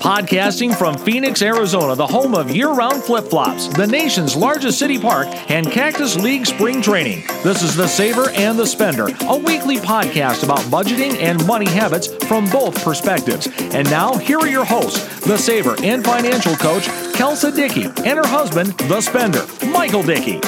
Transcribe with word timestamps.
Podcasting 0.00 0.76
from 0.76 0.96
Phoenix, 0.96 1.42
Arizona, 1.42 1.96
the 1.96 2.06
home 2.06 2.34
of 2.34 2.54
year 2.54 2.70
round 2.70 3.02
flip 3.02 3.24
flops, 3.24 3.66
the 3.66 3.86
nation's 3.86 4.36
largest 4.36 4.78
city 4.78 4.98
park, 4.98 5.26
and 5.50 5.68
Cactus 5.70 6.16
League 6.16 6.46
spring 6.46 6.80
training. 6.80 7.24
This 7.42 7.62
is 7.62 7.74
The 7.74 7.88
Saver 7.88 8.30
and 8.30 8.56
the 8.56 8.66
Spender, 8.66 9.08
a 9.22 9.36
weekly 9.36 9.78
podcast 9.78 10.44
about 10.44 10.60
budgeting 10.60 11.20
and 11.20 11.44
money 11.46 11.66
habits 11.68 12.06
from 12.26 12.48
both 12.50 12.82
perspectives. 12.84 13.48
And 13.58 13.90
now, 13.90 14.14
here 14.16 14.38
are 14.38 14.46
your 14.46 14.64
hosts, 14.64 15.20
The 15.20 15.36
Saver 15.36 15.74
and 15.82 16.04
financial 16.04 16.54
coach, 16.54 16.86
Kelsa 17.14 17.54
Dickey, 17.54 17.86
and 17.86 18.18
her 18.18 18.26
husband, 18.26 18.72
The 18.88 19.00
Spender, 19.00 19.44
Michael 19.66 20.04
Dickey. 20.04 20.40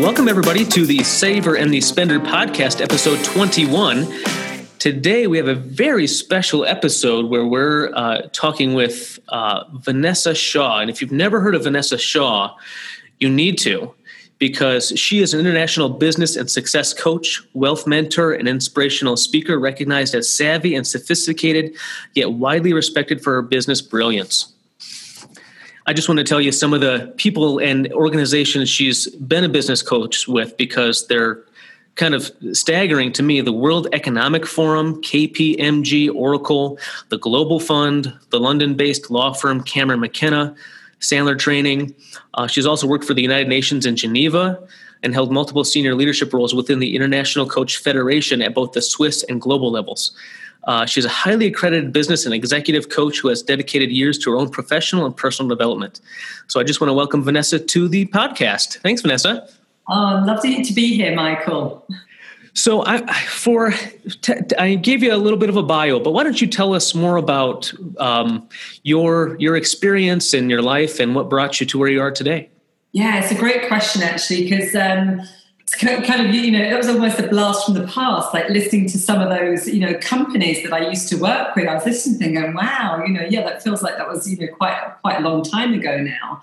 Welcome, 0.00 0.28
everybody, 0.28 0.64
to 0.64 0.86
the 0.86 1.02
Saver 1.02 1.56
and 1.56 1.74
the 1.74 1.80
Spender 1.80 2.20
podcast, 2.20 2.80
episode 2.80 3.22
21. 3.24 4.06
Today, 4.78 5.26
we 5.26 5.38
have 5.38 5.48
a 5.48 5.56
very 5.56 6.06
special 6.06 6.64
episode 6.64 7.26
where 7.26 7.44
we're 7.44 7.92
uh, 7.96 8.28
talking 8.32 8.74
with 8.74 9.18
uh, 9.28 9.64
Vanessa 9.72 10.36
Shaw. 10.36 10.78
And 10.78 10.88
if 10.88 11.02
you've 11.02 11.10
never 11.10 11.40
heard 11.40 11.56
of 11.56 11.64
Vanessa 11.64 11.98
Shaw, 11.98 12.54
you 13.18 13.28
need 13.28 13.58
to 13.58 13.92
because 14.38 14.92
she 14.94 15.18
is 15.18 15.34
an 15.34 15.40
international 15.40 15.88
business 15.88 16.36
and 16.36 16.48
success 16.48 16.94
coach, 16.94 17.42
wealth 17.54 17.88
mentor, 17.88 18.32
and 18.32 18.46
inspirational 18.46 19.16
speaker 19.16 19.58
recognized 19.58 20.14
as 20.14 20.32
savvy 20.32 20.76
and 20.76 20.86
sophisticated, 20.86 21.74
yet 22.14 22.34
widely 22.34 22.72
respected 22.72 23.20
for 23.20 23.34
her 23.34 23.42
business 23.42 23.82
brilliance. 23.82 24.52
I 25.86 25.92
just 25.92 26.08
want 26.08 26.18
to 26.18 26.24
tell 26.24 26.40
you 26.40 26.52
some 26.52 26.72
of 26.72 26.80
the 26.80 27.12
people 27.16 27.58
and 27.58 27.92
organizations 27.94 28.68
she's 28.68 29.08
been 29.16 29.42
a 29.42 29.48
business 29.48 29.82
coach 29.82 30.28
with 30.28 30.56
because 30.56 31.08
they're 31.08 31.42
kind 31.98 32.14
of 32.14 32.30
staggering 32.52 33.12
to 33.12 33.22
me 33.22 33.40
the 33.40 33.52
World 33.52 33.88
Economic 33.92 34.46
Forum, 34.46 35.02
KPMG, 35.02 36.14
Oracle, 36.14 36.78
the 37.10 37.18
Global 37.18 37.60
Fund, 37.60 38.16
the 38.30 38.40
London 38.40 38.74
based 38.74 39.10
law 39.10 39.34
firm 39.34 39.62
Cameron 39.62 40.00
McKenna, 40.00 40.54
Sandler 41.00 41.38
Training. 41.38 41.94
Uh, 42.34 42.46
she's 42.46 42.66
also 42.66 42.86
worked 42.86 43.04
for 43.04 43.14
the 43.14 43.22
United 43.22 43.48
Nations 43.48 43.84
in 43.84 43.96
Geneva 43.96 44.58
and 45.02 45.12
held 45.12 45.30
multiple 45.30 45.64
senior 45.64 45.94
leadership 45.94 46.32
roles 46.32 46.54
within 46.54 46.78
the 46.78 46.96
International 46.96 47.46
Coach 47.46 47.76
Federation 47.76 48.42
at 48.42 48.54
both 48.54 48.72
the 48.72 48.82
Swiss 48.82 49.24
and 49.24 49.40
global 49.40 49.70
levels. 49.70 50.12
Uh, 50.64 50.84
she's 50.86 51.04
a 51.04 51.08
highly 51.08 51.46
accredited 51.46 51.92
business 51.92 52.26
and 52.26 52.34
executive 52.34 52.88
coach 52.90 53.18
who 53.20 53.28
has 53.28 53.42
dedicated 53.42 53.90
years 53.90 54.18
to 54.18 54.30
her 54.30 54.36
own 54.36 54.50
professional 54.50 55.06
and 55.06 55.16
personal 55.16 55.48
development. 55.48 56.00
So 56.46 56.60
I 56.60 56.64
just 56.64 56.80
want 56.80 56.90
to 56.90 56.94
welcome 56.94 57.22
Vanessa 57.22 57.58
to 57.58 57.88
the 57.88 58.06
podcast. 58.06 58.78
Thanks, 58.78 59.02
Vanessa. 59.02 59.48
Oh, 59.88 60.22
lovely 60.26 60.62
to 60.62 60.72
be 60.72 60.94
here, 60.94 61.14
Michael. 61.14 61.86
So, 62.52 62.84
I 62.84 63.06
for 63.24 63.72
t- 64.20 64.34
I 64.58 64.74
gave 64.74 65.02
you 65.02 65.14
a 65.14 65.16
little 65.16 65.38
bit 65.38 65.48
of 65.48 65.56
a 65.56 65.62
bio, 65.62 66.00
but 66.00 66.10
why 66.10 66.24
don't 66.24 66.40
you 66.40 66.46
tell 66.46 66.74
us 66.74 66.94
more 66.94 67.16
about 67.16 67.72
um, 67.98 68.48
your 68.82 69.36
your 69.38 69.56
experience 69.56 70.34
in 70.34 70.50
your 70.50 70.60
life 70.60 70.98
and 70.98 71.14
what 71.14 71.30
brought 71.30 71.60
you 71.60 71.66
to 71.66 71.78
where 71.78 71.88
you 71.88 72.00
are 72.00 72.10
today? 72.10 72.50
Yeah, 72.92 73.22
it's 73.22 73.30
a 73.30 73.34
great 73.34 73.68
question 73.68 74.02
actually 74.02 74.48
because 74.48 74.74
um, 74.74 75.20
it's 75.60 75.74
kind 75.76 76.26
of 76.26 76.34
you 76.34 76.50
know 76.50 76.62
it 76.62 76.76
was 76.76 76.88
almost 76.88 77.18
a 77.20 77.28
blast 77.28 77.66
from 77.66 77.74
the 77.74 77.86
past, 77.86 78.34
like 78.34 78.48
listening 78.48 78.88
to 78.88 78.98
some 78.98 79.20
of 79.20 79.28
those 79.28 79.68
you 79.68 79.80
know 79.80 79.94
companies 80.00 80.62
that 80.64 80.72
I 80.72 80.88
used 80.88 81.08
to 81.10 81.16
work 81.16 81.54
with. 81.54 81.68
I 81.68 81.74
was 81.74 81.84
listening, 81.84 82.18
thinking, 82.18 82.54
"Wow, 82.54 83.02
you 83.06 83.12
know, 83.12 83.26
yeah, 83.28 83.42
that 83.42 83.62
feels 83.62 83.82
like 83.82 83.96
that 83.98 84.08
was 84.08 84.28
you 84.28 84.38
know 84.38 84.52
quite 84.52 84.76
quite 85.02 85.18
a 85.18 85.20
long 85.20 85.44
time 85.44 85.74
ago 85.74 85.98
now." 85.98 86.40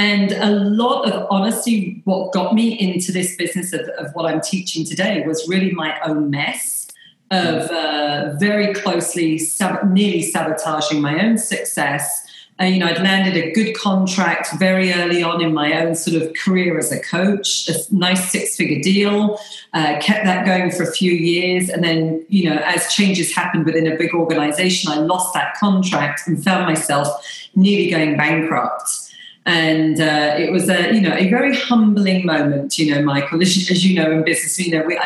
And 0.00 0.32
a 0.32 0.48
lot 0.50 1.12
of 1.12 1.26
honesty, 1.28 2.00
what 2.06 2.32
got 2.32 2.54
me 2.54 2.72
into 2.72 3.12
this 3.12 3.36
business 3.36 3.74
of, 3.74 3.86
of 3.98 4.14
what 4.14 4.24
I'm 4.24 4.40
teaching 4.40 4.82
today 4.82 5.22
was 5.26 5.46
really 5.46 5.72
my 5.72 6.00
own 6.00 6.30
mess 6.30 6.88
of 7.30 7.70
uh, 7.70 8.32
very 8.38 8.72
closely, 8.72 9.36
sab- 9.36 9.92
nearly 9.92 10.22
sabotaging 10.22 11.02
my 11.02 11.22
own 11.22 11.36
success. 11.36 12.26
Uh, 12.58 12.64
you 12.64 12.78
know, 12.78 12.86
I'd 12.86 13.02
landed 13.02 13.36
a 13.36 13.52
good 13.52 13.76
contract 13.76 14.58
very 14.58 14.90
early 14.94 15.22
on 15.22 15.42
in 15.42 15.52
my 15.52 15.82
own 15.82 15.94
sort 15.94 16.22
of 16.22 16.32
career 16.32 16.78
as 16.78 16.90
a 16.90 16.98
coach, 16.98 17.68
a 17.68 17.74
nice 17.94 18.32
six 18.32 18.56
figure 18.56 18.80
deal, 18.80 19.38
uh, 19.74 19.98
kept 20.00 20.24
that 20.24 20.46
going 20.46 20.70
for 20.70 20.82
a 20.82 20.92
few 20.92 21.12
years. 21.12 21.68
And 21.68 21.84
then, 21.84 22.24
you 22.30 22.48
know, 22.48 22.56
as 22.64 22.90
changes 22.90 23.34
happened 23.34 23.66
within 23.66 23.86
a 23.86 23.98
big 23.98 24.14
organization, 24.14 24.90
I 24.90 24.96
lost 24.96 25.34
that 25.34 25.56
contract 25.56 26.22
and 26.26 26.42
found 26.42 26.64
myself 26.64 27.06
nearly 27.54 27.90
going 27.90 28.16
bankrupt 28.16 29.09
and 29.46 30.00
uh, 30.00 30.34
it 30.38 30.52
was 30.52 30.68
a 30.68 30.94
you 30.94 31.00
know 31.00 31.14
a 31.14 31.28
very 31.28 31.54
humbling 31.54 32.26
moment 32.26 32.78
you 32.78 32.94
know 32.94 33.02
michael. 33.02 33.40
As, 33.40 33.48
as 33.70 33.84
you 33.84 33.94
know 33.94 34.10
in 34.10 34.24
business 34.24 34.58
you 34.58 34.76
know 34.76 34.84
we, 34.84 34.98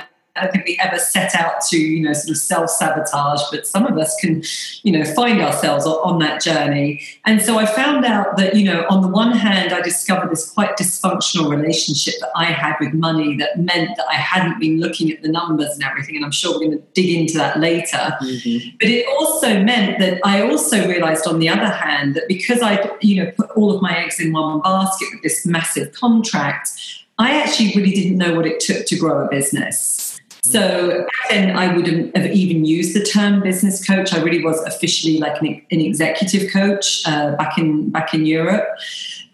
don't 0.42 0.52
think 0.52 0.64
we 0.66 0.78
ever 0.82 0.98
set 0.98 1.34
out 1.36 1.60
to, 1.68 1.78
you 1.78 2.02
know, 2.02 2.12
sort 2.12 2.30
of 2.30 2.36
self 2.38 2.70
sabotage, 2.70 3.40
but 3.52 3.66
some 3.66 3.86
of 3.86 3.96
us 3.98 4.16
can, 4.20 4.42
you 4.82 4.90
know, 4.90 5.04
find 5.14 5.40
ourselves 5.40 5.86
on 5.86 6.18
that 6.18 6.42
journey. 6.42 7.02
And 7.24 7.40
so 7.40 7.58
I 7.58 7.66
found 7.66 8.04
out 8.04 8.36
that, 8.36 8.56
you 8.56 8.64
know, 8.64 8.84
on 8.90 9.00
the 9.00 9.08
one 9.08 9.32
hand, 9.32 9.72
I 9.72 9.80
discovered 9.80 10.30
this 10.30 10.50
quite 10.50 10.76
dysfunctional 10.76 11.48
relationship 11.48 12.14
that 12.20 12.30
I 12.34 12.46
had 12.46 12.74
with 12.80 12.94
money 12.94 13.36
that 13.36 13.60
meant 13.60 13.96
that 13.96 14.06
I 14.10 14.14
hadn't 14.14 14.58
been 14.58 14.80
looking 14.80 15.10
at 15.12 15.22
the 15.22 15.28
numbers 15.28 15.70
and 15.74 15.84
everything. 15.84 16.16
And 16.16 16.24
I'm 16.24 16.32
sure 16.32 16.52
we're 16.52 16.66
going 16.66 16.78
to 16.78 16.84
dig 16.94 17.10
into 17.10 17.38
that 17.38 17.60
later. 17.60 17.96
Mm-hmm. 17.96 18.76
But 18.80 18.88
it 18.88 19.06
also 19.06 19.62
meant 19.62 20.00
that 20.00 20.20
I 20.24 20.42
also 20.42 20.88
realized, 20.88 21.28
on 21.28 21.38
the 21.38 21.48
other 21.48 21.68
hand, 21.68 22.16
that 22.16 22.26
because 22.26 22.60
I, 22.60 22.90
you 23.00 23.22
know, 23.22 23.30
put 23.30 23.50
all 23.50 23.74
of 23.74 23.80
my 23.80 23.96
eggs 23.96 24.18
in 24.18 24.32
one 24.32 24.60
basket 24.60 25.08
with 25.12 25.22
this 25.22 25.46
massive 25.46 25.92
contract, 25.92 26.70
I 27.18 27.40
actually 27.40 27.72
really 27.76 27.94
didn't 27.94 28.18
know 28.18 28.34
what 28.34 28.46
it 28.46 28.58
took 28.58 28.86
to 28.86 28.98
grow 28.98 29.24
a 29.24 29.28
business. 29.28 30.13
So 30.44 31.06
then 31.30 31.56
I 31.56 31.74
wouldn't 31.74 32.14
have 32.14 32.30
even 32.30 32.66
used 32.66 32.94
the 32.94 33.02
term 33.02 33.40
business 33.40 33.82
coach. 33.84 34.12
I 34.12 34.20
really 34.20 34.44
was 34.44 34.60
officially 34.64 35.16
like 35.16 35.40
an, 35.40 35.62
an 35.70 35.80
executive 35.80 36.52
coach 36.52 37.00
uh, 37.06 37.34
back 37.36 37.56
in 37.56 37.88
back 37.90 38.12
in 38.12 38.26
Europe. 38.26 38.68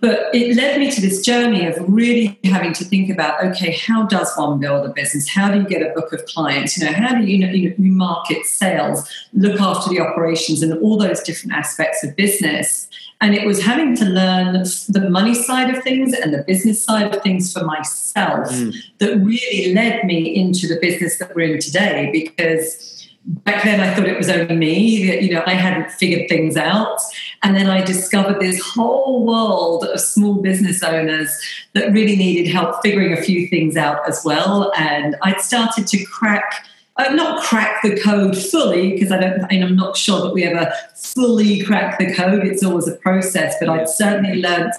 But 0.00 0.34
it 0.34 0.56
led 0.56 0.81
me 0.81 0.91
to 0.91 1.00
this 1.00 1.21
journey 1.21 1.66
of 1.66 1.77
really 1.87 2.38
having 2.44 2.72
to 2.75 2.84
think 2.84 3.11
about 3.11 3.44
okay, 3.44 3.72
how 3.72 4.06
does 4.06 4.34
one 4.34 4.59
build 4.59 4.87
a 4.87 4.93
business? 4.93 5.28
How 5.28 5.50
do 5.50 5.59
you 5.59 5.69
get 5.69 5.83
a 5.83 5.93
book 5.94 6.12
of 6.12 6.25
clients? 6.25 6.78
You 6.78 6.87
know, 6.87 6.93
how 6.93 7.15
do 7.15 7.25
you, 7.25 7.37
you, 7.37 7.47
know, 7.47 7.53
you 7.53 7.75
market 7.78 8.47
sales, 8.47 9.09
look 9.34 9.60
after 9.60 9.91
the 9.91 10.00
operations, 10.00 10.62
and 10.62 10.72
all 10.81 10.97
those 10.97 11.21
different 11.22 11.55
aspects 11.55 12.03
of 12.03 12.16
business? 12.16 12.89
And 13.22 13.34
it 13.34 13.47
was 13.47 13.62
having 13.62 13.94
to 13.97 14.06
learn 14.06 14.55
the 14.89 15.06
money 15.10 15.34
side 15.34 15.75
of 15.75 15.83
things 15.83 16.15
and 16.15 16.33
the 16.33 16.43
business 16.44 16.83
side 16.83 17.15
of 17.15 17.22
things 17.22 17.53
for 17.53 17.62
myself 17.65 18.49
mm. 18.49 18.75
that 18.99 19.15
really 19.19 19.75
led 19.75 20.05
me 20.05 20.34
into 20.34 20.66
the 20.66 20.78
business 20.81 21.19
that 21.19 21.34
we're 21.34 21.53
in 21.55 21.60
today 21.60 22.09
because 22.10 23.00
back 23.25 23.64
then 23.64 23.81
I 23.81 23.94
thought 23.94 24.08
it 24.08 24.16
was 24.16 24.28
only 24.28 24.56
me, 24.56 25.06
that, 25.06 25.22
you 25.22 25.32
know, 25.32 25.42
I 25.47 25.54
hadn't 25.54 25.91
figured 25.91 26.28
things 26.28 26.56
out. 26.56 27.00
And 27.42 27.54
then 27.54 27.69
I 27.69 27.82
discovered 27.82 28.41
this 28.41 28.60
whole 28.60 29.25
world 29.25 29.84
of 29.84 30.00
small 30.00 30.34
business 30.34 30.82
owners 30.82 31.30
that 31.75 31.92
really 31.92 32.16
needed 32.16 32.50
help 32.50 32.82
figuring 32.82 33.12
a 33.12 33.22
few 33.22 33.47
things 33.48 33.76
out 33.76 34.09
as 34.09 34.22
well. 34.25 34.72
And 34.76 35.16
I'd 35.22 35.41
started 35.41 35.86
to 35.88 36.04
crack 36.04 36.66
uh, 36.97 37.14
not 37.14 37.42
crack 37.42 37.80
the 37.82 37.98
code 37.98 38.36
fully 38.36 38.92
because 38.92 39.10
I 39.10 39.19
don't, 39.19 39.41
and 39.50 39.64
I'm 39.64 39.76
not 39.76 39.97
sure 39.97 40.20
that 40.20 40.34
we 40.34 40.44
ever 40.44 40.70
fully 40.94 41.62
crack 41.62 41.98
the 41.98 42.12
code. 42.12 42.44
It's 42.47 42.62
always 42.62 42.88
a 42.88 42.97
process, 42.97 43.54
but 43.59 43.70
I've 43.70 43.88
certainly 43.88 44.42
learned 44.42 44.72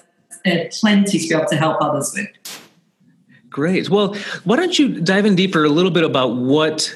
uh, 0.46 0.56
plenty 0.72 1.18
to 1.18 1.28
be 1.28 1.34
able 1.34 1.48
to 1.48 1.56
help 1.56 1.82
others 1.82 2.14
with. 2.16 2.28
Great. 3.50 3.90
Well, 3.90 4.16
why 4.44 4.56
don't 4.56 4.78
you 4.78 5.02
dive 5.02 5.26
in 5.26 5.36
deeper 5.36 5.64
a 5.66 5.70
little 5.70 5.90
bit 5.90 6.04
about 6.04 6.36
what 6.36 6.96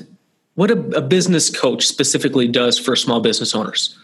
what 0.55 0.71
a, 0.71 0.97
a 0.97 1.01
business 1.01 1.49
coach 1.55 1.85
specifically 1.85 2.47
does 2.47 2.79
for 2.79 2.95
small 2.95 3.21
business 3.21 3.53
owners? 3.53 3.97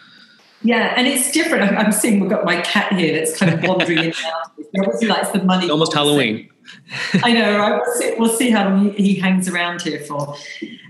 Yeah, 0.63 0.93
and 0.95 1.07
it's 1.07 1.31
different. 1.31 1.75
I'm, 1.75 1.91
seeing 1.91 2.19
we've 2.19 2.29
got 2.29 2.45
my 2.45 2.61
cat 2.61 2.93
here 2.93 3.17
that's 3.17 3.35
kind 3.35 3.51
of 3.53 3.67
wandering 3.67 3.97
in 3.97 4.05
and 4.05 4.15
out. 4.25 4.51
He 4.57 4.79
obviously 4.79 5.07
likes 5.07 5.29
the 5.29 5.43
money. 5.43 5.65
It's 5.65 5.71
almost 5.71 5.93
Halloween. 5.93 6.49
I 7.23 7.33
know, 7.33 7.57
right? 7.57 7.81
We'll 7.81 7.95
see, 7.95 8.15
we'll 8.19 8.29
see 8.29 8.49
how 8.51 8.69
long 8.69 8.91
he, 8.93 9.13
he 9.13 9.15
hangs 9.15 9.47
around 9.49 9.81
here 9.81 10.01
for. 10.01 10.35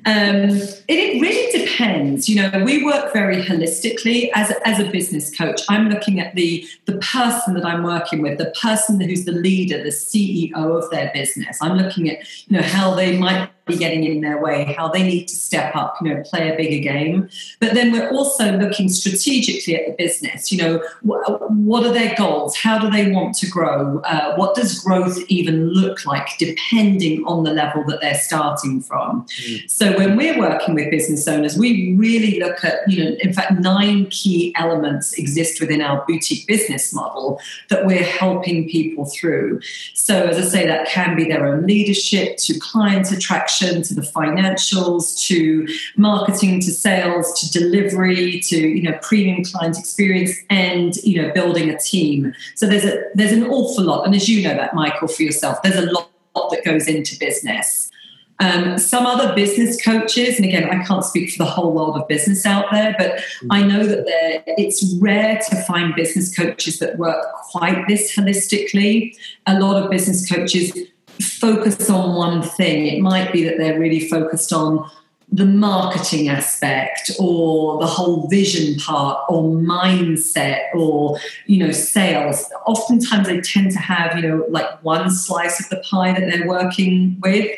Um, 0.06 0.50
it, 0.50 0.84
it, 0.88 1.22
really 1.22 1.66
depends. 1.66 2.28
You 2.28 2.42
know, 2.42 2.64
we 2.64 2.84
work 2.84 3.14
very 3.14 3.44
holistically 3.44 4.32
as 4.34 4.50
a, 4.50 4.68
as 4.68 4.80
a 4.80 4.90
business 4.90 5.36
coach. 5.36 5.62
I'm 5.70 5.90
looking 5.90 6.20
at 6.20 6.34
the 6.34 6.68
the 6.86 6.98
person 6.98 7.54
that 7.54 7.66
I'm 7.66 7.84
working 7.84 8.22
with, 8.22 8.38
the 8.40 8.54
person 8.60 9.00
who's 9.00 9.26
the 9.26 9.32
leader, 9.32 9.84
the 9.84 9.90
CEO 9.90 10.56
of 10.56 10.90
their 10.90 11.12
business. 11.14 11.58
I'm 11.62 11.78
looking 11.78 12.10
at 12.10 12.20
you 12.48 12.58
know 12.58 12.64
how 12.64 12.96
they 12.96 13.18
might 13.18 13.50
be 13.66 13.78
getting 13.78 14.04
in 14.04 14.22
their 14.22 14.42
way, 14.42 14.76
how 14.78 14.88
they 14.88 15.04
need 15.04 15.28
to 15.28 15.36
step 15.36 15.76
up, 15.76 15.96
you 16.02 16.14
know, 16.14 16.24
play 16.24 16.52
a 16.52 16.58
bigger 16.58 16.82
game. 16.82 17.30
But 17.60 17.74
then 17.74 17.92
we're 17.92 18.10
also 18.10 18.58
looking 18.58 18.90
strategically 18.90 19.76
at 19.76 19.86
the 19.86 19.94
business. 19.94 20.52
You 20.52 20.58
know, 20.58 20.78
wh- 21.02 21.52
what 21.52 21.86
are 21.86 21.94
their 21.94 22.16
goals? 22.16 22.56
How 22.56 22.80
do 22.80 22.90
they 22.90 23.12
want 23.12 23.36
to 23.38 23.50
grow? 23.50 24.00
Uh, 24.00 24.36
what 24.36 24.56
does 24.56 24.80
growth 24.80 25.20
even 25.28 25.70
look 25.70 26.06
like, 26.06 26.38
depending 26.38 27.24
on 27.26 27.44
the 27.44 27.54
level 27.54 27.84
that 27.86 28.02
they're 28.02 28.20
starting 28.20 28.82
from? 28.82 29.26
Mm. 29.26 29.70
So 29.70 29.91
when 29.98 30.16
we're 30.16 30.38
working 30.38 30.76
with 30.76 30.92
business 30.92 31.28
owners, 31.28 31.58
we 31.58 31.96
really 31.96 32.40
look 32.40 32.64
at, 32.64 32.88
you 32.88 33.04
know, 33.04 33.16
in 33.20 33.34
fact, 33.34 33.54
nine 33.60 34.08
key 34.10 34.54
elements 34.56 35.14
exist 35.14 35.60
within 35.60 35.82
our 35.82 36.06
boutique 36.06 36.46
business 36.48 36.94
model 36.94 37.40
that 37.70 37.86
we're 37.86 38.04
helping 38.04 38.68
people 38.70 39.06
through. 39.06 39.62
So 39.94 40.28
as 40.28 40.38
I 40.38 40.42
say, 40.42 40.68
that 40.68 40.88
can 40.88 41.16
be 41.16 41.26
their 41.26 41.46
own 41.46 41.66
leadership 41.66 42.38
to 42.38 42.60
client 42.60 43.12
attraction 43.12 43.82
to 43.84 43.94
the 43.94 44.02
financials 44.02 45.20
to 45.28 45.68
marketing 45.96 46.60
to 46.62 46.72
sales 46.72 47.40
to 47.40 47.60
delivery 47.60 48.40
to 48.42 48.58
you 48.58 48.84
know 48.84 48.98
premium 49.02 49.44
client 49.44 49.78
experience 49.78 50.32
and 50.50 50.96
you 50.98 51.22
know 51.22 51.32
building 51.34 51.70
a 51.70 51.78
team. 51.78 52.34
So 52.56 52.68
there's 52.68 52.86
a 52.86 53.04
there's 53.14 53.32
an 53.32 53.48
awful 53.48 53.84
lot, 53.84 54.06
and 54.06 54.16
as 54.16 54.28
you 54.28 54.44
know 54.48 54.56
that 54.56 54.74
Michael 54.74 55.08
for 55.08 55.24
yourself, 55.24 55.62
there's 55.62 55.76
a 55.76 55.92
lot 55.92 56.10
that 56.52 56.64
goes 56.64 56.88
into 56.88 57.18
business. 57.18 57.92
Um, 58.42 58.80
some 58.80 59.06
other 59.06 59.36
business 59.36 59.80
coaches, 59.82 60.38
and 60.38 60.46
again, 60.46 60.68
I 60.68 60.84
can't 60.84 61.06
speak 61.06 61.30
for 61.30 61.38
the 61.38 61.46
whole 61.46 61.74
world 61.74 61.96
of 61.96 62.08
business 62.08 62.44
out 62.44 62.66
there, 62.72 62.96
but 62.98 63.24
I 63.52 63.62
know 63.62 63.86
that 63.86 64.04
it's 64.48 64.84
rare 64.96 65.40
to 65.50 65.56
find 65.64 65.94
business 65.94 66.36
coaches 66.36 66.80
that 66.80 66.98
work 66.98 67.24
quite 67.52 67.88
this 67.88 68.16
holistically. 68.16 69.16
A 69.46 69.60
lot 69.60 69.82
of 69.82 69.92
business 69.92 70.28
coaches 70.28 70.76
focus 71.22 71.88
on 71.88 72.16
one 72.16 72.42
thing. 72.42 72.88
It 72.88 73.00
might 73.00 73.32
be 73.32 73.44
that 73.44 73.60
they're 73.60 73.80
really 73.80 74.10
focused 74.10 74.52
on 74.52 74.90
the 75.32 75.46
marketing 75.46 76.28
aspect 76.28 77.12
or 77.18 77.80
the 77.80 77.88
whole 77.88 78.28
vision 78.28 78.78
part 78.78 79.18
or 79.30 79.44
mindset 79.44 80.64
or 80.76 81.18
you 81.46 81.58
know 81.58 81.72
sales 81.72 82.52
oftentimes 82.66 83.28
they 83.28 83.40
tend 83.40 83.72
to 83.72 83.80
have 83.80 84.14
you 84.18 84.28
know 84.28 84.46
like 84.50 84.84
one 84.84 85.10
slice 85.10 85.58
of 85.62 85.70
the 85.70 85.82
pie 85.90 86.12
that 86.12 86.30
they're 86.30 86.48
working 86.48 87.18
with 87.22 87.50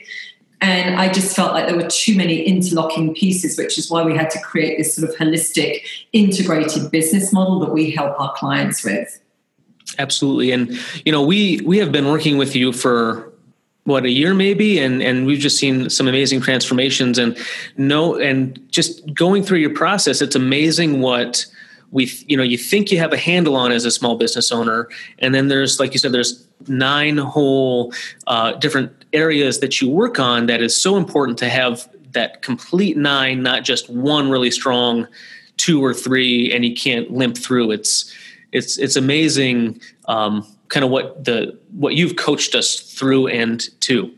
and 0.64 0.96
I 0.96 1.12
just 1.12 1.36
felt 1.36 1.52
like 1.52 1.68
there 1.68 1.76
were 1.76 1.90
too 1.90 2.16
many 2.16 2.42
interlocking 2.42 3.14
pieces, 3.14 3.58
which 3.58 3.78
is 3.78 3.92
why 3.92 4.02
we 4.02 4.16
had 4.16 4.30
to 4.30 4.40
create 4.40 4.78
this 4.78 4.96
sort 4.96 5.10
of 5.10 5.16
holistic, 5.18 5.82
integrated 6.14 6.90
business 6.90 7.34
model 7.34 7.60
that 7.60 7.72
we 7.72 7.92
help 7.92 8.18
our 8.18 8.34
clients 8.34 8.82
with. 8.82 9.22
Absolutely. 10.00 10.54
And, 10.54 10.80
you 11.04 11.12
know, 11.12 11.22
we, 11.22 11.60
we 11.66 11.80
have 11.80 11.92
been 11.92 12.08
working 12.08 12.38
with 12.38 12.56
you 12.56 12.72
for 12.72 13.30
what 13.84 14.06
a 14.06 14.10
year 14.10 14.34
maybe 14.34 14.80
and 14.80 15.04
and 15.04 15.26
we've 15.26 15.42
just 15.42 15.58
seen 15.58 15.90
some 15.90 16.08
amazing 16.08 16.40
transformations 16.40 17.18
and 17.18 17.38
no 17.76 18.18
and 18.18 18.58
just 18.72 19.14
going 19.14 19.44
through 19.44 19.58
your 19.58 19.74
process 19.74 20.22
it's 20.22 20.38
amazing 20.38 21.02
what 21.02 21.46
we 21.92 22.10
you 22.28 22.38
know 22.38 22.44
you 22.44 22.58
think 22.58 22.94
you 22.94 22.98
have 22.98 23.12
a 23.12 23.18
handle 23.18 23.58
on 23.58 23.74
as 23.74 23.84
a 23.84 23.92
small 23.92 24.16
business 24.18 24.54
owner 24.54 24.88
and 25.20 25.36
then 25.36 25.50
there's 25.50 25.82
like 25.82 25.92
you 25.92 26.00
said 26.00 26.14
there's 26.14 26.48
nine 26.70 27.18
whole 27.18 27.92
uh, 28.28 28.54
different 28.54 29.03
areas 29.14 29.60
that 29.60 29.82
you 29.82 29.90
work 29.90 30.20
on 30.20 30.48
that 30.48 30.62
is 30.62 30.80
so 30.80 30.98
important 30.98 31.38
to 31.40 31.50
have 31.50 31.90
that 32.12 32.42
complete 32.42 32.98
nine, 32.98 33.42
not 33.42 33.64
just 33.64 33.90
one 33.90 34.30
really 34.30 34.52
strong 34.52 35.08
two 35.58 35.84
or 35.84 35.94
three, 35.94 36.52
and 36.52 36.66
you 36.66 36.76
can't 36.76 37.12
limp 37.12 37.38
through. 37.38 37.72
It's 37.72 38.12
it's 38.52 38.78
it's 38.78 38.96
amazing, 38.96 39.82
um, 40.08 40.46
kind 40.70 40.84
of 40.84 40.92
what 40.92 41.24
the 41.24 41.58
what 41.72 41.96
you've 41.96 42.16
coached 42.16 42.56
us 42.56 42.80
through 42.80 43.28
and 43.28 43.62
to. 43.82 44.12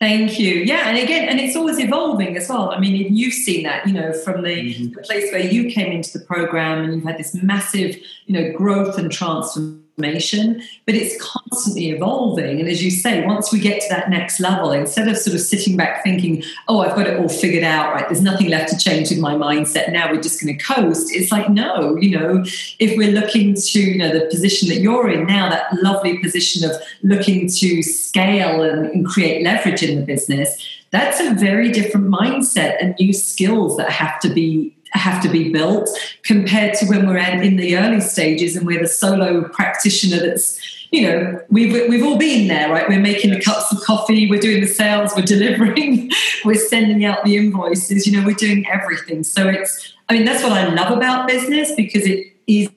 Thank 0.00 0.40
you. 0.40 0.54
Yeah, 0.54 0.88
and 0.88 0.96
again, 0.96 1.28
and 1.28 1.38
it's 1.38 1.54
always 1.54 1.78
evolving 1.78 2.34
as 2.34 2.48
well. 2.48 2.70
I 2.70 2.78
mean, 2.78 3.14
you've 3.14 3.34
seen 3.34 3.64
that, 3.64 3.86
you 3.86 3.92
know, 3.92 4.14
from 4.14 4.40
the, 4.40 4.48
mm-hmm. 4.48 4.94
the 4.94 5.02
place 5.02 5.30
where 5.30 5.44
you 5.44 5.70
came 5.70 5.92
into 5.92 6.16
the 6.16 6.24
program 6.24 6.82
and 6.82 6.94
you've 6.94 7.04
had 7.04 7.18
this 7.18 7.34
massive, 7.34 7.98
you 8.24 8.32
know, 8.32 8.50
growth 8.56 8.96
and 8.96 9.12
transformation 9.12 9.89
information, 9.96 10.62
but 10.86 10.94
it's 10.94 11.22
constantly 11.22 11.90
evolving. 11.90 12.60
And 12.60 12.68
as 12.68 12.82
you 12.82 12.90
say, 12.90 13.24
once 13.26 13.52
we 13.52 13.60
get 13.60 13.80
to 13.82 13.88
that 13.90 14.10
next 14.10 14.40
level, 14.40 14.72
instead 14.72 15.08
of 15.08 15.16
sort 15.16 15.34
of 15.34 15.40
sitting 15.40 15.76
back 15.76 16.02
thinking, 16.02 16.42
oh, 16.68 16.80
I've 16.80 16.96
got 16.96 17.06
it 17.06 17.18
all 17.18 17.28
figured 17.28 17.64
out, 17.64 17.92
right? 17.92 18.08
There's 18.08 18.22
nothing 18.22 18.48
left 18.48 18.70
to 18.70 18.78
change 18.78 19.10
in 19.10 19.20
my 19.20 19.34
mindset. 19.34 19.92
Now 19.92 20.10
we're 20.10 20.20
just 20.20 20.40
going 20.40 20.56
to 20.56 20.64
coast. 20.64 21.14
It's 21.14 21.30
like, 21.30 21.50
no, 21.50 21.96
you 21.96 22.18
know, 22.18 22.44
if 22.78 22.96
we're 22.96 23.12
looking 23.12 23.54
to, 23.54 23.80
you 23.80 23.98
know, 23.98 24.12
the 24.12 24.26
position 24.26 24.68
that 24.68 24.80
you're 24.80 25.10
in 25.10 25.26
now, 25.26 25.50
that 25.50 25.72
lovely 25.82 26.18
position 26.18 26.68
of 26.68 26.76
looking 27.02 27.48
to 27.48 27.82
scale 27.82 28.62
and, 28.62 28.86
and 28.86 29.06
create 29.06 29.42
leverage 29.42 29.82
in 29.82 29.98
the 29.98 30.06
business, 30.06 30.56
that's 30.90 31.20
a 31.20 31.34
very 31.34 31.70
different 31.70 32.08
mindset 32.08 32.76
and 32.80 32.96
new 32.98 33.12
skills 33.12 33.76
that 33.76 33.90
have 33.90 34.18
to 34.20 34.28
be 34.28 34.74
have 34.92 35.22
to 35.22 35.28
be 35.28 35.52
built 35.52 35.88
compared 36.22 36.74
to 36.74 36.86
when 36.86 37.06
we're 37.06 37.16
in 37.16 37.56
the 37.56 37.76
early 37.76 38.00
stages 38.00 38.56
and 38.56 38.66
we're 38.66 38.80
the 38.80 38.88
solo 38.88 39.48
practitioner 39.48 40.18
that's 40.18 40.58
you 40.90 41.02
know 41.02 41.40
we've 41.48 41.72
we've 41.88 42.04
all 42.04 42.18
been 42.18 42.48
there 42.48 42.70
right? 42.70 42.88
We're 42.88 43.00
making 43.00 43.30
the 43.30 43.40
cups 43.40 43.72
of 43.72 43.80
coffee 43.82 44.28
we're 44.28 44.40
doing 44.40 44.60
the 44.60 44.66
sales 44.66 45.12
we're 45.14 45.22
delivering 45.22 46.10
we're 46.44 46.54
sending 46.54 47.04
out 47.04 47.24
the 47.24 47.36
invoices 47.36 48.06
you 48.06 48.18
know 48.18 48.26
we're 48.26 48.34
doing 48.34 48.66
everything. 48.68 49.22
So 49.22 49.48
it's 49.48 49.94
i 50.08 50.14
mean 50.14 50.24
that's 50.24 50.42
what 50.42 50.52
i 50.52 50.66
love 50.66 50.96
about 50.96 51.28
business 51.28 51.72
because 51.76 52.04
it 52.04 52.32
is 52.46 52.68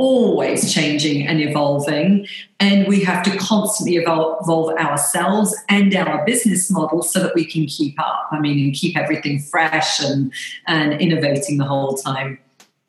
always 0.00 0.72
changing 0.72 1.26
and 1.26 1.42
evolving. 1.42 2.26
And 2.58 2.88
we 2.88 3.04
have 3.04 3.22
to 3.24 3.36
constantly 3.36 3.96
evolve, 3.96 4.48
ourselves 4.78 5.54
and 5.68 5.94
our 5.94 6.24
business 6.24 6.70
model 6.70 7.02
so 7.02 7.20
that 7.20 7.34
we 7.34 7.44
can 7.44 7.66
keep 7.66 8.00
up. 8.00 8.28
I 8.32 8.40
mean, 8.40 8.64
and 8.64 8.74
keep 8.74 8.96
everything 8.96 9.38
fresh 9.38 10.00
and, 10.00 10.32
and 10.66 10.94
innovating 10.94 11.58
the 11.58 11.66
whole 11.66 11.96
time. 11.96 12.38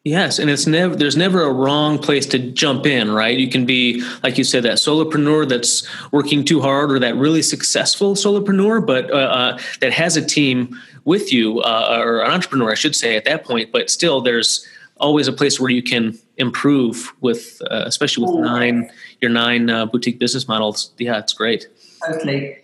Yes, 0.04 0.40
and 0.40 0.50
it's 0.50 0.66
never 0.66 0.96
there's 0.96 1.16
never 1.16 1.44
a 1.44 1.54
wrong 1.54 2.00
place 2.00 2.26
to 2.28 2.40
jump 2.40 2.88
in, 2.88 3.12
right? 3.12 3.38
You 3.38 3.50
can 3.50 3.68
be 3.68 4.04
like 4.24 4.36
you 4.36 4.44
said 4.44 4.64
that 4.64 4.78
solopreneur 4.78 5.48
that's 5.48 5.88
working 6.12 6.44
too 6.44 6.60
hard, 6.60 6.92
or 6.92 6.98
that 6.98 7.16
really 7.18 7.44
successful 7.44 8.16
solopreneur, 8.16 8.84
but 8.84 9.12
uh, 9.12 9.16
uh, 9.16 9.60
that 9.80 9.94
has 9.94 10.18
a 10.18 10.26
team 10.26 10.76
with 11.04 11.32
you, 11.32 11.60
uh, 11.60 12.02
or 12.04 12.22
an 12.22 12.32
entrepreneur, 12.32 12.72
I 12.72 12.76
should 12.76 12.96
say, 12.96 13.16
at 13.16 13.26
that 13.26 13.46
point. 13.46 13.72
But 13.72 13.92
still, 13.92 14.22
there's 14.22 14.66
always 15.02 15.28
a 15.28 15.34
place 15.34 15.60
where 15.60 15.72
you 15.72 15.84
can 15.84 16.18
improve 16.38 17.14
with, 17.22 17.62
uh, 17.70 17.84
especially 17.86 18.26
with 18.26 18.36
nine 18.36 18.90
your 19.20 19.32
nine 19.32 19.70
uh, 19.70 19.86
boutique 19.86 20.20
business 20.20 20.48
models. 20.48 20.92
Yeah, 20.98 21.20
it's 21.20 21.34
great. 21.34 21.68
Totally. 22.06 22.58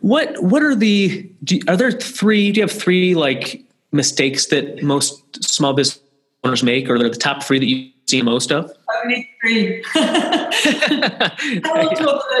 What 0.00 0.42
What 0.42 0.62
are 0.62 0.74
the? 0.74 1.28
Do, 1.44 1.60
are 1.68 1.76
there 1.76 1.92
three? 1.92 2.52
Do 2.52 2.60
you 2.60 2.66
have 2.66 2.72
three 2.72 3.14
like 3.14 3.64
mistakes 3.92 4.46
that 4.46 4.82
most 4.82 5.44
small 5.44 5.74
business 5.74 6.00
owners 6.44 6.62
make, 6.62 6.88
or 6.88 6.94
are 6.94 6.98
there 6.98 7.10
the 7.10 7.16
top 7.16 7.42
three 7.42 7.58
that 7.58 7.66
you 7.66 7.90
see 8.08 8.22
most 8.22 8.50
of? 8.50 8.72
Only 9.02 9.28
three. 9.40 9.84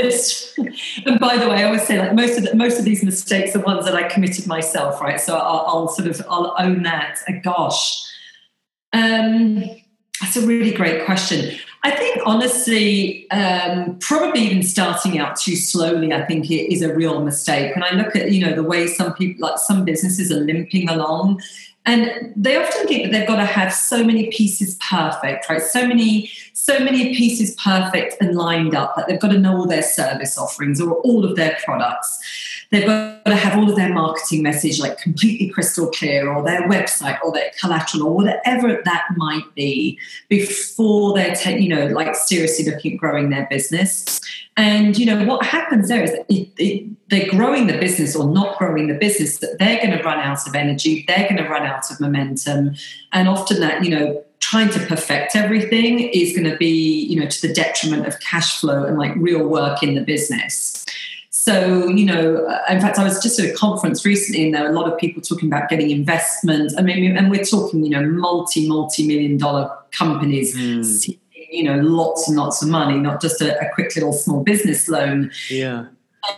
list. 0.02 0.58
and 1.06 1.20
by 1.20 1.36
the 1.36 1.48
way, 1.48 1.56
I 1.56 1.64
always 1.64 1.86
say 1.86 1.98
like 1.98 2.14
most 2.14 2.38
of 2.38 2.44
the, 2.44 2.54
most 2.54 2.78
of 2.78 2.84
these 2.84 3.02
mistakes 3.02 3.54
are 3.54 3.60
ones 3.60 3.84
that 3.84 3.94
I 3.94 4.08
committed 4.08 4.46
myself, 4.46 5.00
right? 5.00 5.20
So 5.20 5.36
I'll, 5.36 5.64
I'll 5.66 5.88
sort 5.88 6.08
of 6.08 6.22
I'll 6.28 6.54
own 6.58 6.82
that. 6.84 7.18
gosh, 7.42 8.09
um, 8.92 9.64
that's 10.20 10.36
a 10.36 10.46
really 10.46 10.72
great 10.72 11.04
question. 11.04 11.56
I 11.82 11.92
think 11.92 12.20
honestly, 12.26 13.30
um, 13.30 13.98
probably 14.00 14.42
even 14.42 14.62
starting 14.62 15.18
out 15.18 15.36
too 15.36 15.56
slowly, 15.56 16.12
I 16.12 16.26
think 16.26 16.50
it 16.50 16.70
is 16.70 16.82
a 16.82 16.94
real 16.94 17.24
mistake. 17.24 17.74
When 17.74 17.82
I 17.82 17.92
look 17.92 18.14
at 18.14 18.30
you 18.30 18.44
know 18.44 18.54
the 18.54 18.62
way 18.62 18.86
some 18.86 19.14
people, 19.14 19.48
like 19.48 19.58
some 19.58 19.84
businesses, 19.84 20.30
are 20.30 20.40
limping 20.40 20.90
along, 20.90 21.40
and 21.86 22.32
they 22.36 22.56
often 22.56 22.86
think 22.86 23.04
that 23.04 23.12
they've 23.12 23.26
got 23.26 23.36
to 23.36 23.46
have 23.46 23.72
so 23.72 24.04
many 24.04 24.26
pieces 24.26 24.76
perfect, 24.86 25.48
right? 25.48 25.62
So 25.62 25.86
many, 25.86 26.30
so 26.52 26.78
many 26.78 27.16
pieces 27.16 27.56
perfect 27.56 28.20
and 28.20 28.36
lined 28.36 28.74
up 28.74 28.94
that 28.96 29.08
they've 29.08 29.18
got 29.18 29.30
to 29.30 29.38
know 29.38 29.56
all 29.56 29.66
their 29.66 29.82
service 29.82 30.36
offerings 30.36 30.80
or 30.80 30.92
all 30.98 31.24
of 31.24 31.36
their 31.36 31.56
products. 31.64 32.18
They've 32.70 32.86
got 32.86 33.24
to 33.26 33.34
have 33.34 33.58
all 33.58 33.68
of 33.68 33.76
their 33.76 33.92
marketing 33.92 34.42
message 34.42 34.78
like 34.78 34.98
completely 34.98 35.48
crystal 35.48 35.90
clear, 35.90 36.32
or 36.32 36.44
their 36.44 36.68
website, 36.68 37.18
or 37.24 37.32
their 37.32 37.50
collateral, 37.60 38.06
or 38.06 38.14
whatever 38.14 38.80
that 38.84 39.06
might 39.16 39.54
be, 39.54 39.98
before 40.28 41.14
they're, 41.14 41.34
ta- 41.34 41.50
you 41.50 41.68
know, 41.68 41.86
like 41.86 42.14
seriously 42.14 42.64
looking 42.70 42.94
at 42.94 42.98
growing 42.98 43.30
their 43.30 43.46
business. 43.50 44.20
And 44.56 44.98
you 44.98 45.06
know 45.06 45.24
what 45.24 45.44
happens 45.44 45.88
there 45.88 46.02
is 46.02 46.10
it, 46.28 46.48
it, 46.58 47.08
they're 47.08 47.30
growing 47.30 47.66
the 47.66 47.78
business 47.78 48.14
or 48.14 48.28
not 48.28 48.58
growing 48.58 48.88
the 48.88 48.94
business, 48.94 49.38
that 49.38 49.58
they're 49.58 49.78
going 49.78 49.96
to 49.96 50.02
run 50.04 50.18
out 50.18 50.46
of 50.46 50.54
energy, 50.54 51.04
they're 51.08 51.28
going 51.28 51.42
to 51.42 51.48
run 51.48 51.64
out 51.64 51.90
of 51.90 51.98
momentum, 52.00 52.74
and 53.12 53.28
often 53.28 53.60
that 53.60 53.84
you 53.84 53.90
know 53.90 54.22
trying 54.40 54.70
to 54.70 54.78
perfect 54.86 55.36
everything 55.36 56.00
is 56.00 56.36
going 56.36 56.50
to 56.50 56.56
be 56.56 57.04
you 57.06 57.18
know 57.18 57.26
to 57.26 57.46
the 57.46 57.52
detriment 57.52 58.06
of 58.06 58.18
cash 58.20 58.60
flow 58.60 58.84
and 58.84 58.98
like 58.98 59.12
real 59.16 59.46
work 59.46 59.82
in 59.82 59.94
the 59.94 60.02
business. 60.02 60.84
So, 61.50 61.88
you 61.88 62.04
know, 62.04 62.46
in 62.68 62.80
fact, 62.80 62.96
I 62.96 63.02
was 63.02 63.20
just 63.20 63.40
at 63.40 63.50
a 63.50 63.52
conference 63.52 64.04
recently 64.04 64.44
and 64.44 64.54
there 64.54 64.62
were 64.62 64.70
a 64.70 64.72
lot 64.72 64.90
of 64.90 64.96
people 64.96 65.20
talking 65.20 65.48
about 65.48 65.68
getting 65.68 65.90
investment. 65.90 66.72
I 66.78 66.82
mean, 66.82 67.16
and 67.16 67.28
we're 67.28 67.42
talking, 67.42 67.84
you 67.84 67.90
know, 67.90 68.08
multi, 68.08 68.68
multi 68.68 69.04
million 69.04 69.36
dollar 69.36 69.68
companies 69.90 70.56
mm. 70.56 71.18
you 71.32 71.64
know, 71.64 71.80
lots 71.80 72.28
and 72.28 72.36
lots 72.36 72.62
of 72.62 72.68
money, 72.68 72.98
not 72.98 73.20
just 73.20 73.40
a, 73.40 73.58
a 73.58 73.68
quick 73.74 73.96
little 73.96 74.12
small 74.12 74.44
business 74.44 74.88
loan. 74.88 75.32
Yeah. 75.48 75.86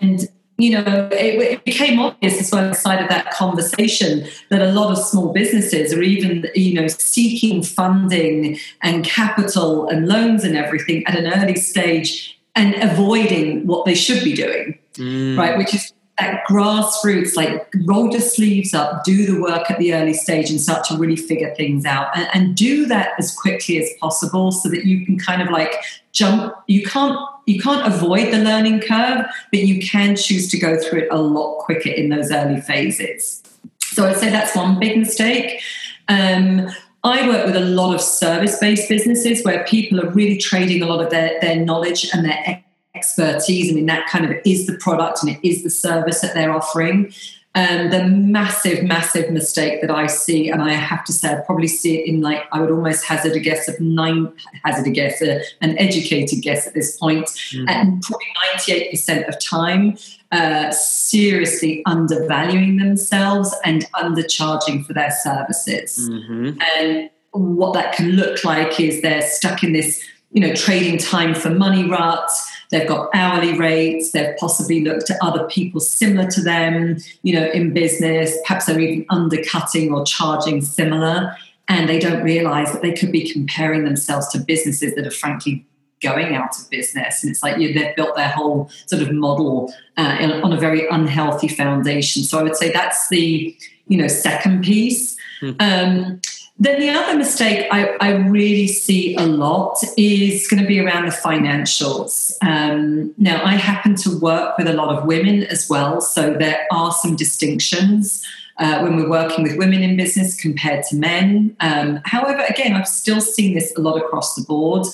And 0.00 0.26
you 0.56 0.70
know, 0.70 1.08
it, 1.12 1.42
it, 1.42 1.64
became 1.64 1.98
obvious 1.98 2.40
as 2.40 2.50
well 2.50 2.64
inside 2.64 3.02
of 3.02 3.08
that 3.08 3.32
conversation 3.32 4.26
that 4.48 4.62
a 4.62 4.70
lot 4.70 4.92
of 4.92 4.98
small 4.98 5.32
businesses 5.32 5.92
are 5.92 6.02
even, 6.02 6.46
you 6.54 6.74
know, 6.74 6.86
seeking 6.86 7.62
funding 7.62 8.58
and 8.82 9.04
capital 9.04 9.88
and 9.88 10.06
loans 10.06 10.44
and 10.44 10.56
everything 10.56 11.04
at 11.06 11.18
an 11.18 11.26
early 11.26 11.56
stage 11.56 12.38
and 12.54 12.74
avoiding 12.82 13.66
what 13.66 13.84
they 13.86 13.94
should 13.94 14.22
be 14.22 14.34
doing, 14.34 14.78
mm. 14.94 15.38
right? 15.38 15.56
Which 15.56 15.74
is 15.74 15.92
that 16.18 16.44
grassroots, 16.46 17.36
like 17.36 17.72
roll 17.86 18.10
your 18.10 18.20
sleeves 18.20 18.74
up, 18.74 19.02
do 19.04 19.26
the 19.26 19.40
work 19.40 19.70
at 19.70 19.78
the 19.78 19.94
early 19.94 20.12
stage 20.12 20.50
and 20.50 20.60
start 20.60 20.84
to 20.84 20.96
really 20.96 21.16
figure 21.16 21.54
things 21.54 21.84
out 21.84 22.16
and, 22.16 22.28
and 22.34 22.54
do 22.54 22.86
that 22.86 23.12
as 23.18 23.34
quickly 23.34 23.82
as 23.82 23.90
possible 23.98 24.52
so 24.52 24.68
that 24.68 24.84
you 24.84 25.04
can 25.04 25.18
kind 25.18 25.42
of 25.42 25.50
like 25.50 25.72
jump. 26.12 26.54
You 26.66 26.84
can't 26.86 27.18
you 27.46 27.60
can't 27.60 27.86
avoid 27.92 28.32
the 28.32 28.38
learning 28.38 28.80
curve, 28.80 29.26
but 29.50 29.60
you 29.60 29.82
can 29.82 30.14
choose 30.14 30.48
to 30.50 30.58
go 30.58 30.78
through 30.78 31.00
it 31.00 31.08
a 31.10 31.18
lot 31.18 31.58
quicker 31.58 31.90
in 31.90 32.08
those 32.08 32.30
early 32.30 32.60
phases. 32.60 33.42
So 33.80 34.06
I'd 34.06 34.16
say 34.16 34.30
that's 34.30 34.54
one 34.54 34.78
big 34.78 34.96
mistake. 34.98 35.60
Um, 36.08 36.68
I 37.04 37.28
work 37.28 37.46
with 37.46 37.56
a 37.56 37.60
lot 37.60 37.94
of 37.94 38.00
service 38.00 38.58
based 38.58 38.88
businesses 38.88 39.44
where 39.44 39.64
people 39.64 40.00
are 40.00 40.10
really 40.10 40.38
trading 40.38 40.82
a 40.82 40.86
lot 40.86 41.02
of 41.02 41.10
their, 41.10 41.38
their 41.40 41.56
knowledge 41.56 42.08
and 42.12 42.24
their 42.24 42.62
expertise. 42.94 43.70
I 43.70 43.74
mean, 43.74 43.86
that 43.86 44.06
kind 44.06 44.24
of 44.24 44.36
is 44.44 44.66
the 44.66 44.74
product 44.74 45.22
and 45.22 45.32
it 45.32 45.40
is 45.46 45.62
the 45.62 45.70
service 45.70 46.20
that 46.20 46.34
they're 46.34 46.52
offering. 46.52 47.12
And 47.54 47.92
the 47.92 48.04
massive, 48.04 48.82
massive 48.82 49.30
mistake 49.30 49.82
that 49.82 49.90
I 49.90 50.06
see, 50.06 50.48
and 50.48 50.62
I 50.62 50.72
have 50.72 51.04
to 51.04 51.12
say, 51.12 51.34
I 51.34 51.40
probably 51.40 51.68
see 51.68 51.98
it 51.98 52.06
in 52.06 52.22
like, 52.22 52.44
I 52.50 52.60
would 52.60 52.70
almost 52.70 53.04
hazard 53.04 53.32
a 53.32 53.40
guess 53.40 53.68
of 53.68 53.78
nine, 53.78 54.32
hazard 54.64 54.86
a 54.86 54.90
guess, 54.90 55.20
uh, 55.20 55.40
an 55.60 55.76
educated 55.76 56.40
guess 56.40 56.66
at 56.66 56.72
this 56.72 56.96
point, 56.96 57.26
mm-hmm. 57.26 57.68
and 57.68 58.00
probably 58.00 58.26
98% 58.56 59.28
of 59.28 59.38
time, 59.38 59.98
uh, 60.32 60.70
seriously 60.72 61.82
undervaluing 61.86 62.78
themselves 62.78 63.54
and 63.64 63.84
undercharging 63.92 64.84
for 64.84 64.92
their 64.92 65.10
services. 65.22 66.08
Mm-hmm. 66.10 66.58
And 66.76 67.10
what 67.30 67.74
that 67.74 67.94
can 67.94 68.12
look 68.12 68.44
like 68.44 68.80
is 68.80 69.02
they're 69.02 69.22
stuck 69.22 69.62
in 69.62 69.72
this, 69.72 70.02
you 70.32 70.40
know, 70.40 70.54
trading 70.54 70.98
time 70.98 71.34
for 71.34 71.50
money 71.50 71.88
rut 71.88 72.30
They've 72.72 72.88
got 72.88 73.10
hourly 73.14 73.56
rates. 73.56 74.12
They've 74.12 74.34
possibly 74.38 74.82
looked 74.82 75.10
at 75.10 75.18
other 75.20 75.44
people 75.44 75.78
similar 75.78 76.28
to 76.30 76.40
them, 76.40 76.96
you 77.22 77.34
know, 77.38 77.50
in 77.50 77.74
business. 77.74 78.34
Perhaps 78.46 78.64
they're 78.64 78.80
even 78.80 79.04
undercutting 79.10 79.92
or 79.92 80.06
charging 80.06 80.62
similar. 80.62 81.36
And 81.68 81.86
they 81.86 81.98
don't 81.98 82.22
realize 82.22 82.72
that 82.72 82.80
they 82.80 82.92
could 82.92 83.12
be 83.12 83.30
comparing 83.30 83.84
themselves 83.84 84.26
to 84.28 84.38
businesses 84.38 84.94
that 84.94 85.06
are 85.06 85.10
frankly 85.10 85.66
going 86.02 86.34
out 86.34 86.58
of 86.58 86.68
business. 86.70 87.22
And 87.22 87.30
it's 87.30 87.42
like 87.42 87.58
you, 87.58 87.72
they've 87.72 87.94
built 87.96 88.16
their 88.16 88.28
whole 88.28 88.70
sort 88.86 89.02
of 89.02 89.12
model 89.12 89.72
uh, 89.96 90.40
on 90.42 90.52
a 90.52 90.58
very 90.58 90.86
unhealthy 90.88 91.48
foundation. 91.48 92.22
So 92.22 92.38
I 92.38 92.42
would 92.42 92.56
say 92.56 92.72
that's 92.72 93.08
the, 93.08 93.56
you 93.88 93.96
know, 93.96 94.08
second 94.08 94.64
piece. 94.64 95.16
Mm. 95.40 95.56
Um, 95.60 96.20
then 96.58 96.80
the 96.80 96.90
other 96.90 97.18
mistake 97.18 97.66
I, 97.72 97.96
I, 98.00 98.10
really 98.10 98.68
see 98.68 99.16
a 99.16 99.22
lot 99.22 99.78
is 99.96 100.46
going 100.46 100.62
to 100.62 100.68
be 100.68 100.78
around 100.78 101.06
the 101.06 101.12
financials. 101.12 102.36
Um, 102.40 103.12
now, 103.18 103.42
I 103.44 103.56
happen 103.56 103.96
to 103.96 104.18
work 104.20 104.56
with 104.58 104.68
a 104.68 104.72
lot 104.72 104.96
of 104.96 105.04
women 105.04 105.42
as 105.44 105.68
well, 105.68 106.00
so 106.00 106.34
there 106.34 106.66
are 106.70 106.92
some 106.92 107.16
distinctions 107.16 108.24
uh, 108.58 108.80
when 108.80 108.96
we're 108.96 109.08
working 109.08 109.42
with 109.42 109.56
women 109.56 109.82
in 109.82 109.96
business 109.96 110.40
compared 110.40 110.84
to 110.86 110.96
men. 110.96 111.56
Um, 111.60 112.00
however, 112.04 112.44
again, 112.48 112.74
I've 112.74 112.88
still 112.88 113.20
seen 113.20 113.54
this 113.54 113.72
a 113.76 113.80
lot 113.80 113.96
across 113.96 114.34
the 114.34 114.42
board. 114.42 114.86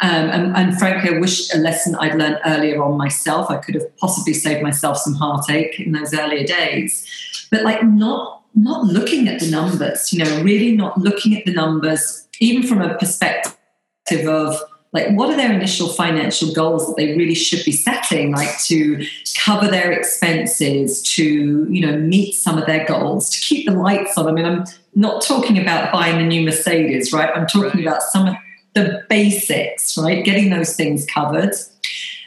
Um, 0.00 0.28
and, 0.28 0.56
and, 0.56 0.78
frankly, 0.78 1.14
I 1.14 1.18
wish 1.18 1.52
a 1.54 1.58
lesson 1.58 1.94
I'd 1.94 2.16
learned 2.16 2.38
earlier 2.44 2.82
on 2.82 2.98
myself. 2.98 3.50
I 3.50 3.56
could 3.56 3.74
have 3.74 3.96
possibly 3.96 4.34
saved 4.34 4.62
myself 4.62 4.98
some 4.98 5.14
heartache 5.14 5.80
in 5.80 5.92
those 5.92 6.12
earlier 6.12 6.44
days. 6.44 7.06
But 7.50 7.62
like, 7.62 7.82
not 7.82 8.42
not 8.56 8.84
looking 8.84 9.28
at 9.28 9.38
the 9.38 9.50
numbers, 9.50 10.12
you 10.12 10.24
know, 10.24 10.42
really 10.42 10.74
not 10.74 10.98
looking 10.98 11.36
at 11.36 11.44
the 11.44 11.52
numbers, 11.52 12.26
even 12.40 12.66
from 12.66 12.80
a 12.80 12.94
perspective 12.96 14.26
of 14.26 14.58
like 14.96 15.10
what 15.10 15.30
are 15.30 15.36
their 15.36 15.52
initial 15.52 15.88
financial 15.88 16.52
goals 16.52 16.86
that 16.86 16.96
they 16.96 17.16
really 17.16 17.34
should 17.34 17.64
be 17.64 17.72
setting 17.72 18.32
like 18.32 18.58
to 18.60 19.06
cover 19.38 19.68
their 19.68 19.92
expenses 19.92 21.02
to 21.02 21.66
you 21.70 21.86
know 21.86 21.96
meet 21.98 22.32
some 22.32 22.56
of 22.56 22.66
their 22.66 22.84
goals 22.86 23.28
to 23.30 23.38
keep 23.40 23.66
the 23.66 23.74
lights 23.74 24.16
on 24.16 24.26
i 24.26 24.32
mean 24.32 24.46
i'm 24.46 24.64
not 24.94 25.22
talking 25.22 25.58
about 25.58 25.92
buying 25.92 26.20
a 26.20 26.26
new 26.26 26.42
mercedes 26.42 27.12
right 27.12 27.30
i'm 27.36 27.46
talking 27.46 27.80
right. 27.80 27.86
about 27.86 28.02
some 28.02 28.26
of 28.26 28.34
the 28.74 29.04
basics 29.08 29.96
right 29.98 30.24
getting 30.24 30.50
those 30.50 30.74
things 30.74 31.06
covered 31.06 31.52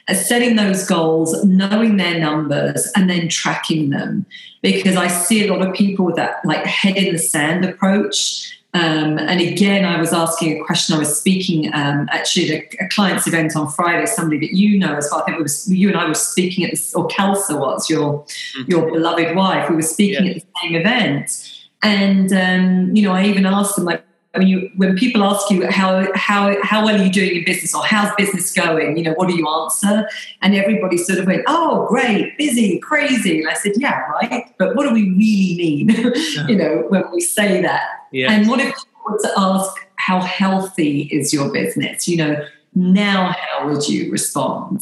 uh, 0.07 0.13
setting 0.13 0.55
those 0.55 0.85
goals 0.85 1.43
knowing 1.43 1.97
their 1.97 2.19
numbers 2.19 2.91
and 2.95 3.09
then 3.09 3.27
tracking 3.27 3.89
them 3.89 4.25
because 4.61 4.95
I 4.95 5.07
see 5.07 5.47
a 5.47 5.53
lot 5.53 5.65
of 5.65 5.73
people 5.73 6.05
with 6.05 6.15
that 6.15 6.43
like 6.43 6.65
head 6.65 6.97
in 6.97 7.13
the 7.13 7.19
sand 7.19 7.63
approach. 7.63 8.58
Um, 8.73 9.17
and 9.17 9.41
again, 9.41 9.83
I 9.83 9.99
was 9.99 10.13
asking 10.13 10.61
a 10.61 10.63
question. 10.63 10.95
I 10.95 10.99
was 10.99 11.17
speaking 11.17 11.73
um, 11.73 12.07
actually 12.11 12.55
at 12.55 12.73
a, 12.75 12.85
a, 12.85 12.89
client's 12.89 13.25
event 13.25 13.55
on 13.55 13.71
Friday. 13.71 14.05
Somebody 14.05 14.39
that 14.45 14.55
you 14.55 14.77
know 14.77 14.95
as 14.95 15.09
well. 15.11 15.21
I 15.21 15.25
think 15.25 15.39
it 15.39 15.41
was 15.41 15.71
you 15.71 15.87
and 15.87 15.97
I 15.97 16.07
were 16.07 16.13
speaking 16.13 16.65
at 16.65 16.71
this, 16.71 16.93
or 16.93 17.07
Kelsa 17.07 17.59
was 17.59 17.89
your 17.89 18.19
mm-hmm. 18.23 18.69
your 18.69 18.91
beloved 18.91 19.35
wife. 19.35 19.69
We 19.71 19.75
were 19.75 19.81
speaking 19.81 20.25
yeah. 20.25 20.31
at 20.33 20.35
the 20.35 20.45
same 20.61 20.75
event, 20.75 21.61
and 21.81 22.31
um, 22.31 22.95
you 22.95 23.01
know, 23.01 23.11
I 23.11 23.25
even 23.25 23.47
asked 23.47 23.75
them 23.75 23.85
like, 23.85 24.03
when 24.33 24.47
you 24.47 24.69
when 24.75 24.95
people 24.95 25.23
ask 25.23 25.49
you 25.49 25.67
how 25.71 26.07
how 26.13 26.55
how 26.61 26.85
well 26.85 26.99
are 26.99 27.03
you 27.03 27.11
doing 27.11 27.37
in 27.37 27.45
business 27.45 27.73
or 27.73 27.83
how's 27.83 28.13
business 28.15 28.53
going, 28.53 28.97
you 28.97 29.03
know, 29.03 29.13
what 29.13 29.27
do 29.27 29.35
you 29.35 29.47
answer? 29.47 30.07
And 30.43 30.53
everybody 30.53 30.97
sort 30.97 31.17
of 31.17 31.25
went, 31.25 31.41
"Oh, 31.47 31.87
great, 31.87 32.37
busy, 32.37 32.77
crazy." 32.79 33.39
And 33.39 33.49
I 33.49 33.55
said, 33.55 33.73
"Yeah, 33.77 33.99
right, 34.11 34.53
but 34.59 34.75
what 34.75 34.87
do 34.87 34.93
we 34.93 35.09
really 35.09 35.85
mean, 35.85 35.89
yeah. 36.35 36.47
you 36.47 36.55
know, 36.55 36.85
when 36.89 37.11
we 37.11 37.21
say 37.21 37.61
that?" 37.63 37.98
Yeah. 38.11 38.31
And 38.31 38.47
what 38.47 38.59
if 38.59 38.73
I 38.73 39.11
were 39.11 39.19
to 39.19 39.33
ask, 39.37 39.71
"How 39.95 40.19
healthy 40.21 41.09
is 41.11 41.33
your 41.33 41.51
business?" 41.51 42.07
You 42.07 42.17
know, 42.17 42.45
now 42.75 43.35
how 43.37 43.67
would 43.67 43.87
you 43.87 44.11
respond? 44.11 44.81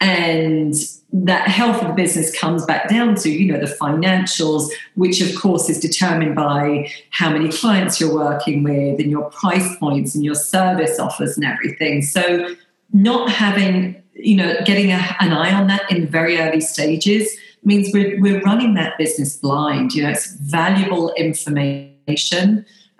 And 0.00 0.74
that 1.12 1.46
health 1.46 1.82
of 1.82 1.88
the 1.88 1.94
business 1.94 2.36
comes 2.36 2.64
back 2.64 2.88
down 2.88 3.14
to 3.14 3.30
you 3.30 3.52
know 3.52 3.60
the 3.60 3.72
financials 3.76 4.70
which 4.94 5.20
of 5.20 5.38
course 5.38 5.68
is 5.68 5.78
determined 5.78 6.34
by 6.34 6.90
how 7.10 7.30
many 7.30 7.50
clients 7.50 8.00
you're 8.00 8.14
working 8.14 8.62
with 8.62 8.98
and 8.98 9.10
your 9.10 9.30
price 9.30 9.76
points 9.76 10.14
and 10.14 10.24
your 10.24 10.34
service 10.34 10.98
offers 10.98 11.36
and 11.36 11.44
everything 11.44 12.00
so 12.00 12.54
not 12.94 13.30
having 13.30 14.02
you 14.14 14.34
know 14.34 14.56
getting 14.64 14.90
a, 14.90 15.16
an 15.20 15.32
eye 15.32 15.52
on 15.52 15.66
that 15.66 15.90
in 15.90 16.06
very 16.06 16.38
early 16.38 16.60
stages 16.60 17.30
means 17.64 17.90
we're, 17.92 18.18
we're 18.20 18.40
running 18.40 18.74
that 18.74 18.96
business 18.96 19.36
blind 19.36 19.94
you 19.94 20.02
know 20.02 20.08
it's 20.08 20.34
valuable 20.36 21.12
information 21.12 21.91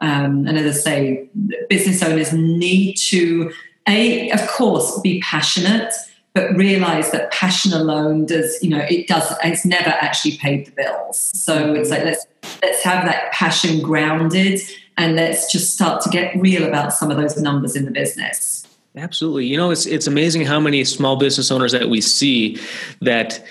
um, 0.01 0.47
and 0.47 0.59
as 0.59 0.77
i 0.77 0.81
say 0.81 1.29
business 1.69 2.03
owners 2.03 2.33
need 2.33 2.95
to 2.95 3.53
a 3.89 4.31
of 4.31 4.47
course 4.49 5.01
be 5.01 5.21
passionate 5.21 5.93
but 6.35 6.55
realize 6.57 7.11
that 7.11 7.31
passion 7.31 7.73
alone 7.73 8.27
does 8.27 8.63
you 8.63 8.71
know 8.71 8.85
it 8.89 9.07
does 9.07 9.33
it's 9.45 9.65
never 9.65 9.91
actually 9.91 10.37
paid 10.39 10.67
the 10.67 10.71
bills. 10.73 11.19
So 11.35 11.75
it's 11.75 11.91
like 11.91 12.05
let's 12.05 12.27
let's 12.63 12.83
have 12.83 13.05
that 13.05 13.33
passion 13.33 13.83
grounded 13.83 14.61
and 14.97 15.17
let's 15.17 15.51
just 15.51 15.75
start 15.75 16.03
to 16.03 16.11
get 16.11 16.35
real 16.37 16.65
about 16.65 16.93
some 16.93 17.11
of 17.11 17.17
those 17.17 17.37
numbers 17.37 17.77
in 17.77 17.85
the 17.85 17.91
business. 17.91 18.67
Absolutely. 18.97 19.47
You 19.47 19.57
know 19.57 19.71
it's 19.71 19.87
it's 19.87 20.07
amazing 20.07 20.45
how 20.47 20.61
many 20.61 20.85
small 20.85 21.17
business 21.17 21.51
owners 21.51 21.73
that 21.73 21.89
we 21.89 22.01
see 22.01 22.59
that 23.01 23.45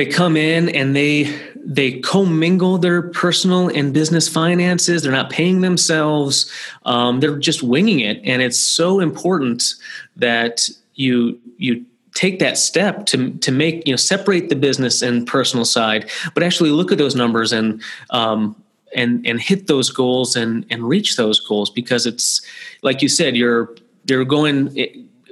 they 0.00 0.06
come 0.06 0.34
in 0.34 0.70
and 0.70 0.96
they 0.96 1.24
they 1.62 2.00
commingle 2.00 2.78
their 2.78 3.02
personal 3.02 3.68
and 3.68 3.92
business 3.92 4.30
finances. 4.30 5.02
They're 5.02 5.12
not 5.12 5.28
paying 5.28 5.60
themselves. 5.60 6.50
Um, 6.86 7.20
they're 7.20 7.36
just 7.36 7.62
winging 7.62 8.00
it. 8.00 8.18
And 8.24 8.40
it's 8.40 8.58
so 8.58 9.00
important 9.00 9.74
that 10.16 10.70
you 10.94 11.38
you 11.58 11.84
take 12.14 12.38
that 12.38 12.56
step 12.56 13.04
to 13.06 13.30
to 13.30 13.52
make 13.52 13.86
you 13.86 13.92
know 13.92 13.98
separate 13.98 14.48
the 14.48 14.56
business 14.56 15.02
and 15.02 15.26
personal 15.26 15.66
side, 15.66 16.08
but 16.32 16.42
actually 16.42 16.70
look 16.70 16.90
at 16.90 16.96
those 16.96 17.14
numbers 17.14 17.52
and 17.52 17.82
um, 18.08 18.56
and 18.96 19.26
and 19.26 19.38
hit 19.38 19.66
those 19.66 19.90
goals 19.90 20.34
and 20.34 20.64
and 20.70 20.88
reach 20.88 21.16
those 21.16 21.40
goals 21.40 21.68
because 21.68 22.06
it's 22.06 22.40
like 22.80 23.02
you 23.02 23.08
said 23.10 23.36
you're 23.36 23.76
you're 24.06 24.24
going 24.24 24.74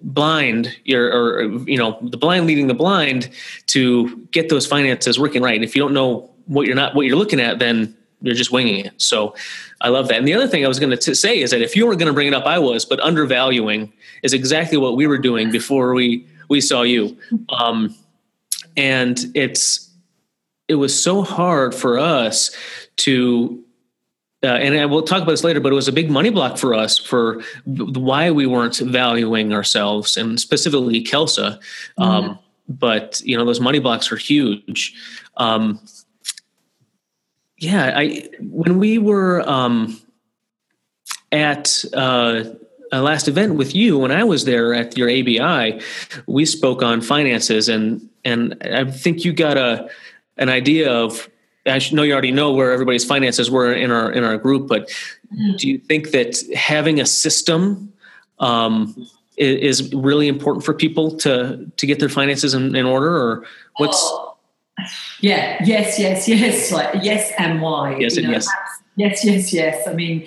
blind 0.03 0.75
you're 0.85 1.09
or 1.09 1.43
you 1.69 1.77
know 1.77 1.99
the 2.03 2.17
blind 2.17 2.47
leading 2.47 2.67
the 2.67 2.75
blind 2.75 3.31
to 3.67 4.17
get 4.33 4.49
those 4.49 4.67
finances 4.67 5.19
working 5.19 5.43
right. 5.43 5.55
And 5.55 5.65
if 5.65 5.75
you 5.75 5.83
don't 5.83 5.95
know 5.95 6.31
what 6.47 6.67
you're 6.67 6.77
not 6.77 6.95
what 6.95 7.07
you're 7.07 7.17
looking 7.17 7.41
at 7.41 7.59
then 7.59 7.95
you're 8.21 8.35
just 8.35 8.51
winging 8.51 8.85
it. 8.87 8.93
So 8.97 9.35
i 9.81 9.89
love 9.89 10.09
that. 10.09 10.19
And 10.19 10.27
the 10.27 10.35
other 10.35 10.49
thing 10.49 10.65
i 10.65 10.69
was 10.69 10.79
going 10.79 10.97
to 10.97 11.15
say 11.15 11.41
is 11.41 11.51
that 11.51 11.63
if 11.63 11.77
you 11.77 11.87
were 11.87 11.97
going 11.97 12.09
to 12.09 12.13
bring 12.13 12.29
it 12.29 12.35
up 12.35 12.47
i 12.47 12.59
was 12.59 12.85
but 12.85 13.01
undervaluing 13.01 13.93
is 14.23 14.33
exactly 14.33 14.79
what 14.79 14.97
we 14.97 15.07
were 15.07 15.19
doing 15.19 15.51
before 15.51 15.95
we 15.95 16.27
we 16.49 16.61
saw 16.61 16.83
you. 16.83 17.17
Um, 17.49 17.95
and 18.77 19.19
it's 19.35 19.91
it 20.67 20.75
was 20.75 21.01
so 21.01 21.23
hard 21.23 21.75
for 21.75 21.99
us 21.99 22.51
to 22.97 23.65
uh, 24.43 24.47
and 24.47 24.91
we'll 24.91 25.03
talk 25.03 25.23
about 25.23 25.33
this 25.33 25.43
later, 25.43 25.59
but 25.59 25.73
it 25.73 25.75
was 25.75 25.89
a 25.89 25.93
big 25.93 26.11
money 26.11 26.31
block 26.31 26.59
for 26.59 26.73
us 26.73 26.97
for 26.97 27.43
why 27.65 28.31
we 28.31 28.47
weren't 28.47 28.77
valuing 28.79 29.53
ourselves 29.53 30.17
and 30.17 30.39
specifically 30.39 31.03
Kelsa. 31.03 31.59
Um, 31.97 32.25
mm-hmm. 32.25 32.33
But 32.69 33.21
you 33.25 33.37
know, 33.37 33.45
those 33.45 33.61
money 33.61 33.81
blocks 33.81 34.13
are 34.13 34.17
huge. 34.17 34.95
Um, 35.37 35.81
yeah, 37.57 37.93
I 37.97 38.29
when 38.41 38.79
we 38.79 38.99
were 38.99 39.41
um, 39.49 40.01
at 41.33 41.85
uh, 41.93 42.45
uh, 42.93 43.03
last 43.03 43.27
event 43.27 43.55
with 43.55 43.75
you 43.75 43.99
when 43.99 44.13
I 44.13 44.23
was 44.23 44.45
there 44.45 44.73
at 44.73 44.97
your 44.97 45.11
ABI, 45.11 45.81
we 46.27 46.47
spoke 46.47 46.83
on 46.83 47.01
finances 47.01 47.69
and 47.69 48.09
and 48.25 48.57
I 48.63 48.85
think 48.85 49.25
you 49.25 49.33
got 49.33 49.57
a 49.57 49.91
an 50.37 50.49
idea 50.49 50.93
of 50.93 51.29
I 51.67 51.81
know 51.93 52.03
you 52.03 52.13
already 52.13 52.33
know 52.33 52.53
where 52.53 52.73
everybody's 52.73 53.05
finances 53.05 53.51
were 53.51 53.73
in 53.73 53.91
our 53.91 54.11
in 54.11 54.25
our 54.25 54.37
group, 54.37 54.69
but 54.69 54.89
mm-hmm. 54.89 55.57
do 55.57 55.69
you 55.69 55.79
think 55.79 56.11
that 56.11 56.37
having 56.55 57.01
a 57.01 57.07
system 57.07 57.93
um, 58.39 59.07
is, 59.37 59.93
really 59.95 60.29
important 60.29 60.65
for 60.65 60.75
people 60.75 61.17
to 61.19 61.71
to 61.77 61.87
get 61.87 62.01
their 62.01 62.09
finances 62.09 62.55
in, 62.55 62.75
in 62.75 62.87
order, 62.87 63.17
or 63.17 63.45
what's? 63.77 63.99
Oh, 64.01 64.37
yeah. 65.21 65.63
Yes. 65.65 65.99
Yes. 65.99 66.29
Yes. 66.29 66.73
Like 66.73 67.03
yes, 67.03 67.33
and 67.39 67.61
why? 67.61 67.97
Yes, 67.99 68.17
and 68.17 68.27
know, 68.27 68.33
yes. 68.33 68.49
Yes. 68.97 69.25
Yes. 69.25 69.53
Yes. 69.53 69.87
I 69.87 69.95
mean. 69.95 70.27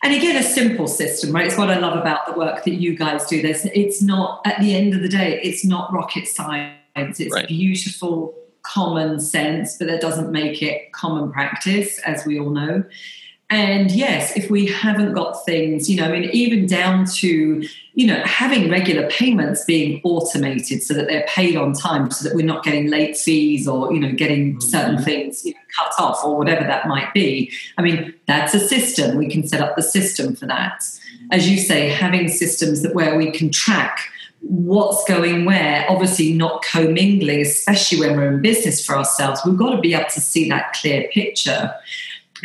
And 0.00 0.14
again, 0.14 0.36
a 0.36 0.44
simple 0.44 0.86
system, 0.86 1.32
right? 1.32 1.44
It's 1.44 1.58
what 1.58 1.70
I 1.70 1.78
love 1.78 1.98
about 1.98 2.24
the 2.26 2.32
work 2.38 2.62
that 2.62 2.74
you 2.74 2.96
guys 2.96 3.26
do. 3.26 3.42
There's, 3.42 3.64
it's 3.64 4.00
not 4.00 4.40
at 4.44 4.60
the 4.60 4.76
end 4.76 4.94
of 4.94 5.02
the 5.02 5.08
day, 5.08 5.40
it's 5.42 5.64
not 5.64 5.92
rocket 5.92 6.28
science. 6.28 7.18
It's 7.18 7.34
right. 7.34 7.48
beautiful 7.48 8.32
common 8.72 9.18
sense, 9.20 9.76
but 9.76 9.86
that 9.88 10.00
doesn't 10.00 10.30
make 10.30 10.62
it 10.62 10.92
common 10.92 11.32
practice, 11.32 11.98
as 12.00 12.24
we 12.26 12.38
all 12.38 12.50
know. 12.50 12.84
And 13.50 13.90
yes, 13.90 14.36
if 14.36 14.50
we 14.50 14.66
haven't 14.66 15.14
got 15.14 15.44
things, 15.46 15.88
you 15.88 15.96
know, 15.96 16.04
I 16.04 16.12
mean, 16.12 16.28
even 16.34 16.66
down 16.66 17.06
to, 17.16 17.66
you 17.94 18.06
know, 18.06 18.20
having 18.24 18.70
regular 18.70 19.08
payments 19.08 19.64
being 19.64 20.02
automated 20.04 20.82
so 20.82 20.92
that 20.92 21.06
they're 21.06 21.26
paid 21.26 21.56
on 21.56 21.72
time 21.72 22.10
so 22.10 22.28
that 22.28 22.36
we're 22.36 22.44
not 22.44 22.62
getting 22.62 22.90
late 22.90 23.16
fees 23.16 23.66
or, 23.66 23.90
you 23.90 24.00
know, 24.00 24.12
getting 24.12 24.56
mm-hmm. 24.56 24.60
certain 24.60 25.02
things 25.02 25.46
you 25.46 25.54
know, 25.54 25.60
cut 25.78 25.94
off 25.98 26.22
or 26.22 26.36
whatever 26.36 26.64
that 26.64 26.88
might 26.88 27.14
be. 27.14 27.50
I 27.78 27.82
mean, 27.82 28.12
that's 28.26 28.52
a 28.52 28.60
system. 28.60 29.16
We 29.16 29.30
can 29.30 29.48
set 29.48 29.62
up 29.62 29.76
the 29.76 29.82
system 29.82 30.36
for 30.36 30.44
that. 30.44 30.84
As 31.30 31.48
you 31.48 31.56
say, 31.56 31.88
having 31.88 32.28
systems 32.28 32.82
that 32.82 32.94
where 32.94 33.16
we 33.16 33.30
can 33.30 33.50
track 33.50 34.10
what's 34.40 35.04
going 35.04 35.44
where, 35.44 35.84
obviously 35.88 36.32
not 36.32 36.62
commingling, 36.62 37.40
especially 37.40 38.00
when 38.00 38.16
we're 38.16 38.32
in 38.32 38.42
business 38.42 38.84
for 38.84 38.96
ourselves. 38.96 39.40
We've 39.44 39.56
got 39.56 39.74
to 39.74 39.80
be 39.80 39.94
able 39.94 40.08
to 40.10 40.20
see 40.20 40.48
that 40.48 40.72
clear 40.74 41.08
picture. 41.12 41.74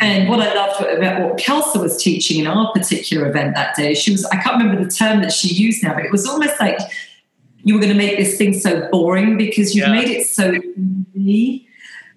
And 0.00 0.28
what 0.28 0.40
I 0.40 0.52
loved 0.54 0.84
about 0.84 1.22
what 1.22 1.38
Kelsa 1.38 1.80
was 1.80 2.02
teaching 2.02 2.40
in 2.40 2.46
our 2.46 2.72
particular 2.72 3.28
event 3.28 3.54
that 3.54 3.76
day, 3.76 3.94
she 3.94 4.10
was, 4.10 4.24
I 4.26 4.36
can't 4.36 4.60
remember 4.60 4.84
the 4.84 4.90
term 4.90 5.22
that 5.22 5.32
she 5.32 5.54
used 5.54 5.82
now, 5.84 5.94
but 5.94 6.04
it 6.04 6.10
was 6.10 6.26
almost 6.26 6.58
like 6.58 6.78
you 7.62 7.74
were 7.74 7.80
going 7.80 7.92
to 7.92 7.98
make 7.98 8.18
this 8.18 8.36
thing 8.36 8.54
so 8.54 8.88
boring 8.90 9.36
because 9.36 9.74
you've 9.74 9.86
yeah. 9.86 9.94
made 9.94 10.08
it 10.08 10.26
so 10.26 10.52
easy 11.14 11.68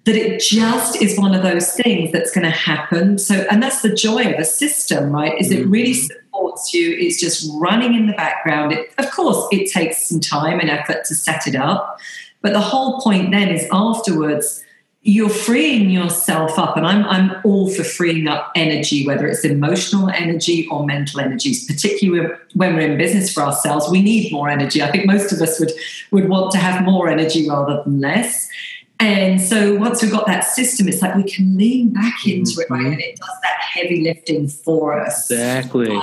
that 0.04 0.16
it 0.16 0.40
just 0.40 1.00
is 1.02 1.18
one 1.18 1.34
of 1.34 1.42
those 1.42 1.72
things 1.74 2.10
that's 2.12 2.30
going 2.32 2.44
to 2.44 2.50
happen. 2.50 3.18
So, 3.18 3.46
and 3.50 3.62
that's 3.62 3.82
the 3.82 3.94
joy 3.94 4.32
of 4.32 4.38
a 4.38 4.44
system, 4.44 5.12
right? 5.12 5.38
Is 5.38 5.50
it 5.50 5.66
really 5.66 5.92
mm-hmm. 5.92 6.27
Supports 6.38 6.74
you, 6.74 6.96
it's 6.98 7.20
just 7.20 7.50
running 7.54 7.94
in 7.94 8.06
the 8.06 8.12
background. 8.14 8.72
It, 8.72 8.92
of 8.98 9.10
course, 9.10 9.46
it 9.50 9.70
takes 9.70 10.08
some 10.08 10.20
time 10.20 10.60
and 10.60 10.70
effort 10.70 11.04
to 11.06 11.14
set 11.14 11.46
it 11.46 11.54
up. 11.54 11.98
But 12.40 12.52
the 12.52 12.60
whole 12.60 13.00
point 13.00 13.30
then 13.32 13.48
is 13.48 13.66
afterwards, 13.72 14.62
you're 15.02 15.28
freeing 15.28 15.90
yourself 15.90 16.58
up 16.58 16.76
and 16.76 16.86
I'm, 16.86 17.04
I'm 17.04 17.40
all 17.44 17.70
for 17.70 17.84
freeing 17.84 18.26
up 18.26 18.50
energy 18.56 19.06
whether 19.06 19.28
it's 19.28 19.44
emotional 19.44 20.10
energy 20.10 20.66
or 20.70 20.84
mental 20.84 21.20
energies 21.20 21.64
particularly 21.66 22.34
when 22.54 22.74
we're 22.74 22.90
in 22.90 22.98
business 22.98 23.32
for 23.32 23.44
ourselves 23.44 23.88
we 23.88 24.02
need 24.02 24.32
more 24.32 24.50
energy 24.50 24.82
i 24.82 24.90
think 24.90 25.06
most 25.06 25.32
of 25.32 25.40
us 25.40 25.60
would 25.60 25.70
would 26.10 26.28
want 26.28 26.50
to 26.50 26.58
have 26.58 26.84
more 26.84 27.08
energy 27.08 27.48
rather 27.48 27.80
than 27.84 28.00
less 28.00 28.50
and 28.98 29.40
so 29.40 29.76
once 29.76 30.02
we've 30.02 30.10
got 30.10 30.26
that 30.26 30.40
system 30.40 30.88
it's 30.88 31.00
like 31.00 31.14
we 31.14 31.22
can 31.22 31.56
lean 31.56 31.90
back 31.90 32.26
into 32.26 32.50
mm-hmm. 32.50 32.60
it 32.62 32.70
right 32.70 32.92
and 32.92 33.00
it 33.00 33.16
does 33.16 33.40
that 33.44 33.56
heavy 33.60 34.02
lifting 34.02 34.48
for 34.48 35.00
us 35.00 35.30
exactly 35.30 35.96
uh, 35.96 36.02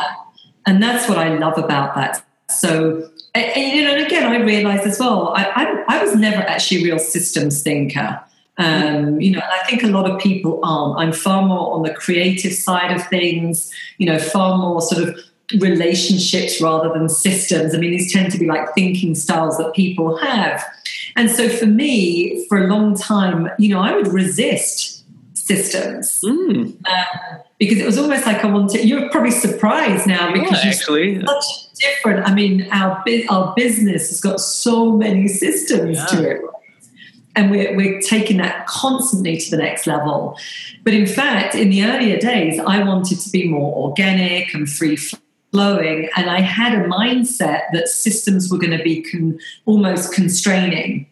and 0.65 0.81
that's 0.81 1.07
what 1.07 1.17
i 1.17 1.35
love 1.37 1.57
about 1.57 1.95
that 1.95 2.25
so 2.49 3.09
and, 3.33 3.75
you 3.75 3.83
know 3.83 3.93
and 3.93 4.05
again 4.05 4.23
i 4.23 4.37
realized 4.37 4.85
as 4.85 4.99
well 4.99 5.33
I, 5.35 5.43
I, 5.45 5.97
I 5.97 6.03
was 6.03 6.15
never 6.15 6.41
actually 6.41 6.81
a 6.81 6.83
real 6.85 6.99
systems 6.99 7.61
thinker 7.61 8.21
um, 8.57 9.19
you 9.19 9.31
know, 9.31 9.41
I 9.43 9.65
think 9.67 9.83
a 9.83 9.87
lot 9.87 10.09
of 10.09 10.19
people 10.19 10.61
aren't. 10.63 10.97
I'm 10.97 11.11
far 11.11 11.45
more 11.45 11.73
on 11.75 11.83
the 11.83 11.93
creative 11.93 12.53
side 12.53 12.95
of 12.95 13.05
things, 13.07 13.69
you 13.97 14.05
know, 14.05 14.17
far 14.17 14.57
more 14.57 14.81
sort 14.81 15.09
of 15.09 15.19
relationships 15.59 16.61
rather 16.61 16.91
than 16.93 17.09
systems. 17.09 17.75
I 17.75 17.77
mean, 17.77 17.91
these 17.91 18.11
tend 18.11 18.31
to 18.31 18.37
be 18.37 18.45
like 18.45 18.73
thinking 18.73 19.13
styles 19.13 19.57
that 19.57 19.73
people 19.73 20.17
have. 20.17 20.63
And 21.15 21.29
so 21.29 21.49
for 21.49 21.65
me, 21.65 22.45
for 22.47 22.63
a 22.63 22.67
long 22.67 22.95
time, 22.95 23.49
you 23.59 23.73
know, 23.73 23.81
I 23.81 23.93
would 23.93 24.07
resist 24.07 24.94
systems. 25.45 26.21
Mm. 26.23 26.77
Uh, 26.85 27.05
because 27.59 27.77
it 27.77 27.85
was 27.85 27.97
almost 27.97 28.25
like 28.25 28.43
I 28.43 28.51
wanted. 28.51 28.83
You're 28.83 29.09
probably 29.09 29.31
surprised 29.31 30.07
now 30.07 30.31
because 30.33 30.63
yeah, 30.63 30.71
actually 30.71 31.25
such 31.25 31.73
different. 31.75 32.27
I 32.27 32.33
mean, 32.33 32.67
our 32.71 33.03
our 33.29 33.53
business 33.55 34.09
has 34.09 34.19
got 34.19 34.39
so 34.39 34.91
many 34.91 35.27
systems 35.27 35.97
yeah. 35.97 36.05
to 36.07 36.29
it 36.29 36.41
and 37.35 37.51
we're, 37.51 37.75
we're 37.75 37.99
taking 38.01 38.37
that 38.37 38.65
constantly 38.65 39.37
to 39.37 39.51
the 39.51 39.57
next 39.57 39.87
level. 39.87 40.37
But 40.83 40.93
in 40.93 41.05
fact, 41.05 41.55
in 41.55 41.69
the 41.69 41.83
earlier 41.83 42.17
days, 42.17 42.59
I 42.59 42.83
wanted 42.83 43.19
to 43.19 43.29
be 43.29 43.47
more 43.47 43.75
organic 43.75 44.53
and 44.53 44.69
free 44.69 44.95
flowing. 44.95 46.09
And 46.15 46.29
I 46.29 46.41
had 46.41 46.73
a 46.73 46.87
mindset 46.87 47.61
that 47.73 47.87
systems 47.87 48.51
were 48.51 48.57
going 48.57 48.77
to 48.77 48.83
be 48.83 49.01
con- 49.01 49.39
almost 49.65 50.13
constraining. 50.13 51.07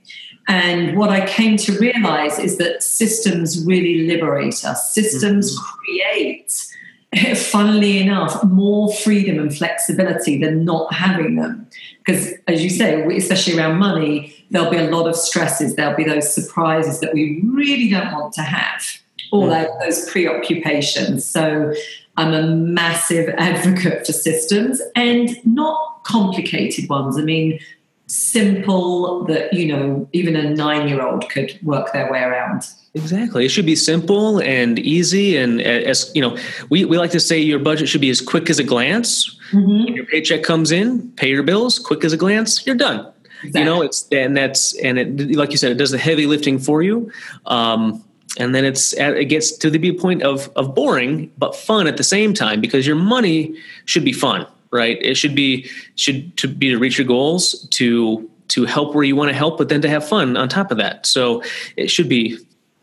And 0.48 0.98
what 0.98 1.10
I 1.10 1.26
came 1.26 1.58
to 1.58 1.78
realize 1.80 2.38
is 2.40 2.58
that 2.58 2.84
systems 2.84 3.66
really 3.66 4.08
liberate 4.08 4.66
us. 4.66 4.94
Systems 4.94 5.58
mm-hmm. 5.58 5.78
create, 5.78 7.38
funnily 7.38 8.00
enough, 8.00 8.44
more 8.44 8.94
freedom 8.94 9.40
and 9.40 9.56
flexibility 9.56 10.38
than 10.38 10.66
not 10.66 10.94
having 10.94 11.36
them. 11.36 11.68
Because, 12.06 12.34
as 12.48 12.64
you 12.64 12.70
say, 12.70 13.06
especially 13.16 13.58
around 13.58 13.78
money, 13.78 14.36
there'll 14.52 14.70
be 14.70 14.78
a 14.78 14.90
lot 14.90 15.08
of 15.08 15.16
stresses, 15.16 15.76
there'll 15.76 15.96
be 15.96 16.04
those 16.04 16.34
surprises 16.34 17.00
that 17.00 17.14
we 17.14 17.42
really 17.46 17.90
don't 17.90 18.12
want 18.12 18.34
to 18.34 18.42
have, 18.42 18.84
all 19.32 19.48
mm. 19.48 19.80
those 19.80 20.10
preoccupations. 20.10 21.26
So 21.26 21.74
I'm 22.18 22.34
a 22.34 22.44
massive 22.48 23.30
advocate 23.38 24.06
for 24.06 24.14
systems 24.14 24.82
and 24.96 25.30
not 25.46 26.04
complicated 26.04 26.90
ones. 26.90 27.18
I 27.18 27.22
mean, 27.22 27.60
simple 28.08 29.24
that, 29.26 29.54
you 29.54 29.68
know, 29.68 30.08
even 30.12 30.36
a 30.36 30.50
nine 30.50 30.88
year 30.88 31.02
old 31.02 31.30
could 31.30 31.58
work 31.64 31.94
their 31.94 32.12
way 32.12 32.22
around. 32.22 32.64
Exactly. 32.96 33.46
It 33.46 33.50
should 33.50 33.66
be 33.66 33.76
simple 33.76 34.40
and 34.42 34.78
easy. 34.78 35.36
And 35.38 35.62
as 35.62 36.12
you 36.14 36.22
know, 36.22 36.38
we, 36.70 36.86
we 36.86 36.98
like 36.98 37.12
to 37.12 37.20
say 37.20 37.40
your 37.40 37.60
budget 37.60 37.90
should 37.90 38.02
be 38.02 38.12
as 38.12 38.22
quick 38.22 38.50
as 38.50 38.60
a 38.60 38.64
glance. 38.64 39.40
Mm-hmm. 39.52 39.94
your 39.94 40.06
paycheck 40.06 40.42
comes 40.42 40.72
in, 40.72 41.12
pay 41.12 41.30
your 41.30 41.44
bills, 41.44 41.78
quick 41.78 42.04
as 42.04 42.12
a 42.12 42.18
glance, 42.18 42.66
you're 42.66 42.76
done. 42.76 43.12
Exactly. 43.44 43.62
You 43.62 43.66
know, 43.66 43.82
it's 43.82 44.08
and 44.12 44.38
that's 44.38 44.78
and 44.80 44.98
it 44.98 45.36
like 45.36 45.52
you 45.52 45.58
said, 45.58 45.72
it 45.72 45.78
does 45.78 45.92
the 45.92 45.98
heavy 45.98 46.26
lifting 46.26 46.60
for 46.60 46.82
you. 46.82 47.12
Um, 47.46 48.04
and 48.40 48.56
then 48.56 48.66
it's 48.66 48.94
it 48.94 49.26
gets 49.26 49.52
to 49.58 49.70
the 49.70 49.92
point 49.94 50.24
of 50.24 50.50
of 50.56 50.74
boring 50.74 51.32
but 51.38 51.56
fun 51.56 51.88
at 51.88 51.98
the 51.98 52.04
same 52.04 52.34
time 52.34 52.62
because 52.62 52.88
your 52.88 52.96
money 52.96 53.56
should 53.86 54.06
be 54.06 54.14
fun, 54.14 54.48
right? 54.74 54.98
It 55.02 55.16
should 55.16 55.36
be 55.36 55.70
should 55.96 56.36
to 56.38 56.48
be 56.48 56.70
to 56.70 56.78
reach 56.78 56.98
your 56.98 57.08
goals, 57.08 57.68
to 57.70 58.30
to 58.50 58.66
help 58.66 58.94
where 58.94 59.04
you 59.04 59.16
want 59.16 59.30
to 59.30 59.36
help, 59.36 59.58
but 59.58 59.70
then 59.70 59.82
to 59.82 59.90
have 59.90 60.08
fun 60.08 60.36
on 60.36 60.50
top 60.50 60.72
of 60.72 60.78
that. 60.78 61.06
So 61.06 61.44
it 61.78 61.90
should 61.90 62.10
be 62.10 62.38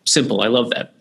simple. 0.05 0.40
I 0.40 0.48
love 0.48 0.70
that. 0.70 0.94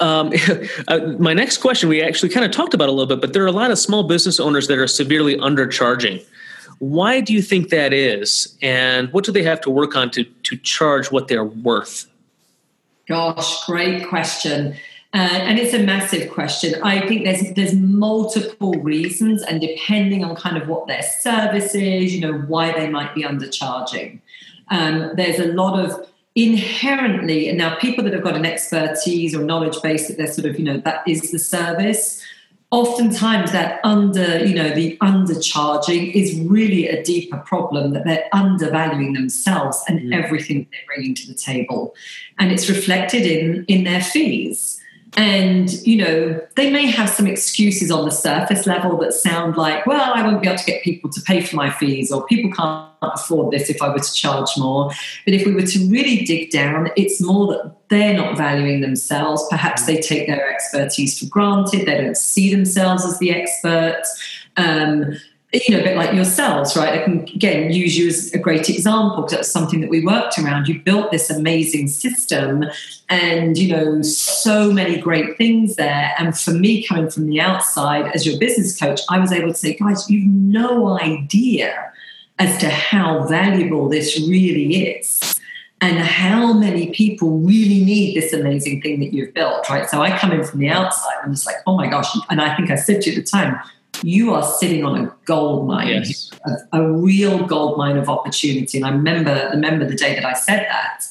Um, 0.00 0.32
uh, 0.88 0.98
my 1.18 1.32
next 1.32 1.58
question, 1.58 1.88
we 1.88 2.02
actually 2.02 2.28
kind 2.28 2.44
of 2.44 2.52
talked 2.52 2.74
about 2.74 2.88
a 2.88 2.92
little 2.92 3.06
bit, 3.06 3.20
but 3.20 3.32
there 3.32 3.42
are 3.44 3.48
a 3.48 3.52
lot 3.52 3.70
of 3.70 3.78
small 3.78 4.04
business 4.04 4.38
owners 4.38 4.68
that 4.68 4.78
are 4.78 4.86
severely 4.86 5.36
undercharging. 5.36 6.24
Why 6.78 7.20
do 7.20 7.32
you 7.32 7.42
think 7.42 7.70
that 7.70 7.92
is? 7.92 8.56
And 8.62 9.12
what 9.12 9.24
do 9.24 9.32
they 9.32 9.42
have 9.42 9.60
to 9.62 9.70
work 9.70 9.96
on 9.96 10.10
to, 10.12 10.24
to 10.24 10.56
charge 10.58 11.10
what 11.10 11.28
they're 11.28 11.44
worth? 11.44 12.06
Gosh, 13.08 13.64
great 13.64 14.06
question. 14.08 14.76
Uh, 15.18 15.22
and 15.32 15.58
it's 15.58 15.74
a 15.74 15.80
massive 15.80 16.30
question. 16.30 16.80
I 16.80 17.04
think 17.08 17.24
there's 17.24 17.52
there's 17.54 17.74
multiple 17.74 18.74
reasons, 18.74 19.42
and 19.42 19.60
depending 19.60 20.22
on 20.22 20.36
kind 20.36 20.56
of 20.56 20.68
what 20.68 20.86
their 20.86 21.02
service 21.02 21.74
is, 21.74 22.14
you 22.14 22.20
know, 22.20 22.34
why 22.34 22.70
they 22.70 22.88
might 22.88 23.16
be 23.16 23.24
undercharging. 23.24 24.20
Um, 24.70 25.10
there's 25.16 25.40
a 25.40 25.48
lot 25.48 25.80
of 25.80 26.06
inherently, 26.36 27.48
and 27.48 27.58
now 27.58 27.74
people 27.80 28.04
that 28.04 28.12
have 28.12 28.22
got 28.22 28.36
an 28.36 28.46
expertise 28.46 29.34
or 29.34 29.42
knowledge 29.42 29.82
base 29.82 30.06
that 30.06 30.18
they're 30.18 30.32
sort 30.32 30.46
of, 30.46 30.56
you 30.56 30.64
know, 30.64 30.78
that 30.84 31.02
is 31.08 31.32
the 31.32 31.40
service 31.40 32.24
oftentimes 32.70 33.50
that 33.50 33.80
under 33.82 34.44
you 34.44 34.54
know 34.54 34.68
the 34.74 34.98
undercharging 34.98 36.12
is 36.12 36.38
really 36.42 36.86
a 36.86 37.02
deeper 37.02 37.38
problem 37.38 37.94
that 37.94 38.04
they're 38.04 38.28
undervaluing 38.34 39.14
themselves 39.14 39.82
and 39.88 40.00
mm. 40.00 40.14
everything 40.14 40.66
they're 40.70 40.80
bringing 40.86 41.14
to 41.14 41.26
the 41.26 41.32
table 41.32 41.94
and 42.38 42.52
it's 42.52 42.68
reflected 42.68 43.22
in 43.22 43.64
in 43.68 43.84
their 43.84 44.02
fees 44.02 44.77
and, 45.16 45.72
you 45.86 45.96
know, 45.96 46.40
they 46.56 46.70
may 46.70 46.86
have 46.86 47.08
some 47.08 47.26
excuses 47.26 47.90
on 47.90 48.04
the 48.04 48.10
surface 48.10 48.66
level 48.66 48.96
that 48.98 49.12
sound 49.12 49.56
like, 49.56 49.86
well, 49.86 50.12
I 50.14 50.22
won't 50.22 50.42
be 50.42 50.48
able 50.48 50.58
to 50.58 50.64
get 50.64 50.82
people 50.82 51.10
to 51.10 51.20
pay 51.22 51.40
for 51.40 51.56
my 51.56 51.70
fees, 51.70 52.12
or 52.12 52.26
people 52.26 52.52
can't 52.52 52.88
afford 53.00 53.52
this 53.52 53.70
if 53.70 53.80
I 53.80 53.88
were 53.88 53.98
to 53.98 54.12
charge 54.12 54.50
more. 54.58 54.90
But 55.24 55.34
if 55.34 55.46
we 55.46 55.54
were 55.54 55.62
to 55.62 55.90
really 55.90 56.24
dig 56.24 56.50
down, 56.50 56.90
it's 56.96 57.20
more 57.20 57.46
that 57.52 57.88
they're 57.88 58.16
not 58.16 58.36
valuing 58.36 58.80
themselves. 58.80 59.46
Perhaps 59.48 59.86
they 59.86 60.00
take 60.00 60.26
their 60.26 60.52
expertise 60.52 61.18
for 61.18 61.26
granted, 61.26 61.86
they 61.86 61.96
don't 61.96 62.16
see 62.16 62.54
themselves 62.54 63.04
as 63.04 63.18
the 63.18 63.30
experts. 63.30 64.22
Um, 64.56 65.16
you 65.52 65.74
know, 65.74 65.80
a 65.80 65.82
bit 65.82 65.96
like 65.96 66.12
yourselves, 66.12 66.76
right? 66.76 67.00
I 67.00 67.04
can 67.04 67.20
again 67.20 67.72
use 67.72 67.96
you 67.96 68.08
as 68.08 68.32
a 68.34 68.38
great 68.38 68.68
example 68.68 69.22
because 69.22 69.32
that's 69.32 69.50
something 69.50 69.80
that 69.80 69.88
we 69.88 70.04
worked 70.04 70.38
around. 70.38 70.68
You 70.68 70.80
built 70.80 71.10
this 71.10 71.30
amazing 71.30 71.88
system 71.88 72.64
and, 73.08 73.56
you 73.56 73.74
know, 73.74 74.02
so 74.02 74.70
many 74.70 74.98
great 74.98 75.38
things 75.38 75.76
there. 75.76 76.14
And 76.18 76.38
for 76.38 76.50
me, 76.50 76.86
coming 76.86 77.08
from 77.08 77.26
the 77.26 77.40
outside 77.40 78.10
as 78.14 78.26
your 78.26 78.38
business 78.38 78.78
coach, 78.78 79.00
I 79.08 79.18
was 79.18 79.32
able 79.32 79.48
to 79.48 79.54
say, 79.54 79.74
guys, 79.74 80.10
you've 80.10 80.26
no 80.26 80.98
idea 80.98 81.92
as 82.38 82.58
to 82.58 82.68
how 82.68 83.26
valuable 83.26 83.88
this 83.88 84.20
really 84.28 84.84
is 84.84 85.40
and 85.80 85.98
how 85.98 86.52
many 86.52 86.90
people 86.90 87.38
really 87.38 87.82
need 87.84 88.16
this 88.16 88.32
amazing 88.32 88.82
thing 88.82 89.00
that 89.00 89.14
you've 89.14 89.32
built, 89.32 89.68
right? 89.70 89.88
So 89.88 90.02
I 90.02 90.16
come 90.18 90.32
in 90.32 90.44
from 90.44 90.60
the 90.60 90.68
outside 90.68 91.14
and 91.22 91.32
it's 91.32 91.46
like, 91.46 91.56
oh 91.66 91.76
my 91.76 91.86
gosh. 91.86 92.08
And 92.28 92.40
I 92.40 92.54
think 92.54 92.70
I 92.70 92.74
said 92.74 93.00
to 93.02 93.10
you 93.10 93.16
at 93.16 93.24
the 93.24 93.30
time, 93.30 93.58
you 94.02 94.34
are 94.34 94.42
sitting 94.42 94.84
on 94.84 95.04
a 95.04 95.14
gold 95.24 95.66
mine, 95.66 95.88
yes. 95.88 96.30
a, 96.72 96.80
a, 96.80 96.92
real 96.92 97.46
gold 97.46 97.78
mine 97.78 97.96
of 97.96 98.08
opportunity. 98.08 98.78
And 98.78 98.86
I 98.86 98.90
remember, 98.90 99.50
remember 99.52 99.86
the 99.86 99.94
day 99.94 100.14
that 100.14 100.24
I 100.24 100.34
said 100.34 100.66
that. 100.68 101.04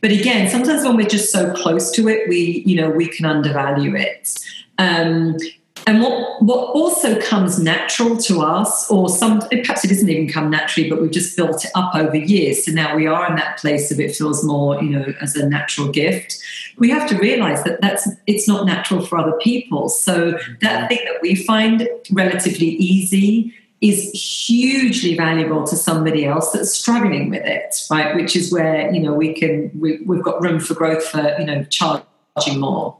But 0.00 0.10
again, 0.12 0.50
sometimes 0.50 0.84
when 0.84 0.96
we're 0.96 1.08
just 1.08 1.32
so 1.32 1.52
close 1.54 1.90
to 1.92 2.08
it, 2.08 2.28
we, 2.28 2.62
you 2.66 2.76
know, 2.76 2.90
we 2.90 3.06
can 3.06 3.24
undervalue 3.24 3.96
it. 3.96 4.38
Um, 4.78 5.36
and 5.86 6.00
what, 6.02 6.42
what 6.42 6.58
also 6.70 7.20
comes 7.20 7.58
natural 7.58 8.16
to 8.16 8.40
us, 8.40 8.90
or 8.90 9.08
some 9.08 9.40
perhaps 9.40 9.84
it 9.84 9.88
doesn't 9.88 10.08
even 10.08 10.28
come 10.28 10.50
naturally, 10.50 10.88
but 10.88 11.00
we've 11.00 11.10
just 11.10 11.36
built 11.36 11.64
it 11.64 11.70
up 11.74 11.94
over 11.94 12.16
years. 12.16 12.64
So 12.64 12.72
now 12.72 12.96
we 12.96 13.06
are 13.06 13.28
in 13.28 13.36
that 13.36 13.58
place 13.58 13.90
of 13.90 14.00
it 14.00 14.16
feels 14.16 14.42
more, 14.44 14.82
you 14.82 14.90
know, 14.90 15.12
as 15.20 15.36
a 15.36 15.46
natural 15.48 15.88
gift. 15.88 16.38
We 16.78 16.88
have 16.90 17.08
to 17.10 17.18
realize 17.18 17.62
that 17.64 17.80
that's 17.82 18.08
it's 18.26 18.48
not 18.48 18.66
natural 18.66 19.04
for 19.04 19.18
other 19.18 19.36
people. 19.42 19.88
So 19.90 20.32
that 20.32 20.40
mm-hmm. 20.62 20.86
thing 20.86 21.00
that 21.04 21.20
we 21.20 21.34
find 21.34 21.88
relatively 22.10 22.68
easy 22.68 23.54
is 23.80 24.10
hugely 24.12 25.14
valuable 25.14 25.64
to 25.66 25.76
somebody 25.76 26.24
else 26.24 26.52
that's 26.52 26.72
struggling 26.72 27.28
with 27.28 27.44
it, 27.44 27.76
right? 27.90 28.14
Which 28.14 28.34
is 28.34 28.50
where 28.50 28.90
you 28.90 29.00
know 29.00 29.12
we 29.12 29.34
can 29.34 29.70
we, 29.78 29.98
we've 30.06 30.22
got 30.22 30.40
room 30.40 30.60
for 30.60 30.72
growth 30.72 31.04
for 31.04 31.36
you 31.38 31.44
know 31.44 31.64
charge 31.64 32.02
charging 32.38 32.60
more. 32.60 32.96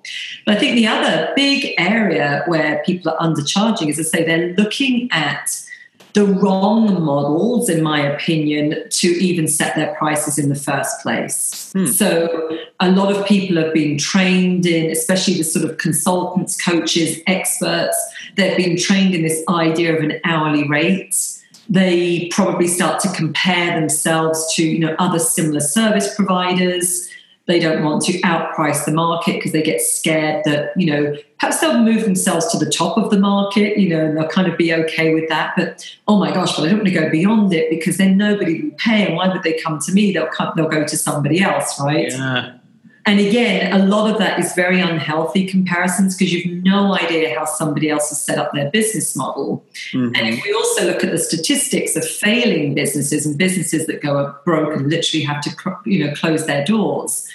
But 0.46 0.56
I 0.56 0.60
think 0.60 0.76
the 0.76 0.86
other 0.86 1.32
big 1.34 1.74
area 1.78 2.42
where 2.46 2.82
people 2.84 3.12
are 3.12 3.18
undercharging 3.18 3.88
is 3.88 3.96
to 3.96 4.04
say 4.04 4.24
they're 4.24 4.54
looking 4.54 5.08
at 5.12 5.60
the 6.12 6.24
wrong 6.24 7.02
models, 7.02 7.68
in 7.68 7.82
my 7.82 8.00
opinion, 8.00 8.84
to 8.88 9.08
even 9.08 9.48
set 9.48 9.74
their 9.74 9.96
prices 9.96 10.38
in 10.38 10.48
the 10.48 10.54
first 10.54 11.00
place. 11.00 11.72
Hmm. 11.72 11.86
So, 11.86 12.56
a 12.78 12.90
lot 12.92 13.14
of 13.14 13.26
people 13.26 13.56
have 13.56 13.74
been 13.74 13.98
trained 13.98 14.64
in, 14.64 14.92
especially 14.92 15.34
the 15.34 15.42
sort 15.42 15.68
of 15.68 15.78
consultants, 15.78 16.62
coaches, 16.62 17.18
experts, 17.26 17.96
they've 18.36 18.56
been 18.56 18.76
trained 18.76 19.14
in 19.14 19.22
this 19.22 19.42
idea 19.48 19.96
of 19.96 20.04
an 20.04 20.20
hourly 20.24 20.68
rate. 20.68 21.16
They 21.68 22.28
probably 22.30 22.68
start 22.68 23.00
to 23.00 23.08
compare 23.12 23.80
themselves 23.80 24.54
to 24.54 24.62
you 24.62 24.78
know 24.78 24.94
other 25.00 25.18
similar 25.18 25.60
service 25.60 26.14
providers 26.14 27.08
they 27.46 27.58
don't 27.58 27.84
want 27.84 28.02
to 28.02 28.12
outprice 28.22 28.86
the 28.86 28.92
market 28.92 29.34
because 29.34 29.52
they 29.52 29.62
get 29.62 29.80
scared 29.80 30.42
that, 30.44 30.70
you 30.76 30.86
know, 30.86 31.14
perhaps 31.38 31.60
they'll 31.60 31.78
move 31.78 32.04
themselves 32.04 32.46
to 32.48 32.58
the 32.58 32.70
top 32.70 32.96
of 32.96 33.10
the 33.10 33.18
market, 33.18 33.78
you 33.78 33.88
know, 33.90 34.02
and 34.02 34.16
they'll 34.16 34.28
kind 34.28 34.50
of 34.50 34.56
be 34.56 34.72
okay 34.72 35.12
with 35.12 35.28
that. 35.28 35.52
But 35.54 35.86
oh 36.08 36.18
my 36.18 36.32
gosh, 36.32 36.56
but 36.56 36.64
I 36.64 36.68
don't 36.70 36.78
want 36.78 36.88
to 36.88 36.94
go 36.94 37.10
beyond 37.10 37.52
it 37.52 37.68
because 37.68 37.98
then 37.98 38.16
nobody 38.16 38.62
will 38.62 38.76
pay. 38.78 39.06
And 39.06 39.16
why 39.16 39.28
would 39.28 39.42
they 39.42 39.58
come 39.60 39.78
to 39.80 39.92
me? 39.92 40.12
They'll 40.12 40.28
come, 40.28 40.54
they'll 40.56 40.68
go 40.68 40.86
to 40.86 40.96
somebody 40.96 41.42
else, 41.42 41.78
right? 41.80 42.10
Yeah. 42.10 42.54
And 43.06 43.20
again, 43.20 43.72
a 43.72 43.84
lot 43.84 44.10
of 44.10 44.18
that 44.18 44.38
is 44.38 44.54
very 44.54 44.80
unhealthy 44.80 45.46
comparisons 45.46 46.16
because 46.16 46.32
you've 46.32 46.64
no 46.64 46.94
idea 46.96 47.38
how 47.38 47.44
somebody 47.44 47.90
else 47.90 48.08
has 48.08 48.22
set 48.22 48.38
up 48.38 48.52
their 48.54 48.70
business 48.70 49.14
model. 49.14 49.64
Mm-hmm. 49.92 50.14
And 50.14 50.28
if 50.34 50.42
we 50.42 50.52
also 50.54 50.86
look 50.86 51.04
at 51.04 51.10
the 51.10 51.18
statistics 51.18 51.96
of 51.96 52.08
failing 52.08 52.74
businesses 52.74 53.26
and 53.26 53.36
businesses 53.36 53.86
that 53.88 54.00
go 54.00 54.34
broke 54.46 54.74
and 54.74 54.88
literally 54.88 55.22
have 55.24 55.42
to, 55.42 55.50
you 55.84 56.06
know, 56.06 56.14
close 56.14 56.46
their 56.46 56.64
doors, 56.64 57.28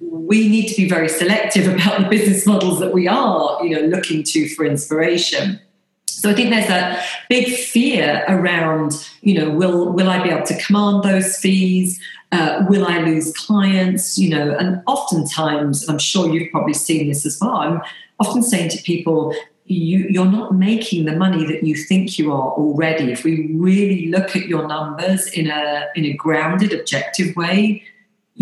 we 0.00 0.48
need 0.48 0.68
to 0.68 0.76
be 0.76 0.88
very 0.88 1.08
selective 1.08 1.66
about 1.66 2.00
the 2.00 2.08
business 2.08 2.46
models 2.46 2.78
that 2.78 2.92
we 2.92 3.08
are, 3.08 3.64
you 3.64 3.70
know, 3.70 3.86
looking 3.86 4.22
to 4.22 4.48
for 4.50 4.64
inspiration. 4.64 5.60
So 6.06 6.30
I 6.30 6.34
think 6.34 6.50
there's 6.50 6.68
a 6.68 7.02
big 7.28 7.48
fear 7.48 8.24
around, 8.28 9.08
you 9.22 9.34
know, 9.34 9.50
will 9.50 9.92
will 9.92 10.08
I 10.08 10.22
be 10.22 10.30
able 10.30 10.46
to 10.46 10.58
command 10.62 11.02
those 11.02 11.36
fees? 11.38 12.00
Uh, 12.32 12.64
will 12.68 12.86
I 12.86 12.98
lose 12.98 13.32
clients? 13.32 14.18
You 14.18 14.30
know, 14.30 14.56
and 14.56 14.82
oftentimes, 14.86 15.88
I'm 15.88 15.98
sure 15.98 16.32
you've 16.32 16.50
probably 16.52 16.74
seen 16.74 17.08
this 17.08 17.26
as 17.26 17.38
well. 17.40 17.56
I'm 17.56 17.82
often 18.20 18.42
saying 18.42 18.70
to 18.70 18.82
people, 18.82 19.34
you, 19.64 20.06
you're 20.08 20.24
not 20.24 20.54
making 20.54 21.04
the 21.04 21.14
money 21.16 21.46
that 21.46 21.64
you 21.64 21.76
think 21.76 22.18
you 22.18 22.32
are 22.32 22.50
already. 22.50 23.12
If 23.12 23.24
we 23.24 23.52
really 23.54 24.06
look 24.06 24.34
at 24.34 24.46
your 24.46 24.66
numbers 24.66 25.28
in 25.28 25.48
a 25.48 25.86
in 25.94 26.04
a 26.04 26.12
grounded, 26.14 26.72
objective 26.72 27.36
way, 27.36 27.84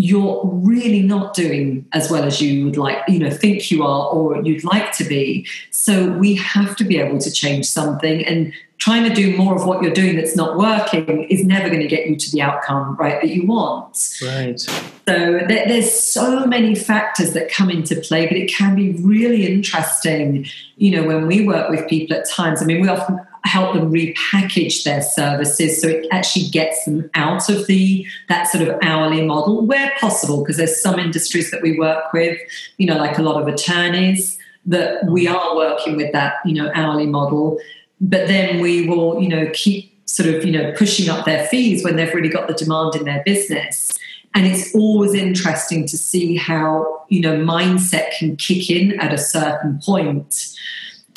you're 0.00 0.40
really 0.44 1.02
not 1.02 1.34
doing 1.34 1.84
as 1.90 2.08
well 2.08 2.22
as 2.22 2.40
you 2.40 2.66
would 2.66 2.76
like, 2.76 2.98
you 3.08 3.18
know, 3.18 3.30
think 3.30 3.68
you 3.68 3.82
are 3.82 4.06
or 4.10 4.40
you'd 4.44 4.62
like 4.62 4.92
to 4.92 5.02
be. 5.02 5.44
So 5.72 6.12
we 6.12 6.36
have 6.36 6.76
to 6.76 6.84
be 6.84 6.98
able 6.98 7.18
to 7.18 7.32
change 7.32 7.66
something 7.66 8.24
and 8.24 8.52
trying 8.78 9.02
to 9.02 9.12
do 9.12 9.36
more 9.36 9.56
of 9.56 9.66
what 9.66 9.82
you're 9.82 9.92
doing 9.92 10.14
that's 10.14 10.36
not 10.36 10.56
working 10.56 11.24
is 11.24 11.44
never 11.44 11.68
going 11.68 11.80
to 11.80 11.88
get 11.88 12.06
you 12.06 12.14
to 12.14 12.30
the 12.30 12.40
outcome 12.40 12.94
right 12.94 13.20
that 13.20 13.30
you 13.30 13.44
want. 13.44 14.20
Right. 14.22 14.60
So 14.60 15.40
there's 15.48 15.92
so 15.92 16.46
many 16.46 16.76
factors 16.76 17.32
that 17.32 17.50
come 17.50 17.68
into 17.68 17.96
play 17.96 18.28
but 18.28 18.36
it 18.36 18.48
can 18.48 18.76
be 18.76 18.92
really 19.02 19.52
interesting 19.52 20.46
you 20.76 20.92
know 20.92 21.08
when 21.08 21.26
we 21.26 21.44
work 21.44 21.70
with 21.70 21.88
people 21.88 22.16
at 22.16 22.28
times. 22.28 22.62
I 22.62 22.66
mean 22.66 22.80
we 22.80 22.88
often 22.88 23.18
help 23.48 23.74
them 23.74 23.90
repackage 23.90 24.84
their 24.84 25.02
services 25.02 25.80
so 25.80 25.88
it 25.88 26.06
actually 26.10 26.48
gets 26.48 26.84
them 26.84 27.10
out 27.14 27.48
of 27.48 27.66
the 27.66 28.06
that 28.28 28.46
sort 28.46 28.66
of 28.66 28.78
hourly 28.82 29.24
model 29.24 29.66
where 29.66 29.92
possible 30.00 30.42
because 30.42 30.56
there's 30.56 30.80
some 30.80 30.98
industries 30.98 31.50
that 31.50 31.62
we 31.62 31.78
work 31.78 32.12
with 32.12 32.38
you 32.76 32.86
know 32.86 32.96
like 32.96 33.18
a 33.18 33.22
lot 33.22 33.40
of 33.40 33.48
attorneys 33.48 34.38
that 34.68 35.04
we 35.06 35.26
mm. 35.26 35.34
are 35.34 35.56
working 35.56 35.96
with 35.96 36.12
that 36.12 36.34
you 36.44 36.54
know 36.54 36.70
hourly 36.74 37.06
model. 37.06 37.58
But 38.00 38.28
then 38.28 38.60
we 38.60 38.86
will 38.86 39.20
you 39.20 39.28
know 39.28 39.50
keep 39.52 39.92
sort 40.06 40.28
of 40.28 40.44
you 40.44 40.52
know 40.52 40.72
pushing 40.76 41.08
up 41.08 41.24
their 41.24 41.46
fees 41.48 41.82
when 41.82 41.96
they've 41.96 42.14
really 42.14 42.28
got 42.28 42.46
the 42.46 42.54
demand 42.54 42.94
in 42.94 43.04
their 43.04 43.22
business. 43.24 43.90
And 44.34 44.46
it's 44.46 44.74
always 44.74 45.14
interesting 45.14 45.86
to 45.86 45.96
see 45.96 46.36
how 46.36 47.04
you 47.08 47.20
know 47.20 47.36
mindset 47.36 48.12
can 48.18 48.36
kick 48.36 48.70
in 48.70 49.00
at 49.00 49.12
a 49.12 49.18
certain 49.18 49.80
point 49.82 50.54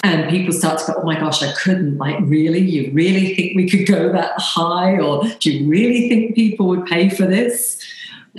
and 0.03 0.29
people 0.29 0.51
start 0.51 0.79
to 0.79 0.91
go 0.91 0.99
oh 0.99 1.05
my 1.05 1.19
gosh 1.19 1.43
i 1.43 1.51
couldn't 1.53 1.97
like 1.97 2.17
really? 2.21 2.59
You 2.59 2.91
really 2.91 3.35
think 3.35 3.55
we 3.55 3.69
could 3.69 3.85
go 3.85 4.11
that 4.11 4.33
high? 4.37 4.97
Or 4.97 5.23
do 5.39 5.51
you 5.51 5.67
really 5.67 6.09
think 6.09 6.35
people 6.35 6.67
would 6.67 6.85
pay 6.85 7.09
for 7.09 7.25
this? 7.25 7.79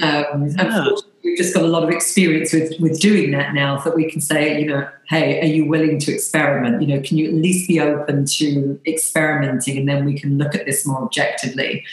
Um, 0.01 0.49
yeah. 0.49 0.89
we've 1.23 1.37
just 1.37 1.55
got 1.55 1.65
a 1.65 1.67
lot 1.67 1.85
of 1.85 1.91
experience 1.91 2.53
with 2.53 2.73
with 2.81 2.99
doing 3.01 3.31
that 3.33 3.55
now 3.55 3.79
that 3.79 3.95
we 3.95 4.11
can 4.11 4.23
say 4.23 4.59
you 4.59 4.67
know 4.67 4.89
hey 5.09 5.41
are 5.43 5.53
you 5.53 5.67
willing 5.67 5.99
to 6.01 6.13
experiment? 6.13 6.83
You 6.83 6.89
know 6.97 7.03
can 7.03 7.19
you 7.19 7.29
at 7.29 7.35
least 7.35 7.69
be 7.69 7.81
open 7.81 8.25
to 8.27 8.81
experimenting 8.87 9.79
and 9.79 9.89
then 9.89 10.05
we 10.05 10.19
can 10.19 10.39
look 10.39 10.55
at 10.55 10.67
this 10.67 10.87
more 10.87 11.03
objectively? 11.03 11.85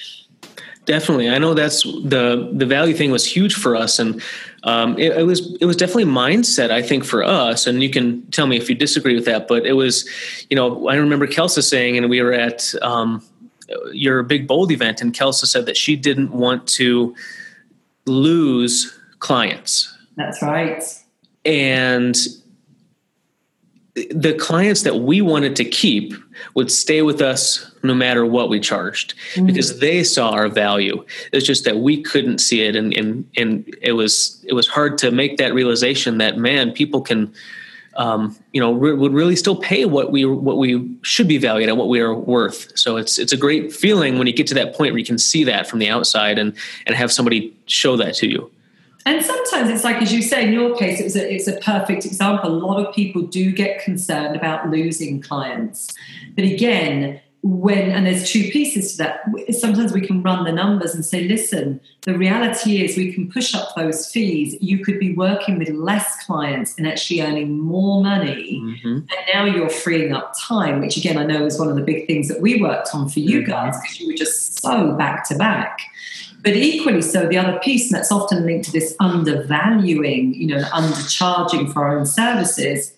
Definitely. 0.85 1.29
I 1.29 1.37
know 1.37 1.53
that's 1.53 1.83
the 1.83 2.49
the 2.53 2.65
value 2.65 2.95
thing 2.95 3.11
was 3.11 3.25
huge 3.25 3.53
for 3.53 3.75
us 3.75 3.99
and 3.99 4.21
um, 4.63 4.97
it, 4.99 5.17
it, 5.17 5.25
was 5.25 5.55
it 5.61 5.65
was 5.65 5.75
definitely 5.75 6.05
mindset 6.05 6.71
i 6.71 6.81
think 6.81 7.03
for 7.03 7.23
us 7.23 7.67
and 7.67 7.81
you 7.81 7.89
can 7.89 8.21
tell 8.31 8.47
me 8.47 8.57
if 8.57 8.69
you 8.69 8.75
disagree 8.75 9.15
with 9.15 9.25
that 9.25 9.47
but 9.47 9.65
it 9.65 9.73
was 9.73 10.07
you 10.49 10.55
know 10.55 10.87
i 10.87 10.95
remember 10.95 11.27
kelsa 11.27 11.63
saying 11.63 11.97
and 11.97 12.09
we 12.09 12.21
were 12.21 12.33
at 12.33 12.73
um, 12.81 13.23
your 13.91 14.23
big 14.23 14.47
bold 14.47 14.71
event 14.71 15.01
and 15.01 15.13
kelsa 15.13 15.45
said 15.45 15.65
that 15.65 15.77
she 15.77 15.95
didn't 15.95 16.31
want 16.31 16.67
to 16.67 17.15
lose 18.09 18.99
clients. 19.19 19.95
That's 20.15 20.41
right. 20.41 20.83
And 21.45 22.17
the 24.11 24.33
clients 24.33 24.83
that 24.83 24.99
we 24.99 25.21
wanted 25.21 25.55
to 25.55 25.65
keep 25.65 26.13
would 26.55 26.71
stay 26.71 27.01
with 27.01 27.21
us 27.21 27.69
no 27.83 27.93
matter 27.93 28.25
what 28.25 28.49
we 28.49 28.59
charged 28.59 29.13
mm-hmm. 29.33 29.45
because 29.45 29.79
they 29.79 30.03
saw 30.03 30.31
our 30.31 30.47
value. 30.47 31.03
It's 31.31 31.45
just 31.45 31.65
that 31.65 31.77
we 31.77 32.01
couldn't 32.01 32.39
see 32.39 32.63
it 32.63 32.75
and, 32.75 32.95
and 32.95 33.29
and 33.37 33.75
it 33.81 33.93
was 33.93 34.43
it 34.47 34.53
was 34.53 34.67
hard 34.67 34.97
to 34.99 35.11
make 35.11 35.37
that 35.37 35.53
realization 35.53 36.17
that 36.17 36.37
man 36.37 36.71
people 36.71 37.01
can 37.01 37.33
um, 37.95 38.35
you 38.53 38.61
know 38.61 38.73
re- 38.73 38.93
would 38.93 39.13
really 39.13 39.35
still 39.35 39.55
pay 39.55 39.85
what 39.85 40.11
we 40.11 40.25
what 40.25 40.57
we 40.57 40.89
should 41.01 41.27
be 41.27 41.37
valued 41.37 41.69
at 41.69 41.77
what 41.77 41.89
we 41.89 41.99
are 41.99 42.13
worth. 42.13 42.77
So 42.77 42.97
it's 42.97 43.17
it's 43.19 43.33
a 43.33 43.37
great 43.37 43.73
feeling 43.73 44.17
when 44.17 44.27
you 44.27 44.33
get 44.33 44.47
to 44.47 44.53
that 44.55 44.73
point 44.75 44.93
where 44.93 44.99
you 44.99 45.05
can 45.05 45.17
see 45.17 45.43
that 45.45 45.67
from 45.67 45.79
the 45.79 45.89
outside 45.89 46.39
and 46.39 46.55
and 46.85 46.95
have 46.95 47.11
somebody 47.11 47.53
show 47.65 47.97
that 47.97 48.15
to 48.15 48.27
you 48.27 48.49
and 49.05 49.23
sometimes 49.23 49.69
it's 49.69 49.83
like, 49.83 50.01
as 50.01 50.13
you 50.13 50.21
say, 50.21 50.45
in 50.45 50.53
your 50.53 50.75
case, 50.77 50.99
it 50.99 51.03
was 51.03 51.15
a, 51.15 51.33
it's 51.33 51.47
a 51.47 51.57
perfect 51.57 52.05
example. 52.05 52.51
A 52.51 52.53
lot 52.53 52.85
of 52.85 52.93
people 52.93 53.21
do 53.21 53.51
get 53.51 53.83
concerned 53.83 54.35
about 54.35 54.69
losing 54.69 55.21
clients. 55.21 55.93
But 56.35 56.43
again, 56.43 57.21
when 57.41 57.89
and 57.91 58.05
there's 58.05 58.29
two 58.29 58.49
pieces 58.51 58.91
to 58.91 58.97
that 58.97 59.21
sometimes 59.57 59.93
we 59.93 60.05
can 60.05 60.21
run 60.21 60.43
the 60.43 60.51
numbers 60.51 60.93
and 60.93 61.05
say 61.05 61.23
listen 61.23 61.79
the 62.01 62.17
reality 62.17 62.83
is 62.83 62.97
we 62.97 63.13
can 63.13 63.31
push 63.31 63.55
up 63.55 63.73
those 63.77 64.11
fees 64.11 64.57
you 64.59 64.83
could 64.83 64.99
be 64.99 65.15
working 65.15 65.57
with 65.57 65.69
less 65.69 66.21
clients 66.25 66.77
and 66.77 66.85
actually 66.85 67.21
earning 67.21 67.57
more 67.57 68.03
money 68.03 68.61
mm-hmm. 68.61 68.87
and 68.87 69.19
now 69.33 69.45
you're 69.45 69.69
freeing 69.69 70.11
up 70.11 70.33
time 70.37 70.81
which 70.81 70.97
again 70.97 71.17
i 71.17 71.25
know 71.25 71.45
is 71.45 71.57
one 71.57 71.69
of 71.69 71.77
the 71.77 71.81
big 71.81 72.05
things 72.07 72.27
that 72.27 72.41
we 72.41 72.61
worked 72.61 72.89
on 72.93 73.07
for 73.07 73.21
you 73.21 73.39
mm-hmm. 73.39 73.51
guys 73.51 73.79
because 73.81 74.01
you 74.01 74.07
were 74.07 74.13
just 74.13 74.59
so 74.61 74.91
back 74.95 75.25
to 75.25 75.33
back 75.35 75.79
but 76.41 76.55
equally 76.55 77.01
so 77.01 77.27
the 77.27 77.37
other 77.37 77.57
piece 77.59 77.91
and 77.91 77.97
that's 77.97 78.11
often 78.11 78.45
linked 78.45 78.65
to 78.65 78.71
this 78.71 78.95
undervaluing 78.99 80.33
you 80.33 80.47
know 80.47 80.61
undercharging 80.69 81.71
for 81.71 81.85
our 81.85 81.97
own 81.97 82.05
services 82.05 82.93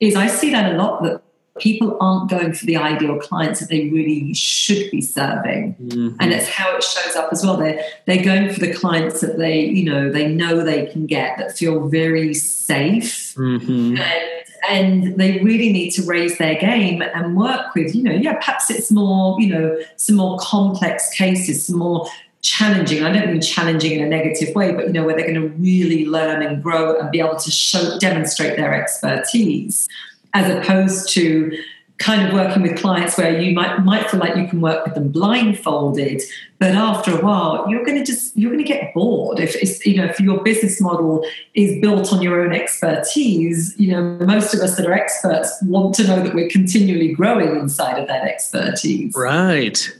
is 0.00 0.14
i 0.16 0.26
see 0.26 0.50
that 0.50 0.72
a 0.72 0.76
lot 0.76 1.02
that 1.02 1.20
people 1.58 1.96
aren't 2.00 2.28
going 2.28 2.52
for 2.52 2.66
the 2.66 2.76
ideal 2.76 3.18
clients 3.18 3.60
that 3.60 3.68
they 3.68 3.88
really 3.90 4.34
should 4.34 4.90
be 4.90 5.00
serving 5.00 5.74
mm-hmm. 5.80 6.16
and 6.18 6.32
it's 6.32 6.48
how 6.48 6.76
it 6.76 6.82
shows 6.82 7.14
up 7.14 7.32
as 7.32 7.44
well 7.44 7.56
they're 7.56 7.80
they're 8.06 8.24
going 8.24 8.52
for 8.52 8.60
the 8.60 8.72
clients 8.72 9.20
that 9.20 9.38
they 9.38 9.60
you 9.60 9.84
know 9.84 10.10
they 10.10 10.26
know 10.26 10.64
they 10.64 10.86
can 10.86 11.06
get 11.06 11.38
that 11.38 11.56
feel 11.56 11.88
very 11.88 12.34
safe 12.34 13.34
mm-hmm. 13.36 13.96
and 13.96 14.44
and 14.68 15.16
they 15.20 15.38
really 15.40 15.72
need 15.72 15.90
to 15.90 16.02
raise 16.02 16.38
their 16.38 16.54
game 16.56 17.02
and 17.02 17.36
work 17.36 17.74
with 17.74 17.94
you 17.94 18.02
know 18.02 18.12
yeah 18.12 18.34
perhaps 18.34 18.70
it's 18.70 18.90
more 18.90 19.40
you 19.40 19.48
know 19.48 19.78
some 19.96 20.16
more 20.16 20.38
complex 20.38 21.10
cases 21.14 21.66
some 21.66 21.78
more 21.78 22.08
challenging 22.44 23.02
i 23.02 23.10
don't 23.10 23.32
mean 23.32 23.40
challenging 23.40 23.92
in 23.92 24.04
a 24.04 24.08
negative 24.08 24.54
way 24.54 24.70
but 24.70 24.86
you 24.86 24.92
know 24.92 25.02
where 25.02 25.16
they're 25.16 25.26
going 25.26 25.40
to 25.40 25.48
really 25.56 26.04
learn 26.04 26.42
and 26.42 26.62
grow 26.62 26.98
and 26.98 27.10
be 27.10 27.18
able 27.18 27.36
to 27.36 27.50
show 27.50 27.98
demonstrate 27.98 28.56
their 28.56 28.74
expertise 28.74 29.88
as 30.34 30.50
opposed 30.50 31.08
to 31.08 31.56
kind 31.98 32.26
of 32.26 32.34
working 32.34 32.62
with 32.62 32.76
clients 32.76 33.16
where 33.16 33.40
you 33.40 33.54
might 33.54 33.78
might 33.78 34.10
feel 34.10 34.20
like 34.20 34.36
you 34.36 34.46
can 34.48 34.60
work 34.60 34.84
with 34.84 34.94
them 34.94 35.08
blindfolded 35.10 36.20
but 36.58 36.72
after 36.72 37.16
a 37.16 37.24
while 37.24 37.64
you're 37.70 37.84
going 37.84 37.96
to 37.96 38.04
just 38.04 38.36
you're 38.36 38.50
going 38.50 38.62
to 38.62 38.68
get 38.68 38.92
bored. 38.92 39.38
If 39.38 39.54
it's 39.56 39.86
you 39.86 39.96
know 39.96 40.04
if 40.04 40.18
your 40.20 40.42
business 40.42 40.80
model 40.80 41.24
is 41.54 41.80
built 41.80 42.12
on 42.12 42.20
your 42.20 42.42
own 42.42 42.52
expertise 42.52 43.74
you 43.78 43.92
know 43.92 44.02
most 44.26 44.54
of 44.54 44.60
us 44.60 44.76
that 44.76 44.86
are 44.86 44.92
experts 44.92 45.56
want 45.62 45.94
to 45.96 46.06
know 46.06 46.22
that 46.22 46.34
we're 46.34 46.48
continually 46.48 47.12
growing 47.12 47.56
inside 47.56 47.98
of 47.98 48.08
that 48.08 48.24
expertise. 48.24 49.14
Right 49.16 49.96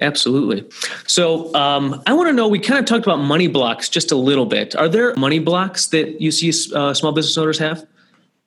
Absolutely. 0.00 0.68
So 1.06 1.54
um, 1.54 2.02
I 2.06 2.12
want 2.14 2.28
to 2.28 2.32
know. 2.32 2.48
We 2.48 2.58
kind 2.58 2.80
of 2.80 2.86
talked 2.86 3.06
about 3.06 3.18
money 3.18 3.46
blocks 3.46 3.88
just 3.88 4.10
a 4.10 4.16
little 4.16 4.46
bit. 4.46 4.74
Are 4.74 4.88
there 4.88 5.14
money 5.14 5.38
blocks 5.38 5.86
that 5.88 6.20
you 6.20 6.30
see 6.30 6.52
uh, 6.74 6.94
small 6.94 7.12
business 7.12 7.38
owners 7.38 7.58
have? 7.58 7.86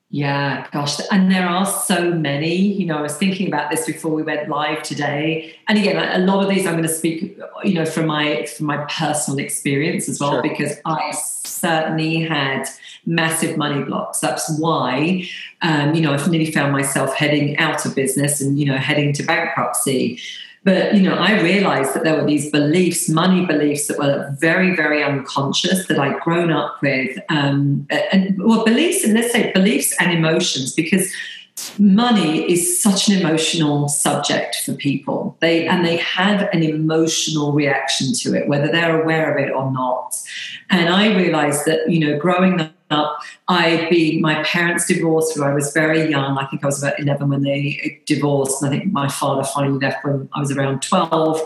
Yeah, 0.10 0.66
gosh, 0.72 1.02
and 1.12 1.30
there 1.30 1.46
are 1.46 1.66
so 1.66 2.12
many. 2.12 2.56
You 2.56 2.86
know, 2.86 2.98
I 2.98 3.02
was 3.02 3.18
thinking 3.18 3.48
about 3.48 3.70
this 3.70 3.86
before 3.86 4.12
we 4.12 4.24
went 4.24 4.48
live 4.48 4.82
today, 4.82 5.54
and 5.68 5.78
again, 5.78 5.98
a 5.98 6.24
lot 6.24 6.42
of 6.42 6.50
these 6.50 6.66
I'm 6.66 6.76
going 6.76 6.84
to 6.84 6.90
speak, 6.90 7.38
you 7.66 7.74
know, 7.74 7.86
from 7.86 8.08
my 8.08 8.46
from 8.46 8.68
my 8.68 8.86
personal 8.86 9.38
experience 9.40 10.08
as 10.08 10.22
well, 10.22 10.32
sure. 10.32 10.42
because 10.42 10.78
I 10.86 11.12
certainly 11.12 12.22
had 12.22 12.70
massive 13.06 13.58
money 13.58 13.84
blocks. 13.84 14.22
That's 14.22 14.50
why, 14.58 15.28
um, 15.62 15.94
you 15.94 16.02
know, 16.02 16.14
I've 16.14 16.30
nearly 16.30 16.52
found 16.54 16.72
myself 16.72 17.14
heading 17.14 17.58
out 17.58 17.86
of 17.86 17.94
business 17.94 18.40
and 18.40 18.58
you 18.58 18.66
know 18.66 18.78
heading 18.78 19.12
to 19.12 19.24
bankruptcy. 19.24 20.22
But 20.68 20.96
you 20.96 21.02
know, 21.02 21.16
I 21.16 21.42
realized 21.42 21.94
that 21.94 22.04
there 22.04 22.18
were 22.18 22.26
these 22.26 22.52
beliefs, 22.52 23.08
money 23.08 23.46
beliefs 23.46 23.88
that 23.88 23.98
were 23.98 24.36
very, 24.38 24.76
very 24.76 25.02
unconscious 25.02 25.88
that 25.88 25.98
I'd 25.98 26.20
grown 26.20 26.52
up 26.52 26.82
with, 26.82 27.18
um, 27.30 27.88
and 27.90 28.38
well, 28.38 28.66
beliefs, 28.66 29.06
and 29.06 29.14
let's 29.14 29.32
say 29.32 29.54
beliefs 29.54 29.96
and 29.98 30.12
emotions, 30.12 30.74
because 30.74 31.10
money 31.80 32.52
is 32.52 32.84
such 32.84 33.08
an 33.08 33.18
emotional 33.18 33.88
subject 33.88 34.58
for 34.66 34.74
people. 34.74 35.38
They 35.40 35.70
and 35.70 35.86
they 35.86 35.96
have 35.98 36.50
an 36.52 36.64
emotional 36.64 37.54
reaction 37.54 38.12
to 38.24 38.36
it, 38.36 38.50
whether 38.50 38.68
they're 38.68 39.02
aware 39.02 39.32
of 39.32 39.42
it 39.42 39.50
or 39.50 39.72
not. 39.72 40.18
And 40.70 40.90
I 40.90 41.16
realized 41.16 41.66
that 41.66 41.90
you 41.90 42.02
know, 42.02 42.20
growing 42.20 42.58
up. 42.90 43.20
I'd 43.48 43.90
been, 43.90 44.22
my 44.22 44.44
parents 44.44 44.88
divorced 44.88 45.38
when 45.38 45.48
I 45.48 45.54
was 45.54 45.74
very 45.74 46.10
young. 46.10 46.38
I 46.38 46.46
think 46.48 46.64
I 46.64 46.68
was 46.68 46.82
about 46.82 47.00
11 47.00 47.30
when 47.30 47.44
they 47.44 48.02
divorced. 48.06 48.62
And 48.62 48.74
I 48.74 48.80
think 48.80 48.92
my 48.92 49.08
father 49.08 49.44
finally 49.44 49.80
left 49.80 50.04
when 50.06 50.30
I 50.34 50.40
was 50.40 50.52
around 50.52 50.82
12. 50.82 51.42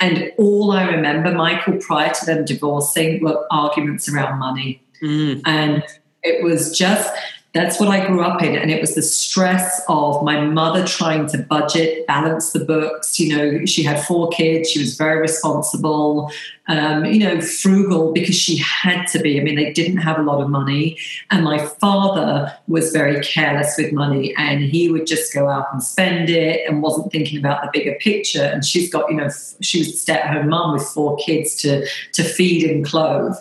And 0.00 0.32
all 0.38 0.72
I 0.72 0.84
remember, 0.84 1.32
Michael, 1.32 1.78
prior 1.78 2.12
to 2.12 2.26
them 2.26 2.44
divorcing, 2.44 3.22
were 3.24 3.46
arguments 3.50 4.08
around 4.08 4.38
money. 4.38 4.82
Mm. 5.02 5.42
And 5.44 5.82
it 6.22 6.42
was 6.42 6.76
just, 6.76 7.12
that's 7.54 7.78
what 7.78 7.88
I 7.88 8.04
grew 8.04 8.20
up 8.20 8.42
in. 8.42 8.56
And 8.56 8.68
it 8.68 8.80
was 8.80 8.96
the 8.96 9.02
stress 9.02 9.80
of 9.88 10.24
my 10.24 10.40
mother 10.40 10.84
trying 10.84 11.28
to 11.28 11.38
budget, 11.38 12.04
balance 12.04 12.50
the 12.50 12.64
books. 12.64 13.20
You 13.20 13.36
know, 13.36 13.64
she 13.64 13.84
had 13.84 14.04
four 14.04 14.28
kids, 14.30 14.72
she 14.72 14.80
was 14.80 14.96
very 14.96 15.20
responsible, 15.20 16.32
um, 16.66 17.04
you 17.04 17.20
know, 17.20 17.40
frugal 17.40 18.12
because 18.12 18.34
she 18.34 18.56
had 18.56 19.06
to 19.12 19.20
be. 19.20 19.40
I 19.40 19.44
mean, 19.44 19.54
they 19.54 19.72
didn't 19.72 19.98
have 19.98 20.18
a 20.18 20.22
lot 20.22 20.42
of 20.42 20.50
money. 20.50 20.98
And 21.30 21.44
my 21.44 21.64
father 21.64 22.52
was 22.66 22.90
very 22.90 23.22
careless 23.22 23.76
with 23.78 23.92
money 23.92 24.34
and 24.36 24.60
he 24.60 24.90
would 24.90 25.06
just 25.06 25.32
go 25.32 25.48
out 25.48 25.66
and 25.72 25.80
spend 25.80 26.30
it 26.30 26.68
and 26.68 26.82
wasn't 26.82 27.12
thinking 27.12 27.38
about 27.38 27.62
the 27.62 27.70
bigger 27.72 27.96
picture. 28.00 28.42
And 28.42 28.64
she's 28.64 28.90
got, 28.90 29.08
you 29.08 29.16
know, 29.16 29.28
she 29.60 29.78
was 29.78 29.88
a 29.90 29.96
stay 29.96 30.14
at 30.14 30.34
home 30.34 30.48
mum 30.48 30.72
with 30.72 30.82
four 30.82 31.16
kids 31.18 31.54
to, 31.62 31.86
to 32.14 32.24
feed 32.24 32.68
and 32.68 32.84
clothe. 32.84 33.36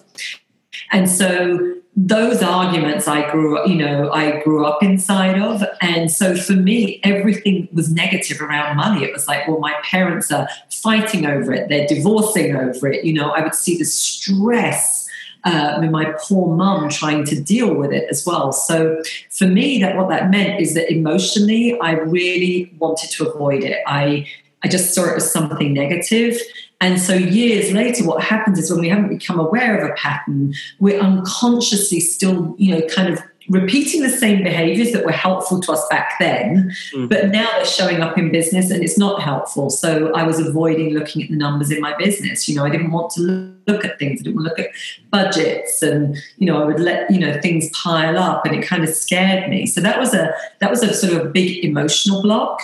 And 0.91 1.09
so 1.09 1.81
those 1.95 2.41
arguments 2.41 3.07
I 3.07 3.29
grew 3.31 3.57
up, 3.57 3.67
you 3.67 3.75
know, 3.75 4.11
I 4.11 4.41
grew 4.41 4.65
up 4.65 4.81
inside 4.81 5.39
of. 5.39 5.63
And 5.81 6.09
so 6.09 6.35
for 6.35 6.53
me, 6.53 6.99
everything 7.03 7.67
was 7.71 7.91
negative 7.91 8.41
around 8.41 8.77
money. 8.77 9.03
It 9.03 9.13
was 9.13 9.27
like, 9.27 9.47
well, 9.47 9.59
my 9.59 9.75
parents 9.83 10.31
are 10.31 10.47
fighting 10.71 11.25
over 11.25 11.53
it, 11.53 11.69
they're 11.69 11.87
divorcing 11.87 12.55
over 12.55 12.87
it. 12.87 13.05
You 13.05 13.13
know, 13.13 13.29
I 13.29 13.43
would 13.43 13.55
see 13.55 13.77
the 13.77 13.85
stress. 13.85 15.01
Uh, 15.45 15.77
with 15.81 15.91
my 15.91 16.05
poor 16.21 16.55
mum 16.55 16.87
trying 16.87 17.25
to 17.25 17.37
deal 17.37 17.73
with 17.73 17.91
it 17.91 18.05
as 18.09 18.25
well. 18.25 18.53
So 18.53 19.03
for 19.29 19.45
me, 19.45 19.77
that 19.81 19.97
what 19.97 20.07
that 20.07 20.31
meant 20.31 20.61
is 20.61 20.73
that 20.75 20.89
emotionally, 20.89 21.77
I 21.81 21.95
really 21.95 22.73
wanted 22.79 23.09
to 23.11 23.27
avoid 23.27 23.61
it. 23.61 23.79
I 23.85 24.25
I 24.63 24.69
just 24.69 24.93
saw 24.93 25.03
it 25.11 25.17
as 25.17 25.29
something 25.29 25.73
negative. 25.73 26.39
And 26.83 26.99
so 26.99 27.13
years 27.13 27.71
later, 27.71 28.03
what 28.03 28.21
happens 28.21 28.59
is 28.59 28.69
when 28.69 28.81
we 28.81 28.89
haven't 28.89 29.07
become 29.07 29.39
aware 29.39 29.77
of 29.77 29.89
a 29.89 29.93
pattern, 29.93 30.53
we're 30.79 30.99
unconsciously 30.99 32.01
still, 32.01 32.55
you 32.57 32.75
know, 32.75 32.85
kind 32.87 33.11
of 33.11 33.23
repeating 33.47 34.01
the 34.01 34.09
same 34.09 34.43
behaviors 34.43 34.91
that 34.91 35.05
were 35.05 35.13
helpful 35.13 35.61
to 35.61 35.71
us 35.71 35.87
back 35.89 36.15
then, 36.19 36.75
mm. 36.93 37.07
but 37.07 37.29
now 37.29 37.49
they're 37.53 37.65
showing 37.65 38.01
up 38.01 38.17
in 38.17 38.31
business 38.33 38.69
and 38.69 38.83
it's 38.83 38.97
not 38.97 39.21
helpful. 39.21 39.69
So 39.69 40.13
I 40.13 40.23
was 40.23 40.39
avoiding 40.39 40.93
looking 40.93 41.23
at 41.23 41.29
the 41.29 41.37
numbers 41.37 41.71
in 41.71 41.79
my 41.79 41.95
business. 41.95 42.49
You 42.49 42.55
know, 42.55 42.65
I 42.65 42.69
didn't 42.69 42.91
want 42.91 43.11
to 43.11 43.21
look 43.65 43.85
at 43.85 43.97
things. 43.97 44.19
I 44.19 44.23
didn't 44.23 44.35
want 44.35 44.47
to 44.47 44.49
look 44.49 44.59
at 44.59 44.71
budgets 45.09 45.81
and, 45.81 46.17
you 46.37 46.47
know, 46.47 46.61
I 46.61 46.65
would 46.65 46.81
let, 46.81 47.09
you 47.09 47.19
know, 47.19 47.39
things 47.41 47.69
pile 47.69 48.17
up 48.17 48.45
and 48.45 48.53
it 48.55 48.65
kind 48.65 48.83
of 48.83 48.89
scared 48.89 49.49
me. 49.49 49.67
So 49.67 49.79
that 49.79 49.99
was 49.99 50.13
a 50.13 50.33
that 50.59 50.69
was 50.69 50.83
a 50.83 50.93
sort 50.93 51.13
of 51.13 51.25
a 51.27 51.29
big 51.29 51.63
emotional 51.63 52.21
block. 52.21 52.59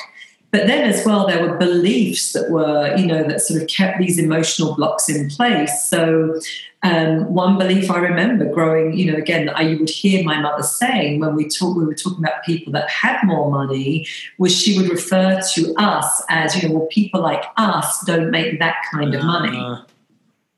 But 0.52 0.66
then 0.66 0.90
as 0.90 1.06
well, 1.06 1.28
there 1.28 1.46
were 1.46 1.58
beliefs 1.58 2.34
that 2.34 2.50
were, 2.50 2.96
you 2.96 3.06
know, 3.06 3.24
that 3.24 3.42
sort 3.42 3.62
of 3.62 3.68
kept 3.68 4.00
these 4.00 4.18
emotional 4.18 4.76
blocks 4.76 5.08
in 5.08 5.30
place. 5.30 5.88
So 5.88 6.40
um, 6.82 7.32
one 7.32 7.58
belief 7.58 7.92
I 7.92 8.00
remember 8.00 8.46
growing, 8.46 8.98
you 8.98 9.12
know, 9.12 9.18
again, 9.18 9.50
I 9.50 9.76
would 9.76 9.90
hear 9.90 10.24
my 10.24 10.42
mother 10.42 10.64
saying 10.64 11.20
when 11.20 11.36
we 11.36 11.48
talk, 11.48 11.78
we 11.78 11.86
were 11.86 11.94
talking 11.94 12.24
about 12.24 12.44
people 12.44 12.74
that 12.74 12.90
had 12.90 13.22
more 13.26 13.52
money, 13.52 14.08
was 14.40 14.56
she 14.56 14.80
would 14.80 14.90
refer 14.90 15.40
to 15.54 15.74
us 15.78 16.24
as, 16.30 16.56
you 16.56 16.68
know, 16.68 16.76
well, 16.76 16.88
people 16.88 17.22
like 17.22 17.44
us 17.58 18.04
don't 18.06 18.32
make 18.32 18.60
that 18.60 18.78
kind 18.92 19.14
of 19.14 19.24
money. 19.24 19.58
Uh. 19.58 19.82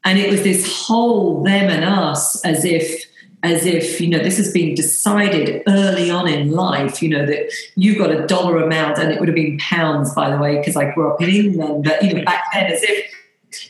And 0.06 0.18
it 0.18 0.32
was 0.32 0.44
this 0.44 0.86
whole 0.88 1.44
them 1.44 1.70
and 1.70 1.84
us 1.84 2.44
as 2.46 2.66
if 2.66 3.04
as 3.44 3.66
if 3.66 4.00
you 4.00 4.08
know 4.08 4.20
this 4.20 4.38
has 4.38 4.52
been 4.52 4.76
decided 4.76 5.64
early 5.68 6.10
on 6.10 6.28
in 6.28 6.52
life 6.52 7.02
you 7.02 7.10
know 7.10 7.26
that 7.26 7.52
you've 7.76 7.98
got 7.98 8.12
a 8.12 8.26
dollar 8.28 8.58
amount 8.58 8.98
and 8.98 9.12
it 9.12 9.20
would 9.20 9.28
have 9.28 9.36
been 9.36 9.58
pounds 9.58 10.14
by 10.14 10.30
the 10.30 10.38
way 10.38 10.58
because 10.58 10.76
i 10.76 10.92
grew 10.92 11.12
up 11.12 11.22
in 11.22 11.30
england 11.30 11.84
but 11.84 12.02
you 12.04 12.14
know 12.14 12.24
back 12.24 12.44
then 12.54 12.72
as 12.72 12.84
if 12.84 13.06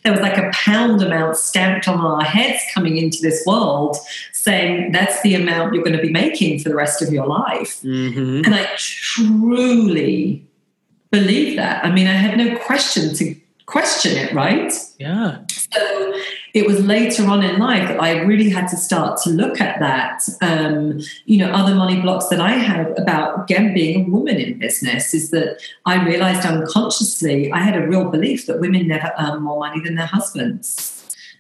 there 0.03 0.12
was 0.12 0.21
like 0.21 0.38
a 0.38 0.51
pound 0.53 1.01
amount 1.01 1.36
stamped 1.36 1.88
on 1.88 1.99
our 1.99 2.23
heads 2.23 2.62
coming 2.73 2.97
into 2.97 3.17
this 3.21 3.43
world 3.47 3.97
saying 4.31 4.91
that's 4.91 5.21
the 5.23 5.34
amount 5.34 5.73
you're 5.73 5.84
going 5.84 5.95
to 5.95 6.01
be 6.01 6.12
making 6.12 6.60
for 6.60 6.69
the 6.69 6.75
rest 6.75 7.01
of 7.01 7.12
your 7.12 7.25
life. 7.25 7.81
Mm-hmm. 7.81 8.45
and 8.45 8.53
i 8.53 8.67
truly 8.77 10.45
believe 11.12 11.55
that. 11.57 11.84
I 11.84 11.91
mean 11.91 12.07
i 12.07 12.13
had 12.13 12.38
no 12.38 12.57
question 12.57 13.15
to 13.15 13.36
question 13.65 14.17
it 14.17 14.34
right? 14.34 14.71
Yeah. 14.99 15.39
So 15.49 16.13
it 16.53 16.67
was 16.67 16.79
later 16.85 17.25
on 17.27 17.43
in 17.43 17.59
life 17.59 17.87
that 17.87 18.01
I 18.01 18.21
really 18.21 18.49
had 18.49 18.67
to 18.69 18.77
start 18.77 19.21
to 19.23 19.29
look 19.29 19.61
at 19.61 19.79
that. 19.79 20.23
Um, 20.41 20.99
you 21.25 21.37
know, 21.37 21.51
other 21.51 21.75
money 21.75 22.01
blocks 22.01 22.27
that 22.27 22.39
I 22.39 22.51
had 22.51 22.97
about 22.97 23.43
again 23.43 23.73
being 23.73 24.05
a 24.05 24.09
woman 24.09 24.37
in 24.37 24.59
business 24.59 25.13
is 25.13 25.31
that 25.31 25.61
I 25.85 26.03
realized 26.05 26.45
unconsciously 26.45 27.51
I 27.51 27.59
had 27.59 27.75
a 27.75 27.87
real 27.87 28.09
belief 28.09 28.45
that 28.47 28.59
women 28.59 28.87
never 28.87 29.11
earn 29.19 29.41
more 29.41 29.59
money 29.59 29.81
than 29.81 29.95
their 29.95 30.07
husbands. 30.07 30.97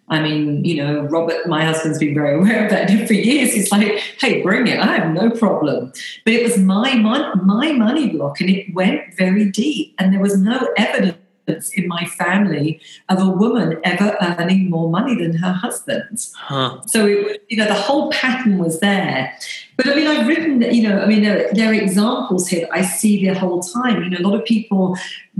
I 0.09 0.21
mean, 0.21 0.65
you 0.65 0.75
know, 0.75 1.03
Robert, 1.03 1.47
my 1.47 1.63
husband's 1.63 1.97
been 1.97 2.13
very 2.13 2.35
aware 2.39 2.65
of 2.65 2.71
that 2.71 3.07
for 3.07 3.13
years. 3.13 3.53
He's 3.53 3.71
like, 3.71 3.97
hey, 4.19 4.41
bring 4.41 4.67
it. 4.67 4.79
I 4.79 4.97
have 4.97 5.13
no 5.13 5.29
problem. 5.29 5.93
But 6.25 6.33
it 6.33 6.43
was 6.43 6.57
my, 6.57 6.95
mon- 6.95 7.45
my 7.45 7.71
money 7.71 8.09
block 8.09 8.41
and 8.41 8.49
it 8.49 8.73
went 8.73 9.15
very 9.15 9.45
deep. 9.49 9.95
And 9.97 10.13
there 10.13 10.19
was 10.19 10.37
no 10.37 10.69
evidence 10.77 11.17
in 11.47 11.87
my 11.87 12.05
family 12.05 12.79
of 13.09 13.21
a 13.21 13.29
woman 13.29 13.79
ever 13.83 14.17
earning 14.21 14.69
more 14.69 14.89
money 14.89 15.15
than 15.15 15.35
her 15.35 15.51
husband. 15.51 16.27
Huh. 16.35 16.81
So, 16.87 17.05
it, 17.05 17.43
you 17.49 17.57
know, 17.57 17.65
the 17.65 17.73
whole 17.73 18.11
pattern 18.11 18.57
was 18.57 18.79
there. 18.79 19.33
But 19.77 19.87
I 19.87 19.95
mean, 19.95 20.07
I've 20.07 20.27
written, 20.27 20.59
that, 20.59 20.73
you 20.73 20.87
know, 20.87 21.01
I 21.01 21.07
mean, 21.07 21.23
there, 21.23 21.51
there, 21.53 21.71
are 21.71 21.73
examples 21.73 22.47
here 22.47 22.61
that 22.61 22.73
I 22.73 22.83
see 22.83 23.25
the 23.25 23.37
whole 23.37 23.61
time. 23.61 24.03
You 24.03 24.09
know, 24.11 24.17
a 24.19 24.27
lot 24.27 24.39
of 24.39 24.45
people 24.45 24.95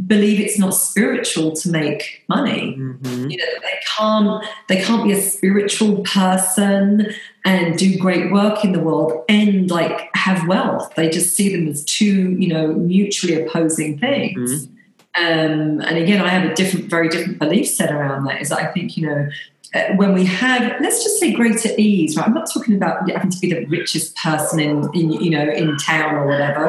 believe 0.07 0.39
it's 0.39 0.57
not 0.57 0.71
spiritual 0.71 1.51
to 1.57 1.69
make 1.69 2.23
money. 2.27 2.75
Mm-hmm. 2.77 3.29
You 3.29 3.37
know, 3.37 3.45
they 3.61 3.79
can't, 3.97 4.45
they 4.67 4.81
can't 4.81 5.03
be 5.03 5.11
a 5.11 5.21
spiritual 5.21 6.01
person 6.03 7.13
and 7.45 7.77
do 7.77 7.97
great 7.97 8.31
work 8.31 8.63
in 8.63 8.71
the 8.71 8.79
world 8.79 9.23
and 9.29 9.69
like 9.69 10.09
have 10.15 10.47
wealth. 10.47 10.93
They 10.95 11.09
just 11.09 11.35
see 11.35 11.55
them 11.55 11.67
as 11.67 11.83
two, 11.83 12.31
you 12.31 12.47
know, 12.47 12.73
mutually 12.73 13.41
opposing 13.41 13.99
things. 13.99 14.65
Mm-hmm. 14.65 14.75
Um, 15.15 15.81
and 15.81 15.97
again, 15.97 16.21
I 16.21 16.29
have 16.29 16.49
a 16.49 16.53
different, 16.53 16.89
very 16.89 17.09
different 17.09 17.39
belief 17.39 17.67
set 17.67 17.91
around 17.91 18.25
that. 18.25 18.41
Is 18.41 18.49
that 18.49 18.59
I 18.59 18.67
think 18.67 18.95
you 18.95 19.07
know 19.07 19.29
uh, 19.73 19.93
when 19.95 20.13
we 20.13 20.25
have, 20.25 20.79
let's 20.81 21.03
just 21.03 21.19
say 21.19 21.33
greater 21.33 21.69
ease, 21.77 22.15
right? 22.15 22.27
I'm 22.27 22.33
not 22.33 22.49
talking 22.51 22.75
about 22.75 23.09
having 23.09 23.29
to 23.29 23.39
be 23.39 23.53
the 23.53 23.65
richest 23.65 24.15
person 24.15 24.59
in, 24.59 24.89
in 24.93 25.11
you 25.11 25.29
know 25.29 25.49
in 25.49 25.77
town 25.77 26.15
or 26.15 26.27
whatever, 26.27 26.67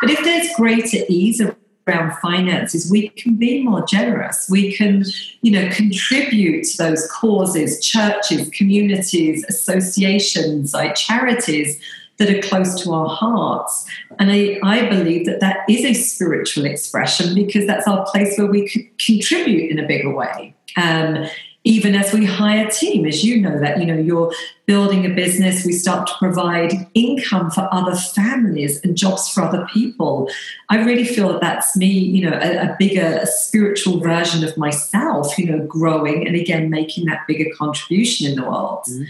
but 0.00 0.10
if 0.10 0.22
there's 0.24 0.48
greater 0.56 1.04
ease 1.08 1.40
around 1.86 2.16
finances, 2.18 2.90
we 2.90 3.08
can 3.10 3.36
be 3.36 3.62
more 3.62 3.84
generous. 3.86 4.48
We 4.50 4.72
can, 4.72 5.04
you 5.42 5.52
know, 5.52 5.68
contribute 5.70 6.64
to 6.64 6.78
those 6.78 7.08
causes, 7.12 7.84
churches, 7.84 8.48
communities, 8.50 9.44
associations, 9.48 10.74
like 10.74 10.96
charities 10.96 11.80
that 12.18 12.30
are 12.30 12.40
close 12.40 12.82
to 12.82 12.92
our 12.92 13.08
hearts. 13.08 13.86
And 14.18 14.30
I, 14.30 14.58
I 14.62 14.88
believe 14.88 15.26
that 15.26 15.40
that 15.40 15.58
is 15.68 15.84
a 15.84 15.94
spiritual 15.94 16.64
expression 16.64 17.34
because 17.34 17.66
that's 17.66 17.86
our 17.86 18.06
place 18.06 18.38
where 18.38 18.46
we 18.46 18.68
could 18.68 18.98
contribute 18.98 19.70
in 19.70 19.78
a 19.78 19.86
bigger 19.86 20.14
way. 20.14 20.54
Um, 20.76 21.26
even 21.66 21.96
as 21.96 22.12
we 22.12 22.24
hire 22.24 22.70
team, 22.70 23.06
as 23.06 23.24
you 23.24 23.40
know 23.40 23.58
that, 23.58 23.80
you 23.80 23.86
know, 23.86 23.98
you're 23.98 24.32
building 24.66 25.04
a 25.04 25.08
business, 25.08 25.66
we 25.66 25.72
start 25.72 26.06
to 26.06 26.14
provide 26.16 26.72
income 26.94 27.50
for 27.50 27.68
other 27.72 27.96
families 27.96 28.80
and 28.84 28.96
jobs 28.96 29.28
for 29.28 29.42
other 29.42 29.66
people. 29.72 30.30
I 30.68 30.76
really 30.84 31.04
feel 31.04 31.28
that 31.32 31.40
that's 31.40 31.76
me, 31.76 31.88
you 31.88 32.30
know, 32.30 32.38
a, 32.40 32.68
a 32.68 32.76
bigger 32.78 33.18
a 33.20 33.26
spiritual 33.26 33.98
version 33.98 34.44
of 34.44 34.56
myself, 34.56 35.36
you 35.36 35.46
know, 35.46 35.66
growing 35.66 36.24
and 36.24 36.36
again 36.36 36.70
making 36.70 37.06
that 37.06 37.26
bigger 37.26 37.50
contribution 37.56 38.28
in 38.28 38.36
the 38.36 38.42
world. 38.42 38.84
Mm-hmm. 38.88 39.02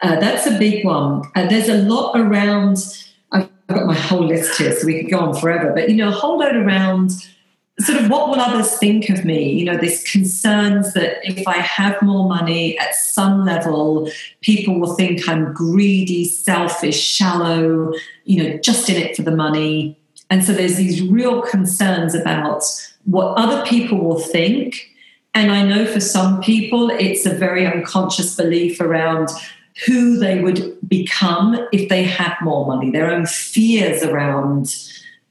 Uh, 0.00 0.20
that's 0.20 0.46
a 0.46 0.58
big 0.58 0.84
one. 0.84 1.22
Uh, 1.34 1.46
there's 1.48 1.68
a 1.68 1.78
lot 1.78 2.18
around. 2.18 2.78
I've 3.32 3.50
got 3.68 3.86
my 3.86 3.94
whole 3.94 4.24
list 4.24 4.58
here, 4.58 4.72
so 4.72 4.86
we 4.86 5.02
could 5.02 5.10
go 5.10 5.18
on 5.18 5.34
forever. 5.34 5.72
But 5.74 5.90
you 5.90 5.96
know, 5.96 6.08
a 6.08 6.12
whole 6.12 6.38
load 6.38 6.56
around 6.56 7.12
sort 7.80 7.98
of 7.98 8.10
what 8.10 8.28
will 8.28 8.40
others 8.40 8.76
think 8.78 9.08
of 9.08 9.24
me? 9.24 9.52
You 9.52 9.64
know, 9.64 9.76
this 9.76 10.10
concerns 10.10 10.94
that 10.94 11.18
if 11.22 11.46
I 11.46 11.58
have 11.58 12.00
more 12.02 12.28
money 12.28 12.76
at 12.78 12.94
some 12.94 13.44
level, 13.44 14.10
people 14.40 14.80
will 14.80 14.94
think 14.94 15.28
I'm 15.28 15.52
greedy, 15.52 16.24
selfish, 16.24 17.00
shallow, 17.00 17.92
you 18.24 18.42
know, 18.42 18.58
just 18.58 18.90
in 18.90 18.96
it 18.96 19.16
for 19.16 19.22
the 19.22 19.30
money. 19.30 19.98
And 20.30 20.44
so 20.44 20.52
there's 20.52 20.76
these 20.76 21.02
real 21.02 21.42
concerns 21.42 22.14
about 22.14 22.64
what 23.04 23.38
other 23.38 23.64
people 23.64 23.98
will 23.98 24.20
think. 24.20 24.90
And 25.34 25.52
I 25.52 25.62
know 25.62 25.86
for 25.86 26.00
some 26.00 26.40
people, 26.42 26.90
it's 26.90 27.26
a 27.26 27.34
very 27.34 27.64
unconscious 27.66 28.34
belief 28.34 28.80
around 28.80 29.28
who 29.86 30.18
they 30.18 30.40
would 30.40 30.76
become 30.88 31.56
if 31.72 31.88
they 31.88 32.02
had 32.02 32.34
more 32.42 32.66
money, 32.66 32.90
their 32.90 33.10
own 33.10 33.26
fears 33.26 34.02
around, 34.02 34.74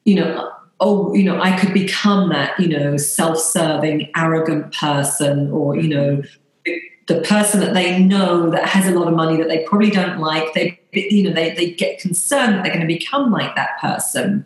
you 0.05 0.15
know, 0.15 0.51
oh, 0.79 1.13
you 1.13 1.23
know, 1.23 1.41
I 1.41 1.57
could 1.57 1.73
become 1.73 2.29
that, 2.29 2.57
you 2.59 2.67
know, 2.67 2.97
self 2.97 3.39
serving, 3.39 4.11
arrogant 4.15 4.73
person, 4.73 5.51
or, 5.51 5.75
you 5.75 5.89
know, 5.89 6.23
the 7.07 7.21
person 7.21 7.61
that 7.61 7.73
they 7.73 8.01
know 8.01 8.49
that 8.49 8.67
has 8.67 8.87
a 8.87 8.97
lot 8.97 9.07
of 9.07 9.13
money 9.13 9.37
that 9.37 9.47
they 9.47 9.63
probably 9.63 9.89
don't 9.89 10.19
like. 10.19 10.53
They, 10.53 10.79
you 10.91 11.23
know, 11.23 11.33
they, 11.33 11.53
they 11.53 11.71
get 11.71 11.99
concerned 11.99 12.55
that 12.55 12.63
they're 12.63 12.73
going 12.73 12.87
to 12.87 12.93
become 12.93 13.31
like 13.31 13.55
that 13.55 13.79
person. 13.79 14.45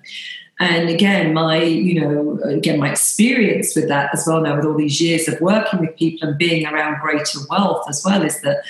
And 0.60 0.90
again, 0.90 1.34
my, 1.34 1.62
you 1.64 2.00
know, 2.00 2.40
again, 2.44 2.80
my 2.80 2.92
experience 2.92 3.76
with 3.76 3.88
that 3.88 4.12
as 4.14 4.26
well 4.28 4.42
now, 4.42 4.56
with 4.56 4.66
all 4.66 4.78
these 4.78 5.02
years 5.02 5.28
of 5.28 5.42
working 5.42 5.80
with 5.80 5.98
people 5.98 6.30
and 6.30 6.38
being 6.38 6.68
around 6.68 7.02
greater 7.02 7.40
wealth 7.50 7.90
as 7.90 8.04
well, 8.06 8.22
is 8.22 8.40
that 8.42 8.64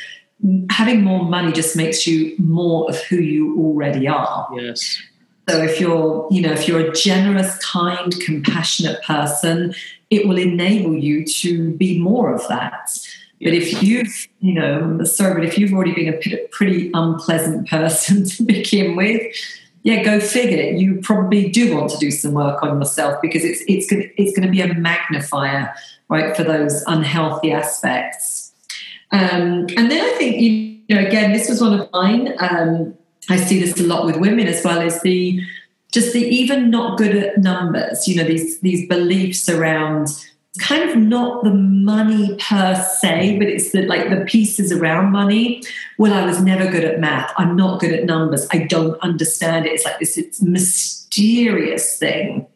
having 0.69 1.03
more 1.03 1.23
money 1.23 1.51
just 1.51 1.75
makes 1.75 2.07
you 2.07 2.35
more 2.37 2.89
of 2.89 2.99
who 3.03 3.17
you 3.17 3.57
already 3.59 4.07
are. 4.07 4.47
Yes. 4.55 5.01
So 5.49 5.61
if 5.61 5.79
you're, 5.79 6.27
you 6.31 6.41
know, 6.41 6.51
if 6.51 6.67
you're 6.67 6.79
a 6.79 6.91
generous, 6.93 7.57
kind, 7.57 8.13
compassionate 8.21 9.03
person, 9.03 9.73
it 10.09 10.27
will 10.27 10.37
enable 10.37 10.95
you 10.95 11.25
to 11.25 11.71
be 11.71 11.99
more 11.99 12.33
of 12.33 12.47
that. 12.47 12.89
But 13.41 13.53
if 13.53 13.81
you've, 13.81 14.27
you 14.39 14.53
know, 14.53 15.03
sorry, 15.03 15.33
but 15.33 15.43
if 15.43 15.57
you've 15.57 15.73
already 15.73 15.93
been 15.93 16.13
a 16.13 16.47
pretty 16.51 16.91
unpleasant 16.93 17.67
person 17.69 18.25
to 18.25 18.43
begin 18.43 18.95
with, 18.95 19.21
yeah, 19.83 20.03
go 20.03 20.19
figure. 20.19 20.77
You 20.77 21.01
probably 21.01 21.49
do 21.49 21.75
want 21.75 21.89
to 21.91 21.97
do 21.97 22.11
some 22.11 22.33
work 22.33 22.61
on 22.61 22.79
yourself 22.79 23.19
because 23.19 23.43
it's 23.43 23.63
it's 23.67 23.89
going 23.89 24.11
it's 24.15 24.37
going 24.37 24.45
to 24.45 24.51
be 24.51 24.61
a 24.61 24.73
magnifier, 24.75 25.73
right, 26.07 26.37
for 26.37 26.43
those 26.43 26.83
unhealthy 26.85 27.51
aspects. 27.51 28.40
Um, 29.11 29.67
and 29.77 29.91
then 29.91 30.01
I 30.01 30.15
think 30.17 30.39
you 30.39 30.95
know, 30.95 31.05
again, 31.05 31.31
this 31.31 31.49
was 31.49 31.61
one 31.61 31.79
of 31.79 31.89
mine. 31.91 32.33
Um, 32.39 32.95
I 33.29 33.37
see 33.37 33.59
this 33.59 33.79
a 33.79 33.83
lot 33.83 34.05
with 34.05 34.17
women 34.17 34.47
as 34.47 34.63
well 34.63 34.79
as 34.79 35.01
the 35.01 35.41
just 35.91 36.13
the 36.13 36.21
even 36.21 36.69
not 36.69 36.97
good 36.97 37.15
at 37.15 37.37
numbers, 37.37 38.07
you 38.07 38.15
know, 38.15 38.23
these 38.23 38.59
these 38.59 38.87
beliefs 38.87 39.49
around 39.49 40.07
kind 40.59 40.89
of 40.89 40.97
not 40.97 41.43
the 41.43 41.53
money 41.53 42.35
per 42.37 42.75
se, 42.99 43.37
but 43.37 43.47
it's 43.47 43.71
the 43.71 43.83
like 43.83 44.09
the 44.09 44.25
pieces 44.25 44.71
around 44.71 45.11
money. 45.11 45.63
Well, 45.97 46.13
I 46.13 46.25
was 46.25 46.41
never 46.41 46.69
good 46.69 46.83
at 46.83 46.99
math. 46.99 47.33
I'm 47.37 47.55
not 47.55 47.79
good 47.79 47.93
at 47.93 48.05
numbers. 48.05 48.47
I 48.51 48.59
don't 48.59 48.99
understand 49.01 49.65
it. 49.65 49.73
It's 49.73 49.85
like 49.85 49.99
this 49.99 50.17
it's 50.17 50.41
mysterious 50.41 51.97
thing. 51.97 52.47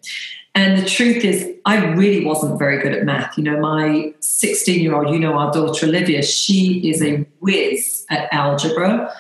And 0.55 0.81
the 0.81 0.89
truth 0.89 1.25
is, 1.25 1.51
I 1.65 1.85
really 1.85 2.23
wasn't 2.23 2.57
very 2.57 2.81
good 2.81 2.93
at 2.93 3.03
math. 3.03 3.37
You 3.37 3.43
know, 3.43 3.59
my 3.59 4.13
16 4.21 4.79
year 4.79 4.95
old, 4.95 5.13
you 5.13 5.19
know, 5.19 5.33
our 5.33 5.51
daughter 5.51 5.85
Olivia, 5.85 6.23
she 6.23 6.89
is 6.89 7.03
a 7.03 7.17
whiz 7.41 8.05
at 8.09 8.33
algebra. 8.33 9.13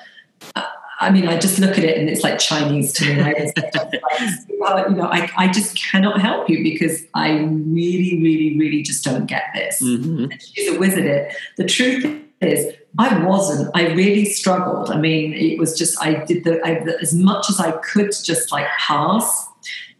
I 1.01 1.09
mean, 1.09 1.27
I 1.27 1.37
just 1.37 1.59
look 1.59 1.77
at 1.77 1.83
it 1.83 1.97
and 1.97 2.09
it's 2.09 2.23
like 2.23 2.39
Chinese 2.39 2.93
to 2.93 3.05
me. 3.05 3.21
Right? 3.21 3.35
you 4.89 4.95
know, 4.95 5.09
I, 5.11 5.29
I 5.35 5.51
just 5.51 5.77
cannot 5.77 6.21
help 6.21 6.49
you 6.49 6.63
because 6.63 7.03
I 7.13 7.39
really, 7.39 8.21
really, 8.21 8.57
really 8.57 8.81
just 8.81 9.03
don't 9.03 9.25
get 9.25 9.43
this. 9.53 9.83
Mm-hmm. 9.83 10.31
she's 10.39 10.73
a 10.73 10.79
wizard 10.79 11.05
at 11.05 11.27
it. 11.27 11.35
The 11.57 11.65
truth 11.65 12.05
is, 12.39 12.73
I 12.97 13.25
wasn't. 13.25 13.71
I 13.75 13.87
really 13.89 14.23
struggled. 14.23 14.89
I 14.89 14.97
mean, 14.97 15.33
it 15.33 15.59
was 15.59 15.77
just 15.77 16.01
I 16.01 16.23
did 16.23 16.45
the 16.45 16.65
I, 16.65 16.75
as 17.01 17.13
much 17.13 17.49
as 17.49 17.59
I 17.59 17.71
could 17.71 18.11
just 18.23 18.51
like 18.51 18.67
pass. 18.77 19.49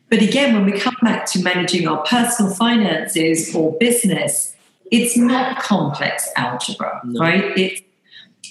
But 0.09 0.21
again, 0.21 0.53
when 0.53 0.65
we 0.65 0.79
come 0.79 0.95
back 1.01 1.25
to 1.27 1.41
managing 1.41 1.87
our 1.87 2.03
personal 2.03 2.53
finances 2.53 3.55
or 3.55 3.73
business, 3.79 4.55
it's 4.91 5.17
not 5.17 5.59
complex 5.59 6.29
algebra, 6.35 7.01
no. 7.03 7.19
right? 7.19 7.57
It's 7.57 7.81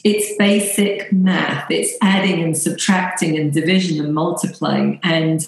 it's 0.02 0.36
basic 0.36 1.10
math. 1.12 1.70
It's 1.70 1.96
adding 2.02 2.42
and 2.42 2.56
subtracting 2.56 3.38
and 3.38 3.52
division 3.52 4.04
and 4.04 4.12
multiplying. 4.12 5.00
And 5.02 5.46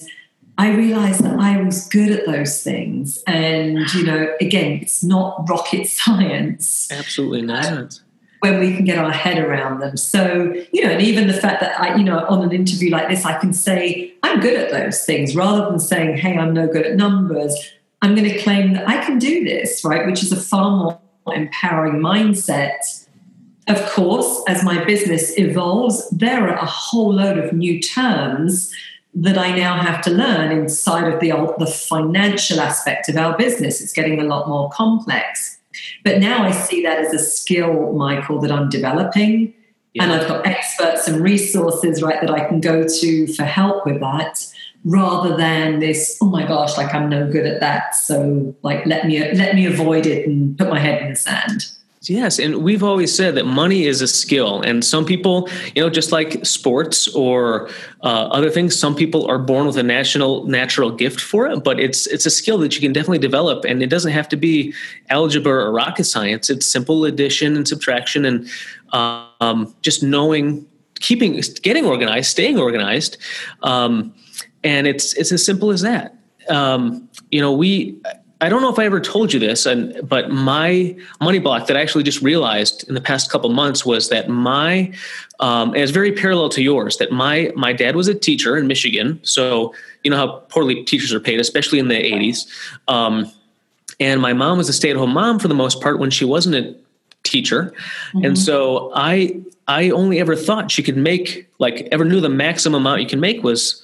I 0.57 0.73
realized 0.73 1.23
that 1.25 1.38
I 1.38 1.61
was 1.61 1.87
good 1.88 2.11
at 2.11 2.25
those 2.25 2.62
things. 2.62 3.23
And, 3.27 3.92
you 3.92 4.05
know, 4.05 4.35
again, 4.40 4.79
it's 4.81 5.05
not 5.05 5.47
rocket 5.49 5.87
science. 5.88 6.90
Absolutely 6.90 7.42
not. 7.42 8.01
When 8.51 8.61
we 8.61 8.75
can 8.75 8.85
get 8.85 8.99
our 8.99 9.11
head 9.11 9.39
around 9.39 9.81
them. 9.81 9.97
So, 9.97 10.55
you 10.73 10.85
know, 10.85 10.91
and 10.91 11.03
even 11.03 11.27
the 11.27 11.35
fact 11.35 11.61
that 11.61 11.81
I, 11.81 11.97
you 11.97 12.05
know, 12.05 12.25
on 12.29 12.43
an 12.43 12.53
interview 12.53 12.91
like 12.91 13.09
this, 13.09 13.25
I 13.25 13.39
can 13.39 13.53
say, 13.53 14.13
I'm 14.23 14.41
good 14.41 14.55
at 14.55 14.71
those 14.71 15.05
things 15.05 15.35
rather 15.35 15.69
than 15.69 15.79
saying, 15.79 16.17
hey, 16.19 16.37
I'm 16.37 16.55
no 16.55 16.67
good 16.67 16.87
at 16.87 16.97
numbers. 16.97 17.55
I'm 18.03 18.15
going 18.15 18.29
to 18.29 18.39
claim 18.39 18.75
that 18.75 18.89
I 18.89 19.05
can 19.05 19.19
do 19.19 19.45
this, 19.45 19.85
right? 19.85 20.07
Which 20.07 20.23
is 20.23 20.33
a 20.33 20.37
far 20.37 20.71
more 20.71 21.35
empowering 21.35 22.01
mindset 22.01 23.07
of 23.69 23.85
course, 23.91 24.43
as 24.47 24.63
my 24.63 24.85
business 24.85 25.37
evolves, 25.37 26.09
there 26.11 26.49
are 26.49 26.55
a 26.55 26.65
whole 26.65 27.13
load 27.13 27.37
of 27.37 27.53
new 27.53 27.81
terms 27.81 28.73
that 29.15 29.37
I 29.37 29.57
now 29.57 29.81
have 29.81 30.03
to 30.03 30.11
learn 30.11 30.53
inside 30.53 31.13
of 31.13 31.21
the, 31.21 31.31
the 31.59 31.67
financial 31.67 32.61
aspect 32.61 33.09
of 33.09 33.17
our 33.17 33.37
business. 33.37 33.81
It's 33.81 33.93
getting 33.93 34.21
a 34.21 34.25
lot 34.25 34.49
more 34.49 34.71
complex. 34.71 35.56
But 36.07 36.21
now 36.21 36.45
I 36.45 36.53
see 36.53 36.85
that 36.85 37.01
as 37.01 37.12
a 37.12 37.19
skill, 37.19 37.92
Michael, 37.92 38.38
that 38.42 38.53
I'm 38.53 38.69
developing. 38.69 39.53
Yeah. 39.92 40.05
And 40.05 40.12
I've 40.12 40.29
got 40.29 40.47
experts 40.47 41.09
and 41.09 41.21
resources, 41.21 42.01
right, 42.01 42.21
that 42.21 42.31
I 42.31 42.47
can 42.47 42.61
go 42.61 42.87
to 42.87 43.27
for 43.35 43.42
help 43.42 43.85
with 43.85 43.99
that 43.99 44.47
rather 44.85 45.37
than 45.37 45.81
this 45.81 46.16
oh 46.23 46.27
my 46.27 46.47
gosh 46.47 46.77
like 46.77 46.95
i'm 46.95 47.09
no 47.09 47.29
good 47.29 47.45
at 47.45 47.59
that 47.59 47.92
so 47.92 48.55
like 48.62 48.87
let 48.87 49.05
me 49.05 49.19
let 49.33 49.57
me 49.57 49.66
avoid 49.66 50.07
it 50.07 50.29
and 50.29 50.57
put 50.57 50.69
my 50.69 50.79
head 50.79 51.03
in 51.03 51.09
the 51.09 51.16
sand 51.16 51.66
Yes, 52.09 52.38
and 52.38 52.59
we've 52.59 52.83
always 52.83 53.14
said 53.14 53.35
that 53.35 53.47
money 53.47 53.87
is 53.87 54.01
a 54.01 54.07
skill, 54.07 54.63
and 54.63 54.85
some 54.85 55.04
people, 55.04 55.48
you 55.75 55.83
know, 55.83 55.90
just 55.90 56.13
like 56.13 56.44
sports 56.44 57.09
or 57.15 57.69
uh, 58.02 58.29
other 58.29 58.50
things, 58.50 58.79
some 58.79 58.94
people 58.94 59.27
are 59.27 59.38
born 59.38 59.67
with 59.67 59.77
a 59.77 59.83
national 59.83 60.44
natural 60.44 60.90
gift 60.90 61.21
for 61.21 61.46
it. 61.46 61.65
But 61.65 61.81
it's 61.81 62.07
it's 62.07 62.27
a 62.27 62.31
skill 62.31 62.59
that 62.59 62.75
you 62.75 62.81
can 62.81 62.92
definitely 62.92 63.19
develop, 63.19 63.65
and 63.65 63.83
it 63.83 63.88
doesn't 63.88 64.13
have 64.13 64.29
to 64.31 64.37
be 64.37 64.75
algebra 65.11 65.65
or 65.65 65.73
rocket 65.73 66.04
science. 66.04 66.50
It's 66.50 66.67
simple 66.67 67.04
addition 67.04 67.57
and 67.57 67.67
subtraction, 67.67 68.25
and 68.25 68.48
um, 68.92 69.75
just 69.83 70.02
knowing, 70.02 70.67
keeping, 71.00 71.40
getting 71.63 71.87
organized, 71.87 72.31
staying 72.31 72.59
organized, 72.59 73.17
um, 73.63 74.15
and 74.63 74.87
it's 74.87 75.15
it's 75.15 75.33
as 75.33 75.44
simple 75.44 75.71
as 75.71 75.83
that. 75.83 76.15
Um, 76.48 77.09
you 77.31 77.40
know, 77.40 77.52
we 77.52 78.00
I 78.41 78.51
don't 78.51 78.61
know 78.61 78.71
if 78.71 78.79
I 78.79 78.85
ever 78.85 79.01
told 79.01 79.33
you 79.33 79.41
this, 79.41 79.65
and 79.65 79.99
but 80.07 80.31
my 80.31 80.95
money 81.23 81.39
block 81.39 81.69
that 81.69 81.77
I 81.77 81.81
actually 81.81 82.05
just 82.05 82.21
realized 82.21 82.87
in 82.87 82.95
the 82.95 83.01
past 83.01 83.31
couple 83.31 83.49
months 83.51 83.87
was 83.87 84.11
that 84.11 84.29
my 84.29 84.93
um, 85.41 85.71
and 85.71 85.79
it's 85.79 85.93
very 85.93 86.13
parallel 86.13 86.51
to 86.51 86.63
yours. 86.63 86.99
That 86.99 87.13
my 87.13 87.51
my 87.57 87.73
dad 87.73 87.97
was 87.97 88.09
a 88.09 88.15
teacher 88.15 88.57
in 88.57 88.67
Michigan, 88.67 89.21
so 89.23 89.75
you 90.05 90.11
know 90.11 90.19
how 90.19 90.27
poorly 90.51 90.85
teachers 90.85 91.15
are 91.15 91.21
paid, 91.21 91.41
especially 91.41 91.79
in 91.79 91.89
the 91.89 91.95
'80s. 91.95 92.47
Um, 92.89 93.31
and 93.99 94.21
my 94.21 94.35
mom 94.35 94.59
was 94.59 94.69
a 94.69 94.75
stay-at-home 94.75 95.15
mom 95.15 95.39
for 95.39 95.49
the 95.49 95.55
most 95.55 95.81
part 95.81 95.99
when 95.99 96.11
she 96.11 96.27
wasn't 96.27 96.57
a 96.57 96.77
teacher, 97.23 97.73
mm-hmm. 98.09 98.27
and 98.27 98.39
so 98.39 98.93
I 98.95 99.41
I 99.67 99.89
only 99.91 100.19
ever 100.21 100.37
thought 100.37 100.71
she 100.71 100.83
could 100.83 100.99
make 100.99 101.49
like 101.59 101.89
ever 101.91 102.05
knew 102.05 102.21
the 102.21 102.29
maximum 102.29 102.83
amount 102.83 103.01
you 103.01 103.09
can 103.09 103.21
make 103.21 103.43
was 103.43 103.83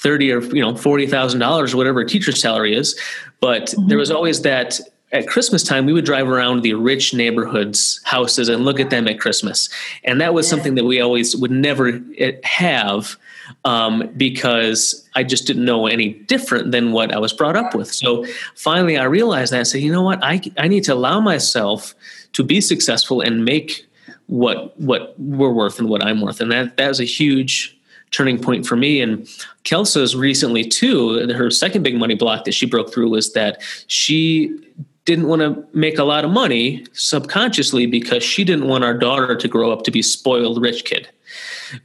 thirty 0.00 0.32
or 0.32 0.40
you 0.40 0.62
know 0.62 0.74
forty 0.74 1.06
thousand 1.06 1.40
dollars 1.40 1.74
or 1.74 1.76
whatever 1.76 2.00
a 2.00 2.06
teacher's 2.06 2.40
salary 2.40 2.74
is. 2.74 2.98
But 3.40 3.66
mm-hmm. 3.66 3.88
there 3.88 3.98
was 3.98 4.10
always 4.10 4.42
that 4.42 4.80
at 5.12 5.26
Christmas 5.26 5.62
time 5.62 5.86
we 5.86 5.92
would 5.92 6.04
drive 6.04 6.28
around 6.28 6.62
the 6.62 6.74
rich 6.74 7.12
neighborhoods 7.12 8.00
houses 8.04 8.48
and 8.48 8.64
look 8.64 8.80
at 8.80 8.90
them 8.90 9.06
at 9.08 9.20
Christmas, 9.20 9.68
and 10.04 10.20
that 10.20 10.34
was 10.34 10.48
something 10.48 10.74
that 10.74 10.84
we 10.84 11.00
always 11.00 11.36
would 11.36 11.50
never 11.50 12.00
eh, 12.18 12.32
have 12.44 13.16
um, 13.64 14.10
because 14.16 15.08
I 15.14 15.22
just 15.24 15.46
didn't 15.46 15.64
know 15.64 15.86
any 15.86 16.10
different 16.10 16.72
than 16.72 16.92
what 16.92 17.12
I 17.12 17.18
was 17.18 17.32
brought 17.32 17.56
up 17.56 17.74
with. 17.74 17.92
So 17.92 18.24
finally, 18.54 18.96
I 18.96 19.04
realized 19.04 19.52
that 19.52 19.60
I 19.60 19.64
said, 19.64 19.82
you 19.82 19.92
know 19.92 20.02
what, 20.02 20.22
I 20.22 20.40
I 20.56 20.68
need 20.68 20.84
to 20.84 20.94
allow 20.94 21.20
myself 21.20 21.94
to 22.32 22.44
be 22.44 22.60
successful 22.60 23.20
and 23.20 23.44
make 23.44 23.86
what 24.28 24.78
what 24.80 25.18
we're 25.18 25.52
worth 25.52 25.78
and 25.78 25.88
what 25.88 26.04
I'm 26.04 26.20
worth, 26.22 26.40
and 26.40 26.50
that 26.52 26.78
that 26.78 26.88
was 26.88 27.00
a 27.00 27.04
huge 27.04 27.76
turning 28.10 28.40
point 28.40 28.66
for 28.66 28.76
me. 28.76 29.00
And 29.00 29.26
Kelsa's 29.64 30.16
recently 30.16 30.64
too, 30.64 31.28
her 31.28 31.50
second 31.50 31.82
big 31.82 31.96
money 31.96 32.14
block 32.14 32.44
that 32.44 32.52
she 32.52 32.66
broke 32.66 32.92
through 32.92 33.10
was 33.10 33.32
that 33.34 33.62
she 33.86 34.56
didn't 35.04 35.28
want 35.28 35.42
to 35.42 35.64
make 35.76 35.98
a 35.98 36.04
lot 36.04 36.24
of 36.24 36.30
money 36.30 36.86
subconsciously 36.92 37.86
because 37.86 38.22
she 38.22 38.44
didn't 38.44 38.68
want 38.68 38.84
our 38.84 38.94
daughter 38.94 39.34
to 39.36 39.48
grow 39.48 39.72
up 39.72 39.82
to 39.84 39.90
be 39.90 40.02
spoiled 40.02 40.60
rich 40.60 40.84
kid, 40.84 41.08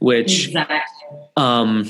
which 0.00 0.48
exactly. 0.48 0.78
um, 1.36 1.88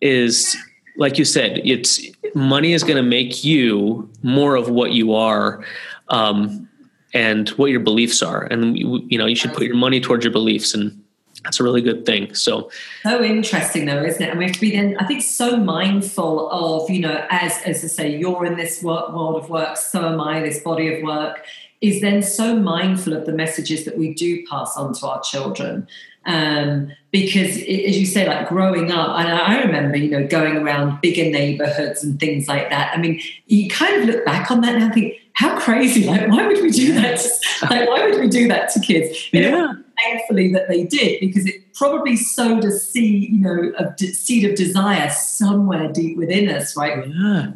is 0.00 0.56
like 0.96 1.18
you 1.18 1.24
said, 1.24 1.60
it's 1.64 2.00
money 2.34 2.72
is 2.72 2.82
going 2.82 2.96
to 2.96 3.02
make 3.02 3.44
you 3.44 4.08
more 4.22 4.56
of 4.56 4.68
what 4.68 4.92
you 4.92 5.14
are. 5.14 5.64
Um, 6.08 6.68
and 7.14 7.48
what 7.50 7.70
your 7.70 7.80
beliefs 7.80 8.22
are 8.22 8.42
and 8.44 8.76
you 8.76 9.16
know 9.16 9.24
you 9.24 9.34
should 9.34 9.52
put 9.54 9.62
your 9.62 9.74
money 9.74 9.98
towards 9.98 10.22
your 10.22 10.32
beliefs 10.32 10.74
and 10.74 11.02
that's 11.48 11.60
a 11.60 11.64
really 11.64 11.80
good 11.80 12.04
thing. 12.04 12.34
So 12.34 12.70
so 13.02 13.22
interesting 13.22 13.86
though, 13.86 14.04
isn't 14.04 14.22
it? 14.22 14.28
And 14.28 14.38
we 14.38 14.44
have 14.44 14.54
to 14.54 14.60
be 14.60 14.72
then 14.72 14.98
I 14.98 15.06
think 15.06 15.22
so 15.22 15.56
mindful 15.56 16.50
of, 16.50 16.90
you 16.90 17.00
know, 17.00 17.26
as 17.30 17.58
as 17.64 17.82
I 17.82 17.86
say, 17.86 18.18
you're 18.18 18.44
in 18.44 18.58
this 18.58 18.82
work, 18.82 19.14
world 19.14 19.36
of 19.42 19.48
work, 19.48 19.78
so 19.78 20.12
am 20.12 20.20
I, 20.20 20.40
this 20.40 20.62
body 20.62 20.94
of 20.94 21.02
work, 21.02 21.42
is 21.80 22.02
then 22.02 22.20
so 22.20 22.54
mindful 22.54 23.14
of 23.14 23.24
the 23.24 23.32
messages 23.32 23.86
that 23.86 23.96
we 23.96 24.12
do 24.12 24.46
pass 24.46 24.76
on 24.76 24.92
to 24.92 25.06
our 25.06 25.22
children. 25.22 25.88
Um, 26.26 26.92
because 27.12 27.56
it, 27.56 27.88
as 27.88 27.98
you 27.98 28.04
say, 28.04 28.28
like 28.28 28.50
growing 28.50 28.92
up, 28.92 29.18
and 29.18 29.26
I 29.26 29.62
remember, 29.62 29.96
you 29.96 30.10
know, 30.10 30.26
going 30.26 30.58
around 30.58 31.00
bigger 31.00 31.30
neighborhoods 31.30 32.04
and 32.04 32.20
things 32.20 32.46
like 32.46 32.68
that. 32.68 32.92
I 32.94 33.00
mean, 33.00 33.22
you 33.46 33.70
kind 33.70 34.02
of 34.02 34.14
look 34.14 34.26
back 34.26 34.50
on 34.50 34.60
that 34.60 34.74
and 34.74 34.92
think, 34.92 35.14
how 35.32 35.58
crazy! 35.58 36.04
Like, 36.04 36.28
why 36.28 36.46
would 36.46 36.60
we 36.60 36.70
do 36.70 36.92
that? 36.94 37.26
like, 37.70 37.88
why 37.88 38.06
would 38.06 38.20
we 38.20 38.28
do 38.28 38.48
that 38.48 38.70
to 38.72 38.80
kids? 38.80 39.32
You 39.32 39.40
yeah. 39.40 39.50
Know, 39.50 39.76
thankfully 40.02 40.52
that 40.52 40.68
they 40.68 40.84
did 40.84 41.20
because 41.20 41.46
it 41.46 41.74
probably 41.74 42.16
sowed 42.16 42.64
a 42.64 42.72
seed, 42.72 43.30
you 43.30 43.40
know, 43.40 43.72
a 43.78 43.96
seed 43.98 44.44
of 44.48 44.56
desire 44.56 45.10
somewhere 45.10 45.92
deep 45.92 46.16
within 46.16 46.48
us, 46.48 46.76
right? 46.76 47.06
Yeah. 47.08 47.52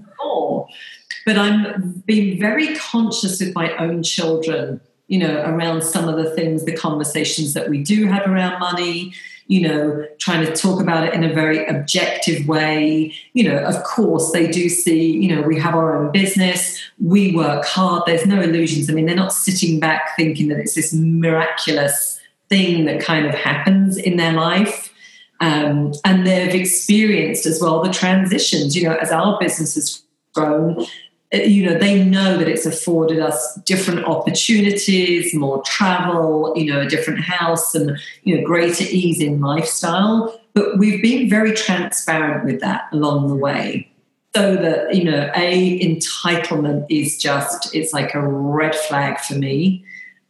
But 1.24 1.38
I'm 1.38 2.02
being 2.06 2.38
very 2.38 2.74
conscious 2.76 3.40
with 3.40 3.54
my 3.54 3.76
own 3.76 4.02
children, 4.02 4.80
you 5.06 5.18
know, 5.18 5.42
around 5.42 5.82
some 5.82 6.08
of 6.08 6.16
the 6.16 6.30
things, 6.34 6.64
the 6.64 6.76
conversations 6.76 7.54
that 7.54 7.68
we 7.68 7.82
do 7.82 8.06
have 8.06 8.26
around 8.26 8.58
money, 8.58 9.14
you 9.46 9.60
know, 9.68 10.06
trying 10.18 10.44
to 10.44 10.52
talk 10.52 10.80
about 10.80 11.06
it 11.06 11.14
in 11.14 11.22
a 11.22 11.32
very 11.32 11.64
objective 11.66 12.48
way. 12.48 13.14
You 13.34 13.44
know, 13.44 13.58
of 13.58 13.82
course, 13.84 14.32
they 14.32 14.50
do 14.50 14.68
see, 14.68 15.12
you 15.12 15.34
know, 15.34 15.42
we 15.42 15.58
have 15.60 15.74
our 15.74 15.96
own 15.96 16.10
business, 16.12 16.82
we 16.98 17.34
work 17.34 17.64
hard, 17.64 18.04
there's 18.06 18.26
no 18.26 18.40
illusions. 18.40 18.90
I 18.90 18.92
mean, 18.92 19.06
they're 19.06 19.14
not 19.14 19.32
sitting 19.32 19.78
back 19.78 20.16
thinking 20.16 20.48
that 20.48 20.58
it's 20.58 20.74
this 20.74 20.92
miraculous 20.92 22.11
thing 22.52 22.84
that 22.84 23.00
kind 23.00 23.24
of 23.24 23.34
happens 23.34 23.96
in 23.96 24.18
their 24.18 24.34
life. 24.34 24.92
Um, 25.40 25.92
and 26.04 26.26
they've 26.26 26.54
experienced 26.54 27.46
as 27.46 27.60
well 27.60 27.82
the 27.82 27.90
transitions, 27.90 28.76
you 28.76 28.86
know, 28.86 28.94
as 28.94 29.10
our 29.10 29.38
business 29.40 29.74
has 29.74 30.02
grown, 30.34 30.86
uh, 31.34 31.38
you 31.38 31.64
know, 31.64 31.78
they 31.78 32.04
know 32.04 32.36
that 32.36 32.46
it's 32.46 32.66
afforded 32.66 33.20
us 33.20 33.54
different 33.64 34.04
opportunities, 34.04 35.34
more 35.34 35.62
travel, 35.62 36.52
you 36.54 36.70
know, 36.70 36.80
a 36.82 36.86
different 36.86 37.20
house 37.20 37.74
and, 37.74 37.98
you 38.22 38.36
know, 38.36 38.46
greater 38.46 38.84
ease 38.84 39.20
in 39.20 39.40
lifestyle. 39.40 40.38
But 40.52 40.78
we've 40.78 41.02
been 41.02 41.30
very 41.30 41.54
transparent 41.54 42.44
with 42.44 42.60
that 42.60 42.82
along 42.92 43.28
the 43.28 43.34
way. 43.34 43.88
So 44.36 44.56
that, 44.56 44.94
you 44.94 45.04
know, 45.04 45.30
a 45.34 45.80
entitlement 45.80 46.86
is 46.88 47.18
just, 47.18 47.74
it's 47.74 47.92
like 47.92 48.14
a 48.14 48.20
red 48.20 48.74
flag 48.74 49.18
for 49.18 49.34
me. 49.34 49.84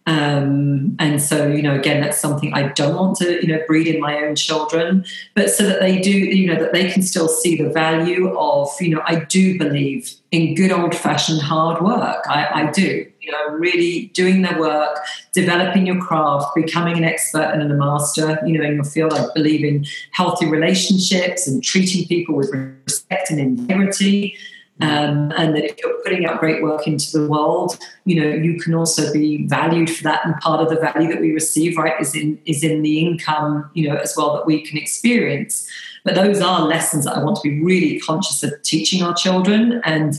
Um, 0.07 0.97
and 0.99 1.23
so, 1.23 1.47
you 1.47 1.63
know, 1.63 1.75
again, 1.75 2.01
that's 2.01 2.21
something 2.21 2.53
I 2.53 2.69
don't 2.69 2.97
want 2.97 3.17
to, 3.19 3.35
you 3.41 3.47
know, 3.47 3.61
breed 3.69 3.87
in 3.87 4.01
my 4.01 4.19
own 4.19 4.35
children, 4.35 5.05
but 5.35 5.49
so 5.49 5.65
that 5.65 5.81
they 5.81 6.01
do, 6.01 6.11
you 6.11 6.53
know, 6.53 6.59
that 6.61 6.73
they 6.73 6.91
can 6.91 7.03
still 7.03 7.29
see 7.29 7.57
the 7.57 7.71
value 7.71 8.37
of, 8.37 8.69
you 8.81 8.95
know, 8.95 9.03
I 9.07 9.25
do 9.25 9.57
believe 9.59 10.13
in 10.33 10.55
good 10.55 10.73
old 10.73 10.95
fashioned 10.95 11.41
hard 11.41 11.83
work. 11.83 12.25
I, 12.29 12.49
I 12.53 12.71
do, 12.73 13.07
you 13.21 13.31
know, 13.31 13.55
really 13.55 14.07
doing 14.15 14.43
the 14.43 14.57
work, 14.59 14.99
developing 15.33 15.87
your 15.87 16.01
craft, 16.01 16.55
becoming 16.57 16.97
an 16.97 17.05
expert 17.05 17.53
and 17.53 17.63
a 17.63 17.75
master, 17.75 18.41
you 18.45 18.59
know, 18.59 18.65
in 18.65 18.75
your 18.75 18.85
field. 18.85 19.13
I 19.13 19.27
believe 19.35 19.65
in 19.65 19.87
healthy 20.11 20.47
relationships 20.47 21.47
and 21.47 21.63
treating 21.63 22.09
people 22.09 22.35
with 22.35 22.51
respect 22.53 23.31
and 23.31 23.39
integrity. 23.39 24.37
Um, 24.81 25.33
and 25.37 25.55
that 25.55 25.65
if 25.65 25.77
you're 25.79 26.03
putting 26.03 26.27
out 26.27 26.41
great 26.41 26.63
work 26.63 26.87
into 26.87 27.17
the 27.17 27.29
world, 27.29 27.79
you 28.05 28.21
know 28.21 28.29
you 28.29 28.59
can 28.59 28.75
also 28.75 29.13
be 29.13 29.47
valued 29.47 29.91
for 29.91 30.03
that. 30.05 30.25
And 30.25 30.35
part 30.37 30.61
of 30.61 30.71
the 30.71 30.81
value 30.81 31.09
that 31.09 31.21
we 31.21 31.33
receive, 31.33 31.77
right, 31.77 32.01
is 32.01 32.15
in 32.15 32.41
is 32.47 32.65
in 32.65 32.83
the 32.83 32.99
income, 33.07 33.71
you 33.75 33.89
know, 33.89 33.97
as 33.97 34.15
well 34.17 34.35
that 34.35 34.47
we 34.47 34.63
can 34.63 34.79
experience. 34.79 35.69
But 36.05 36.15
those 36.15 36.41
are 36.41 36.67
lessons 36.67 37.05
that 37.05 37.17
I 37.17 37.23
want 37.23 37.37
to 37.37 37.43
be 37.43 37.63
really 37.63 38.01
conscious 38.01 38.43
of 38.43 38.61
teaching 38.63 39.03
our 39.03 39.15
children. 39.15 39.81
And 39.85 40.15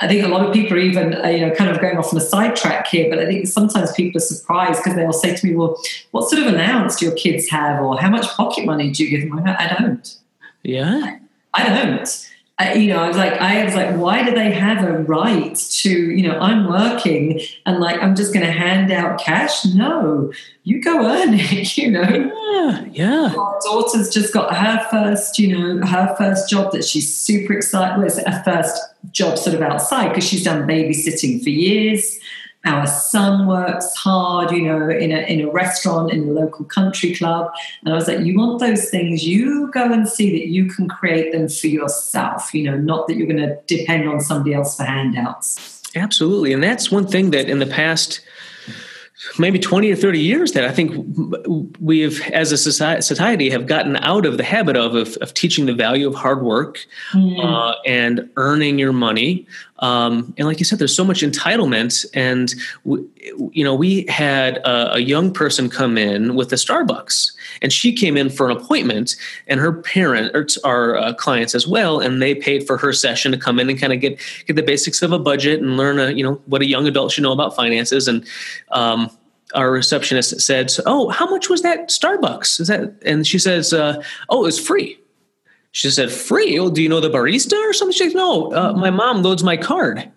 I 0.00 0.08
think 0.08 0.24
a 0.24 0.28
lot 0.28 0.44
of 0.44 0.52
people 0.52 0.76
are 0.76 0.80
even, 0.80 1.14
uh, 1.14 1.28
you 1.28 1.46
know, 1.46 1.54
kind 1.54 1.70
of 1.70 1.80
going 1.80 1.96
off 1.98 2.12
on 2.12 2.18
a 2.18 2.22
sidetrack 2.22 2.88
here. 2.88 3.08
But 3.10 3.20
I 3.20 3.26
think 3.26 3.46
sometimes 3.46 3.92
people 3.92 4.18
are 4.18 4.24
surprised 4.24 4.82
because 4.82 4.96
they'll 4.96 5.12
say 5.12 5.36
to 5.36 5.46
me, 5.46 5.54
"Well, 5.54 5.80
what 6.10 6.28
sort 6.28 6.42
of 6.42 6.52
allowance 6.52 6.96
do 6.96 7.06
your 7.06 7.14
kids 7.14 7.48
have, 7.50 7.82
or 7.82 8.00
how 8.00 8.08
much 8.08 8.26
pocket 8.28 8.64
money 8.64 8.90
do 8.90 9.04
you 9.04 9.10
give 9.10 9.28
them?" 9.28 9.38
I 9.46 9.76
don't. 9.78 10.16
Yeah, 10.62 11.18
I 11.54 11.68
don't 11.68 12.29
I, 12.60 12.74
you 12.74 12.88
know, 12.88 12.98
I 12.98 13.08
was 13.08 13.16
like, 13.16 13.32
I 13.40 13.64
was 13.64 13.74
like, 13.74 13.96
why 13.96 14.22
do 14.22 14.32
they 14.34 14.52
have 14.52 14.84
a 14.84 14.98
right 14.98 15.56
to, 15.56 15.90
you 15.90 16.28
know, 16.28 16.38
I'm 16.38 16.68
working 16.68 17.40
and 17.64 17.80
like 17.80 18.02
I'm 18.02 18.14
just 18.14 18.34
going 18.34 18.44
to 18.44 18.52
hand 18.52 18.92
out 18.92 19.18
cash? 19.18 19.64
No, 19.64 20.30
you 20.64 20.82
go 20.82 21.06
earn 21.06 21.32
it. 21.32 21.76
You 21.80 21.90
know. 21.90 22.02
Yeah, 22.02 22.84
yeah. 22.92 23.34
Our 23.34 23.58
daughter's 23.62 24.10
just 24.10 24.34
got 24.34 24.54
her 24.54 24.86
first, 24.90 25.38
you 25.38 25.56
know, 25.56 25.86
her 25.86 26.14
first 26.18 26.50
job 26.50 26.72
that 26.72 26.84
she's 26.84 27.14
super 27.14 27.54
excited. 27.54 27.96
Well, 27.96 28.06
it's 28.06 28.18
her 28.18 28.42
first 28.44 28.78
job 29.10 29.38
sort 29.38 29.54
of 29.56 29.62
outside 29.62 30.08
because 30.08 30.24
she's 30.24 30.44
done 30.44 30.66
babysitting 30.68 31.42
for 31.42 31.48
years. 31.48 32.18
Our 32.66 32.86
son 32.86 33.46
works 33.46 33.94
hard, 33.96 34.50
you 34.50 34.62
know, 34.62 34.90
in 34.90 35.12
a, 35.12 35.20
in 35.20 35.40
a 35.40 35.50
restaurant, 35.50 36.12
in 36.12 36.28
a 36.28 36.32
local 36.32 36.66
country 36.66 37.14
club. 37.14 37.50
And 37.82 37.92
I 37.92 37.96
was 37.96 38.06
like, 38.06 38.20
you 38.20 38.38
want 38.38 38.60
those 38.60 38.90
things, 38.90 39.26
you 39.26 39.70
go 39.72 39.90
and 39.90 40.06
see 40.06 40.30
that 40.32 40.48
you 40.48 40.66
can 40.66 40.86
create 40.86 41.32
them 41.32 41.48
for 41.48 41.68
yourself, 41.68 42.52
you 42.52 42.64
know, 42.64 42.76
not 42.76 43.08
that 43.08 43.16
you're 43.16 43.26
going 43.26 43.38
to 43.38 43.58
depend 43.66 44.06
on 44.08 44.20
somebody 44.20 44.52
else 44.52 44.76
for 44.76 44.84
handouts. 44.84 45.82
Absolutely. 45.96 46.52
And 46.52 46.62
that's 46.62 46.90
one 46.90 47.06
thing 47.06 47.30
that 47.30 47.48
in 47.48 47.60
the 47.60 47.66
past, 47.66 48.20
maybe 49.38 49.58
20 49.58 49.90
or 49.90 49.96
30 49.96 50.18
years 50.18 50.52
that 50.52 50.64
I 50.64 50.72
think 50.72 50.94
we've, 51.80 52.20
as 52.30 52.52
a 52.52 52.58
society, 52.58 53.50
have 53.50 53.66
gotten 53.66 53.96
out 53.96 54.26
of 54.26 54.36
the 54.36 54.44
habit 54.44 54.76
of, 54.76 54.94
of, 54.94 55.16
of 55.16 55.34
teaching 55.34 55.66
the 55.66 55.74
value 55.74 56.06
of 56.06 56.14
hard 56.14 56.42
work 56.42 56.86
mm. 57.12 57.44
uh, 57.44 57.74
and 57.86 58.30
earning 58.36 58.78
your 58.78 58.92
money. 58.92 59.46
Um, 59.80 60.34
and 60.36 60.46
like 60.46 60.58
you 60.58 60.64
said, 60.64 60.78
there's 60.78 60.94
so 60.94 61.04
much 61.04 61.22
entitlement. 61.22 62.04
And, 62.14 62.54
you 62.84 63.64
know, 63.64 63.74
we 63.74 64.04
had 64.08 64.58
a, 64.58 64.96
a, 64.96 64.98
young 64.98 65.32
person 65.32 65.70
come 65.70 65.96
in 65.96 66.34
with 66.34 66.52
a 66.52 66.56
Starbucks 66.56 67.32
and 67.62 67.72
she 67.72 67.92
came 67.92 68.16
in 68.18 68.28
for 68.28 68.50
an 68.50 68.56
appointment 68.56 69.16
and 69.46 69.58
her 69.58 69.72
parents 69.72 70.58
are 70.58 70.96
uh, 70.96 71.14
clients 71.14 71.54
as 71.54 71.66
well. 71.66 71.98
And 71.98 72.20
they 72.20 72.34
paid 72.34 72.66
for 72.66 72.76
her 72.76 72.92
session 72.92 73.32
to 73.32 73.38
come 73.38 73.58
in 73.58 73.70
and 73.70 73.80
kind 73.80 73.92
of 73.92 74.00
get, 74.00 74.20
get 74.46 74.56
the 74.56 74.62
basics 74.62 75.00
of 75.00 75.12
a 75.12 75.18
budget 75.18 75.60
and 75.60 75.78
learn, 75.78 75.98
a, 75.98 76.10
you 76.10 76.22
know, 76.22 76.34
what 76.44 76.60
a 76.60 76.66
young 76.66 76.86
adult 76.86 77.12
should 77.12 77.22
know 77.22 77.32
about 77.32 77.56
finances. 77.56 78.06
And, 78.06 78.26
um, 78.70 79.10
our 79.52 79.72
receptionist 79.72 80.40
said, 80.40 80.72
"Oh, 80.86 81.08
how 81.08 81.28
much 81.28 81.48
was 81.48 81.62
that 81.62 81.88
Starbucks?" 81.88 82.60
Is 82.60 82.68
that? 82.68 82.94
And 83.04 83.26
she 83.26 83.36
says, 83.36 83.72
uh, 83.72 84.00
"Oh, 84.28 84.42
it 84.42 84.46
was 84.46 84.60
free." 84.60 84.99
She 85.72 85.90
said, 85.90 86.10
"Free? 86.10 86.58
Oh, 86.58 86.70
do 86.70 86.82
you 86.82 86.88
know 86.88 87.00
the 87.00 87.10
barista 87.10 87.56
or 87.56 87.72
something?" 87.72 87.92
She 87.92 88.08
said, 88.08 88.16
"No, 88.16 88.52
uh, 88.52 88.72
my 88.72 88.90
mom 88.90 89.22
loads 89.22 89.42
my 89.42 89.56
card." 89.56 90.10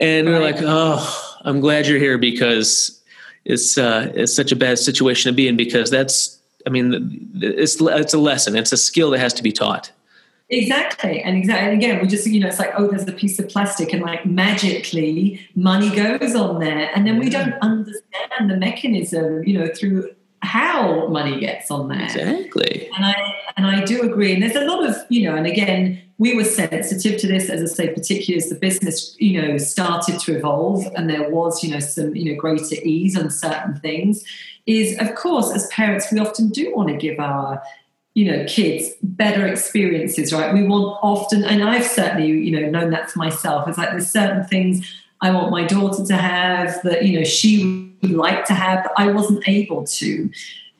And 0.00 0.28
we're 0.28 0.40
like, 0.40 0.56
"Oh, 0.60 1.36
I'm 1.42 1.60
glad 1.60 1.86
you're 1.86 1.98
here 1.98 2.18
because 2.18 3.00
it's 3.44 3.78
uh, 3.78 4.10
it's 4.14 4.34
such 4.34 4.52
a 4.52 4.56
bad 4.56 4.78
situation 4.78 5.30
to 5.30 5.36
be 5.36 5.46
in 5.46 5.56
because 5.56 5.90
that's, 5.90 6.38
I 6.66 6.70
mean, 6.70 7.30
it's 7.40 7.80
it's 7.80 8.14
a 8.14 8.18
lesson. 8.18 8.56
It's 8.56 8.72
a 8.72 8.76
skill 8.76 9.10
that 9.10 9.20
has 9.20 9.32
to 9.34 9.42
be 9.42 9.52
taught." 9.52 9.92
Exactly. 10.52 11.22
And 11.22 11.36
exactly. 11.36 11.66
And 11.66 11.82
again, 11.82 12.00
we 12.02 12.06
just, 12.06 12.26
you 12.26 12.38
know, 12.38 12.46
it's 12.46 12.58
like, 12.58 12.72
oh, 12.76 12.86
there's 12.86 13.08
a 13.08 13.12
piece 13.12 13.38
of 13.38 13.48
plastic 13.48 13.94
and 13.94 14.02
like 14.02 14.26
magically 14.26 15.40
money 15.54 15.88
goes 15.88 16.34
on 16.34 16.60
there. 16.60 16.90
And 16.94 17.06
then 17.06 17.18
we 17.18 17.30
don't 17.30 17.54
understand 17.62 18.50
the 18.50 18.58
mechanism, 18.58 19.44
you 19.44 19.58
know, 19.58 19.68
through 19.74 20.14
how 20.42 21.06
money 21.08 21.38
gets 21.38 21.70
on 21.70 21.88
there. 21.88 22.02
Exactly. 22.02 22.88
And 22.96 23.06
I 23.06 23.34
and 23.56 23.66
I 23.66 23.84
do 23.84 24.02
agree. 24.02 24.32
And 24.34 24.42
there's 24.42 24.56
a 24.56 24.64
lot 24.64 24.84
of, 24.88 24.96
you 25.08 25.28
know, 25.28 25.36
and 25.36 25.46
again, 25.46 26.02
we 26.18 26.34
were 26.34 26.44
sensitive 26.44 27.20
to 27.20 27.26
this, 27.26 27.48
as 27.48 27.62
I 27.62 27.74
say, 27.74 27.88
particularly 27.88 28.42
as 28.42 28.48
the 28.48 28.56
business, 28.56 29.16
you 29.18 29.40
know, 29.40 29.56
started 29.58 30.18
to 30.20 30.36
evolve 30.36 30.86
and 30.96 31.08
there 31.08 31.30
was, 31.30 31.62
you 31.62 31.70
know, 31.70 31.80
some, 31.80 32.14
you 32.14 32.32
know, 32.32 32.40
greater 32.40 32.76
ease 32.82 33.16
on 33.16 33.30
certain 33.30 33.76
things. 33.76 34.24
Is 34.66 34.98
of 34.98 35.14
course, 35.14 35.52
as 35.52 35.66
parents, 35.68 36.12
we 36.12 36.18
often 36.18 36.48
do 36.48 36.74
want 36.74 36.88
to 36.88 36.96
give 36.96 37.18
our 37.18 37.62
you 38.14 38.30
know 38.30 38.44
kids 38.46 38.90
better 39.02 39.46
experiences 39.46 40.34
right 40.34 40.52
we 40.52 40.62
want 40.62 40.98
often 41.02 41.42
and 41.44 41.64
i've 41.64 41.86
certainly 41.86 42.26
you 42.26 42.50
know 42.50 42.68
known 42.68 42.90
that 42.90 43.10
for 43.10 43.18
myself 43.18 43.66
it's 43.66 43.78
like 43.78 43.88
there's 43.88 44.10
certain 44.10 44.44
things 44.44 44.86
i 45.22 45.30
want 45.30 45.50
my 45.50 45.64
daughter 45.64 46.04
to 46.04 46.14
have 46.14 46.78
that 46.82 47.06
you 47.06 47.18
know 47.18 47.24
she 47.24 47.91
like 48.08 48.44
to 48.44 48.54
have 48.54 48.82
but 48.82 48.92
i 48.96 49.10
wasn't 49.10 49.46
able 49.48 49.84
to. 49.84 50.30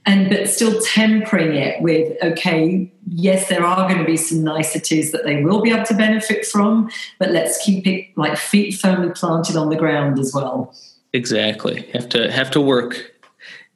And 0.05 0.29
but 0.29 0.49
still 0.49 0.81
tempering 0.81 1.55
it 1.55 1.81
with 1.81 2.17
okay 2.25 2.91
yes 3.13 3.49
there 3.49 3.65
are 3.65 3.89
going 3.89 4.01
to 4.01 4.05
be 4.05 4.17
some 4.17 4.43
niceties 4.43 5.13
that 5.13 5.25
they 5.25 5.45
will 5.45 5.63
be 5.63 5.71
able 5.71 5.85
to 5.85 5.95
benefit 5.95 6.45
from 6.45 6.91
but 7.21 7.31
let's 7.31 7.65
keep 7.65 7.87
it 7.87 8.09
like 8.17 8.37
feet 8.37 8.75
firmly 8.75 9.11
planted 9.11 9.55
on 9.55 9.71
the 9.71 9.77
ground 9.77 10.19
as 10.19 10.35
well. 10.35 10.75
Exactly. 11.13 11.83
Have 11.93 12.09
to 12.09 12.33
have 12.33 12.51
to 12.51 12.61
work 12.61 13.15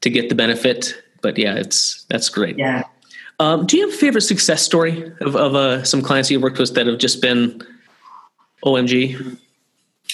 to 0.00 0.10
get 0.10 0.28
the 0.28 0.34
benefit 0.34 1.00
but 1.22 1.38
yeah 1.38 1.54
it's 1.54 2.04
that's 2.08 2.28
great. 2.28 2.58
Yeah. 2.58 2.82
Um, 3.38 3.66
do 3.66 3.76
you 3.76 3.86
have 3.86 3.94
a 3.94 3.98
favorite 3.98 4.22
success 4.22 4.62
story 4.62 5.12
of, 5.20 5.36
of 5.36 5.54
uh, 5.54 5.84
some 5.84 6.02
clients 6.02 6.30
you've 6.30 6.42
worked 6.42 6.58
with 6.58 6.74
that 6.74 6.86
have 6.86 6.98
just 6.98 7.20
been 7.20 7.62
OMG? 8.64 9.38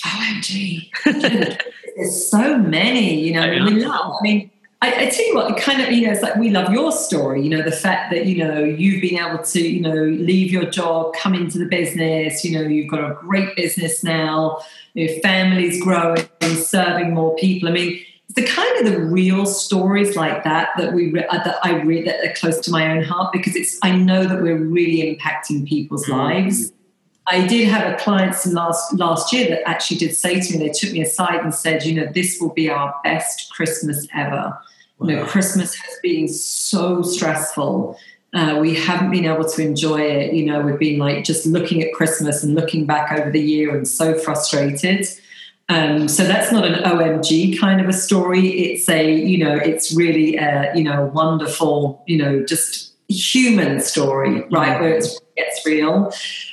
OMG. 0.05 1.61
There's 1.97 2.31
so 2.31 2.59
many, 2.59 3.21
you 3.21 3.35
know. 3.35 3.43
I, 3.43 3.59
know. 3.69 4.19
I 4.19 4.23
mean, 4.23 4.51
I, 4.83 5.07
I, 5.07 5.07
tell 5.11 5.27
you 5.27 5.35
what, 5.37 5.57
kind 5.59 5.81
of, 5.81 5.93
you 5.93 6.07
know, 6.07 6.13
it's 6.13 6.23
like 6.23 6.35
we 6.35 6.51
love 6.51 6.73
your 6.73 6.91
story, 6.91 7.43
you 7.43 7.51
know, 7.51 7.63
the 7.63 7.71
fact 7.71 8.11
that, 8.13 8.27
you 8.27 8.43
know, 8.43 8.59
you've 8.65 9.01
been 9.01 9.17
able 9.17 9.43
to, 9.45 9.61
you 9.61 9.81
know, 9.81 9.95
leave 9.95 10.51
your 10.51 10.65
job, 10.65 11.15
come 11.15 11.35
into 11.35 11.59
the 11.59 11.67
business, 11.67 12.45
you 12.45 12.59
know, 12.59 12.67
you've 12.67 12.91
got 12.91 12.99
a 12.99 13.15
great 13.15 13.55
business 13.55 14.03
now, 14.03 14.59
your 14.95 15.21
family's 15.21 15.81
growing, 15.81 16.27
serving 16.57 17.15
more 17.15 17.37
people. 17.37 17.69
I 17.69 17.73
mean, 17.73 18.05
it's 18.29 18.35
the 18.35 18.45
kind 18.45 18.85
of 18.87 18.93
the 18.93 18.99
real 18.99 19.47
stories 19.47 20.17
like 20.17 20.43
that 20.43 20.71
that 20.77 20.93
we 20.93 21.13
re- 21.13 21.27
uh, 21.27 21.45
that 21.45 21.59
I 21.63 21.81
read 21.83 22.07
that 22.09 22.25
are 22.25 22.33
close 22.33 22.59
to 22.61 22.71
my 22.73 22.91
own 22.91 23.05
heart 23.05 23.33
because 23.33 23.55
it's 23.55 23.79
I 23.83 23.95
know 23.95 24.25
that 24.25 24.43
we're 24.43 24.57
really 24.57 25.17
impacting 25.17 25.69
people's 25.69 26.07
mm-hmm. 26.07 26.19
lives. 26.19 26.73
I 27.27 27.47
did 27.47 27.69
have 27.69 27.93
a 27.93 27.97
client 27.97 28.35
last 28.47 28.93
last 28.95 29.33
year 29.33 29.49
that 29.49 29.69
actually 29.69 29.99
did 29.99 30.15
say 30.15 30.41
to 30.41 30.53
me, 30.53 30.67
they 30.67 30.73
took 30.73 30.93
me 30.93 31.03
aside 31.03 31.41
and 31.41 31.55
said, 31.55 31.85
you 31.85 31.95
know, 31.95 32.11
this 32.13 32.39
will 32.41 32.53
be 32.53 32.69
our 32.69 32.95
best 33.05 33.53
Christmas 33.53 34.07
ever. 34.15 34.59
Wow. 34.99 35.09
You 35.09 35.17
know, 35.17 35.25
Christmas 35.25 35.75
has 35.75 35.99
been 36.03 36.29
so 36.29 37.03
stressful. 37.03 37.97
Uh, 38.35 38.59
we 38.61 38.75
haven't 38.75 39.11
been 39.11 39.27
able 39.27 39.45
to 39.45 39.63
enjoy 39.63 40.01
it. 40.01 40.33
You 40.33 40.47
know, 40.47 40.61
we've 40.63 40.79
been 40.79 40.99
like 40.99 41.23
just 41.23 41.47
looking 41.47 41.83
at 41.83 41.93
Christmas 41.93 42.43
and 42.43 42.55
looking 42.55 42.87
back 42.87 43.13
over 43.13 43.31
the 43.31 43.41
year 43.41 43.77
and 43.77 43.87
so 43.87 44.19
frustrated. 44.19 45.07
Um, 45.69 46.09
so 46.09 46.25
that's 46.25 46.51
not 46.51 46.65
an 46.65 46.83
OMG 46.83 47.59
kind 47.59 47.81
of 47.81 47.89
a 47.89 47.93
story. 47.93 48.49
It's 48.49 48.89
a, 48.89 49.13
you 49.13 49.39
know, 49.39 49.55
it's 49.55 49.95
really 49.95 50.37
a, 50.37 50.73
you 50.75 50.83
know, 50.83 51.07
wonderful, 51.15 52.03
you 52.07 52.19
know, 52.19 52.45
just 52.45 52.95
human 53.09 53.81
story, 53.81 54.43
right, 54.51 54.81
where 54.81 54.97
it 54.97 55.07
gets 55.37 55.65
real. 55.65 56.13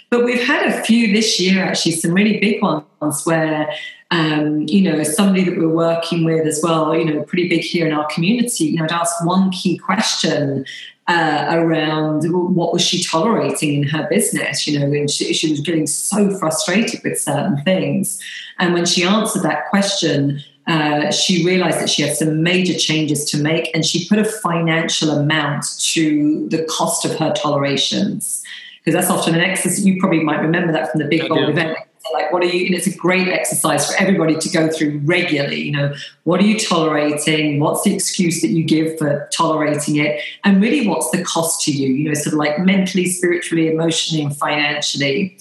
But 0.09 0.25
we've 0.25 0.45
had 0.45 0.67
a 0.67 0.83
few 0.83 1.13
this 1.13 1.39
year, 1.39 1.63
actually, 1.63 1.91
some 1.91 2.13
really 2.13 2.39
big 2.39 2.61
ones 2.61 3.25
where, 3.25 3.71
um, 4.09 4.67
you 4.67 4.81
know, 4.81 5.03
somebody 5.03 5.43
that 5.43 5.57
we're 5.57 5.69
working 5.69 6.23
with 6.23 6.47
as 6.47 6.61
well, 6.63 6.95
you 6.95 7.05
know, 7.05 7.21
pretty 7.23 7.47
big 7.47 7.61
here 7.61 7.85
in 7.85 7.93
our 7.93 8.07
community, 8.07 8.65
you 8.65 8.77
know, 8.77 8.85
I'd 8.85 8.91
ask 8.91 9.23
one 9.23 9.51
key 9.51 9.77
question 9.77 10.65
uh, 11.07 11.47
around 11.49 12.23
what 12.31 12.73
was 12.73 12.81
she 12.81 13.03
tolerating 13.03 13.75
in 13.75 13.83
her 13.83 14.07
business, 14.09 14.67
you 14.67 14.79
know, 14.79 14.85
and 14.85 15.09
she, 15.09 15.33
she 15.33 15.51
was 15.51 15.59
getting 15.59 15.85
so 15.85 16.35
frustrated 16.37 17.01
with 17.03 17.19
certain 17.19 17.61
things. 17.63 18.19
And 18.57 18.73
when 18.73 18.85
she 18.85 19.03
answered 19.03 19.43
that 19.43 19.69
question, 19.69 20.41
uh, 20.65 21.11
she 21.11 21.45
realized 21.45 21.79
that 21.79 21.89
she 21.89 22.03
had 22.03 22.15
some 22.15 22.43
major 22.43 22.77
changes 22.77 23.25
to 23.25 23.37
make 23.37 23.71
and 23.75 23.85
she 23.85 24.07
put 24.07 24.19
a 24.19 24.25
financial 24.25 25.09
amount 25.11 25.65
to 25.79 26.47
the 26.49 26.63
cost 26.65 27.05
of 27.05 27.15
her 27.17 27.33
tolerations 27.33 28.43
because 28.79 28.99
that's 28.99 29.09
often 29.09 29.35
an 29.35 29.41
exercise 29.41 29.85
you 29.85 29.99
probably 29.99 30.23
might 30.23 30.39
remember 30.39 30.71
that 30.71 30.91
from 30.91 30.99
the 30.99 31.07
big 31.07 31.27
bold 31.27 31.49
event. 31.49 31.77
Like 32.13 32.31
what 32.31 32.41
are 32.41 32.47
you 32.47 32.65
and 32.65 32.73
it's 32.73 32.87
a 32.87 32.95
great 32.95 33.27
exercise 33.27 33.91
for 33.91 34.01
everybody 34.01 34.35
to 34.35 34.49
go 34.49 34.69
through 34.69 34.99
regularly 35.03 35.61
you 35.61 35.71
know. 35.71 35.93
What 36.23 36.39
are 36.39 36.45
you 36.45 36.57
tolerating? 36.57 37.59
What's 37.59 37.83
the 37.83 37.93
excuse 37.93 38.41
that 38.41 38.47
you 38.47 38.63
give 38.63 38.97
for 38.97 39.27
tolerating 39.31 39.97
it? 39.97 40.21
And 40.43 40.61
really 40.61 40.87
what's 40.87 41.11
the 41.11 41.23
cost 41.23 41.63
to 41.65 41.71
you? 41.71 41.93
You 41.93 42.09
know 42.09 42.13
sort 42.15 42.33
of 42.33 42.39
like 42.39 42.59
mentally 42.59 43.05
spiritually 43.05 43.67
emotionally 43.69 44.23
and 44.23 44.35
financially. 44.35 45.37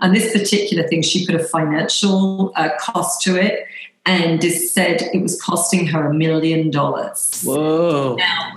And 0.00 0.14
this 0.14 0.32
particular 0.32 0.86
thing 0.88 1.02
she 1.02 1.26
put 1.26 1.34
a 1.34 1.44
financial 1.44 2.52
uh, 2.54 2.70
cost 2.78 3.22
to 3.22 3.36
it 3.36 3.66
and 4.06 4.40
just 4.40 4.72
said 4.72 5.02
it 5.12 5.20
was 5.20 5.40
costing 5.42 5.86
her 5.88 6.06
a 6.08 6.14
million 6.14 6.70
dollars. 6.70 7.42
Whoa. 7.44 8.14
Now, 8.16 8.52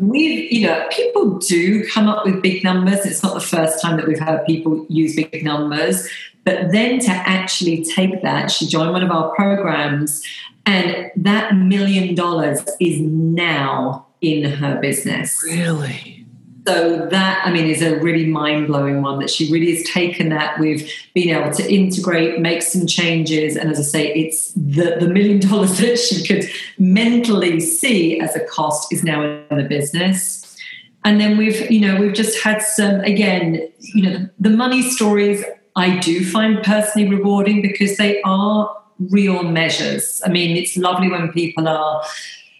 we've, 0.00 0.52
you 0.52 0.66
know, 0.66 0.86
people 0.90 1.38
do 1.38 1.86
come 1.88 2.08
up 2.08 2.24
with 2.24 2.42
big 2.42 2.64
numbers. 2.64 3.04
It's 3.06 3.22
not 3.22 3.34
the 3.34 3.40
first 3.40 3.80
time 3.80 3.96
that 3.96 4.06
we've 4.06 4.18
heard 4.18 4.44
people 4.46 4.86
use 4.88 5.16
big 5.16 5.44
numbers. 5.44 6.08
But 6.44 6.72
then 6.72 7.00
to 7.00 7.10
actually 7.10 7.84
take 7.84 8.22
that, 8.22 8.50
she 8.50 8.66
joined 8.66 8.92
one 8.92 9.02
of 9.02 9.10
our 9.10 9.34
programs, 9.34 10.22
and 10.66 11.10
that 11.16 11.56
million 11.56 12.14
dollars 12.14 12.60
is 12.80 13.00
now 13.00 14.06
in 14.20 14.44
her 14.44 14.80
business. 14.80 15.42
Really? 15.44 16.23
So 16.66 17.06
that, 17.10 17.46
I 17.46 17.52
mean, 17.52 17.66
is 17.66 17.82
a 17.82 17.98
really 17.98 18.24
mind 18.24 18.68
blowing 18.68 19.02
one 19.02 19.18
that 19.18 19.28
she 19.28 19.52
really 19.52 19.74
has 19.76 19.84
taken 19.84 20.30
that 20.30 20.58
We've 20.58 20.90
been 21.12 21.28
able 21.28 21.52
to 21.52 21.72
integrate, 21.72 22.40
make 22.40 22.62
some 22.62 22.86
changes. 22.86 23.56
And 23.56 23.70
as 23.70 23.78
I 23.78 23.82
say, 23.82 24.14
it's 24.14 24.52
the, 24.52 24.96
the 24.98 25.08
million 25.08 25.40
dollars 25.48 25.78
that 25.78 25.98
she 25.98 26.26
could 26.26 26.48
mentally 26.78 27.60
see 27.60 28.18
as 28.18 28.34
a 28.34 28.40
cost 28.46 28.92
is 28.92 29.04
now 29.04 29.22
in 29.22 29.58
the 29.58 29.64
business. 29.64 30.56
And 31.04 31.20
then 31.20 31.36
we've, 31.36 31.70
you 31.70 31.80
know, 31.80 32.00
we've 32.00 32.14
just 32.14 32.42
had 32.42 32.62
some, 32.62 33.00
again, 33.00 33.70
you 33.80 34.02
know, 34.02 34.28
the 34.40 34.50
money 34.50 34.80
stories 34.80 35.44
I 35.76 35.98
do 35.98 36.24
find 36.24 36.62
personally 36.62 37.08
rewarding 37.08 37.60
because 37.60 37.98
they 37.98 38.22
are 38.22 38.74
real 39.10 39.42
measures. 39.42 40.22
I 40.24 40.30
mean, 40.30 40.56
it's 40.56 40.76
lovely 40.76 41.10
when 41.10 41.30
people 41.32 41.68
are 41.68 42.02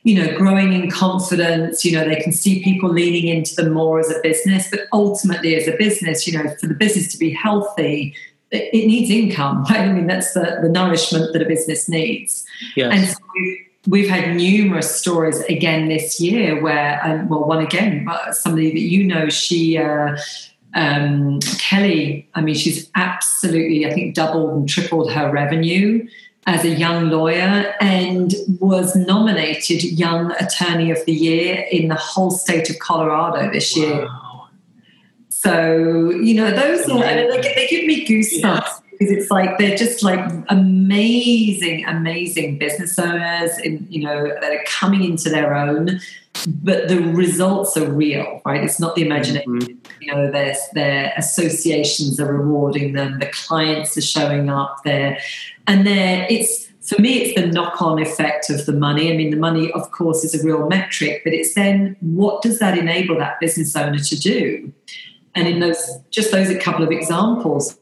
you 0.04 0.22
know, 0.22 0.36
growing 0.36 0.74
in 0.74 0.90
confidence. 0.90 1.84
You 1.84 1.98
know, 1.98 2.06
they 2.06 2.20
can 2.20 2.32
see 2.32 2.62
people 2.62 2.90
leaning 2.90 3.26
into 3.26 3.54
them 3.56 3.72
more 3.72 3.98
as 3.98 4.10
a 4.10 4.20
business. 4.22 4.68
But 4.70 4.80
ultimately, 4.92 5.56
as 5.56 5.66
a 5.66 5.76
business, 5.76 6.26
you 6.26 6.38
know, 6.38 6.54
for 6.60 6.66
the 6.66 6.74
business 6.74 7.10
to 7.12 7.18
be 7.18 7.30
healthy, 7.30 8.14
it, 8.50 8.68
it 8.72 8.86
needs 8.86 9.10
income. 9.10 9.64
Right? 9.64 9.80
I 9.88 9.92
mean, 9.92 10.06
that's 10.06 10.34
the, 10.34 10.58
the 10.62 10.68
nourishment 10.68 11.32
that 11.32 11.42
a 11.42 11.46
business 11.46 11.88
needs. 11.88 12.46
Yes. 12.76 12.92
And 12.92 13.08
so 13.08 13.16
we've, 13.34 13.58
we've 13.86 14.08
had 14.08 14.36
numerous 14.36 14.94
stories 14.94 15.40
again 15.40 15.88
this 15.88 16.20
year 16.20 16.62
where, 16.62 17.00
um, 17.02 17.28
well, 17.30 17.44
one 17.44 17.64
again, 17.64 18.06
somebody 18.32 18.70
that 18.70 18.80
you 18.80 19.04
know, 19.04 19.28
she. 19.28 19.78
Uh, 19.78 20.16
um, 20.76 21.38
Kelly, 21.58 22.28
I 22.34 22.40
mean, 22.40 22.56
she's 22.56 22.90
absolutely, 22.96 23.86
I 23.86 23.94
think, 23.94 24.16
doubled 24.16 24.54
and 24.54 24.68
tripled 24.68 25.12
her 25.12 25.30
revenue 25.30 26.04
as 26.46 26.64
a 26.64 26.68
young 26.68 27.08
lawyer 27.10 27.74
and 27.80 28.34
was 28.60 28.94
nominated 28.94 29.82
Young 29.82 30.32
Attorney 30.32 30.90
of 30.90 31.04
the 31.06 31.12
Year 31.12 31.64
in 31.70 31.88
the 31.88 31.94
whole 31.94 32.30
state 32.30 32.68
of 32.68 32.78
Colorado 32.78 33.50
this 33.50 33.76
year. 33.76 34.08
So, 35.30 36.10
you 36.10 36.34
know, 36.34 36.50
those 36.50 36.88
are, 36.88 37.00
they, 37.00 37.54
they 37.54 37.66
give 37.68 37.86
me 37.86 38.06
goosebumps. 38.06 38.82
because 38.98 39.10
it's 39.10 39.30
like 39.30 39.58
they're 39.58 39.76
just 39.76 40.02
like 40.02 40.20
amazing, 40.48 41.84
amazing 41.86 42.58
business 42.58 42.98
owners, 42.98 43.58
in, 43.58 43.86
you 43.90 44.02
know, 44.02 44.28
that 44.40 44.52
are 44.52 44.64
coming 44.66 45.04
into 45.04 45.30
their 45.30 45.54
own. 45.54 46.00
But 46.46 46.88
the 46.88 47.00
results 47.00 47.76
are 47.76 47.90
real, 47.90 48.42
right? 48.44 48.62
It's 48.62 48.80
not 48.80 48.96
the 48.96 49.02
imagination. 49.02 49.60
Mm-hmm. 49.60 49.92
You 50.02 50.12
know, 50.12 50.30
their 50.30 50.54
their 50.72 51.12
associations 51.16 52.20
are 52.20 52.32
rewarding 52.32 52.92
them. 52.92 53.18
The 53.18 53.26
clients 53.28 53.96
are 53.96 54.02
showing 54.02 54.50
up 54.50 54.78
there, 54.84 55.18
and 55.66 55.86
there 55.86 56.26
it's 56.28 56.68
for 56.84 57.00
me, 57.00 57.22
it's 57.22 57.40
the 57.40 57.46
knock 57.46 57.80
on 57.80 57.98
effect 58.00 58.50
of 58.50 58.66
the 58.66 58.72
money. 58.72 59.10
I 59.10 59.16
mean, 59.16 59.30
the 59.30 59.38
money, 59.38 59.72
of 59.72 59.90
course, 59.90 60.22
is 60.22 60.34
a 60.34 60.44
real 60.44 60.68
metric, 60.68 61.22
but 61.24 61.32
it's 61.32 61.54
then 61.54 61.96
what 62.00 62.42
does 62.42 62.58
that 62.58 62.76
enable 62.76 63.16
that 63.18 63.40
business 63.40 63.74
owner 63.74 63.98
to 63.98 64.20
do? 64.20 64.70
And 65.34 65.48
in 65.48 65.60
those, 65.60 65.98
just 66.10 66.30
those 66.30 66.50
a 66.50 66.58
couple 66.58 66.84
of 66.84 66.90
examples, 66.90 67.78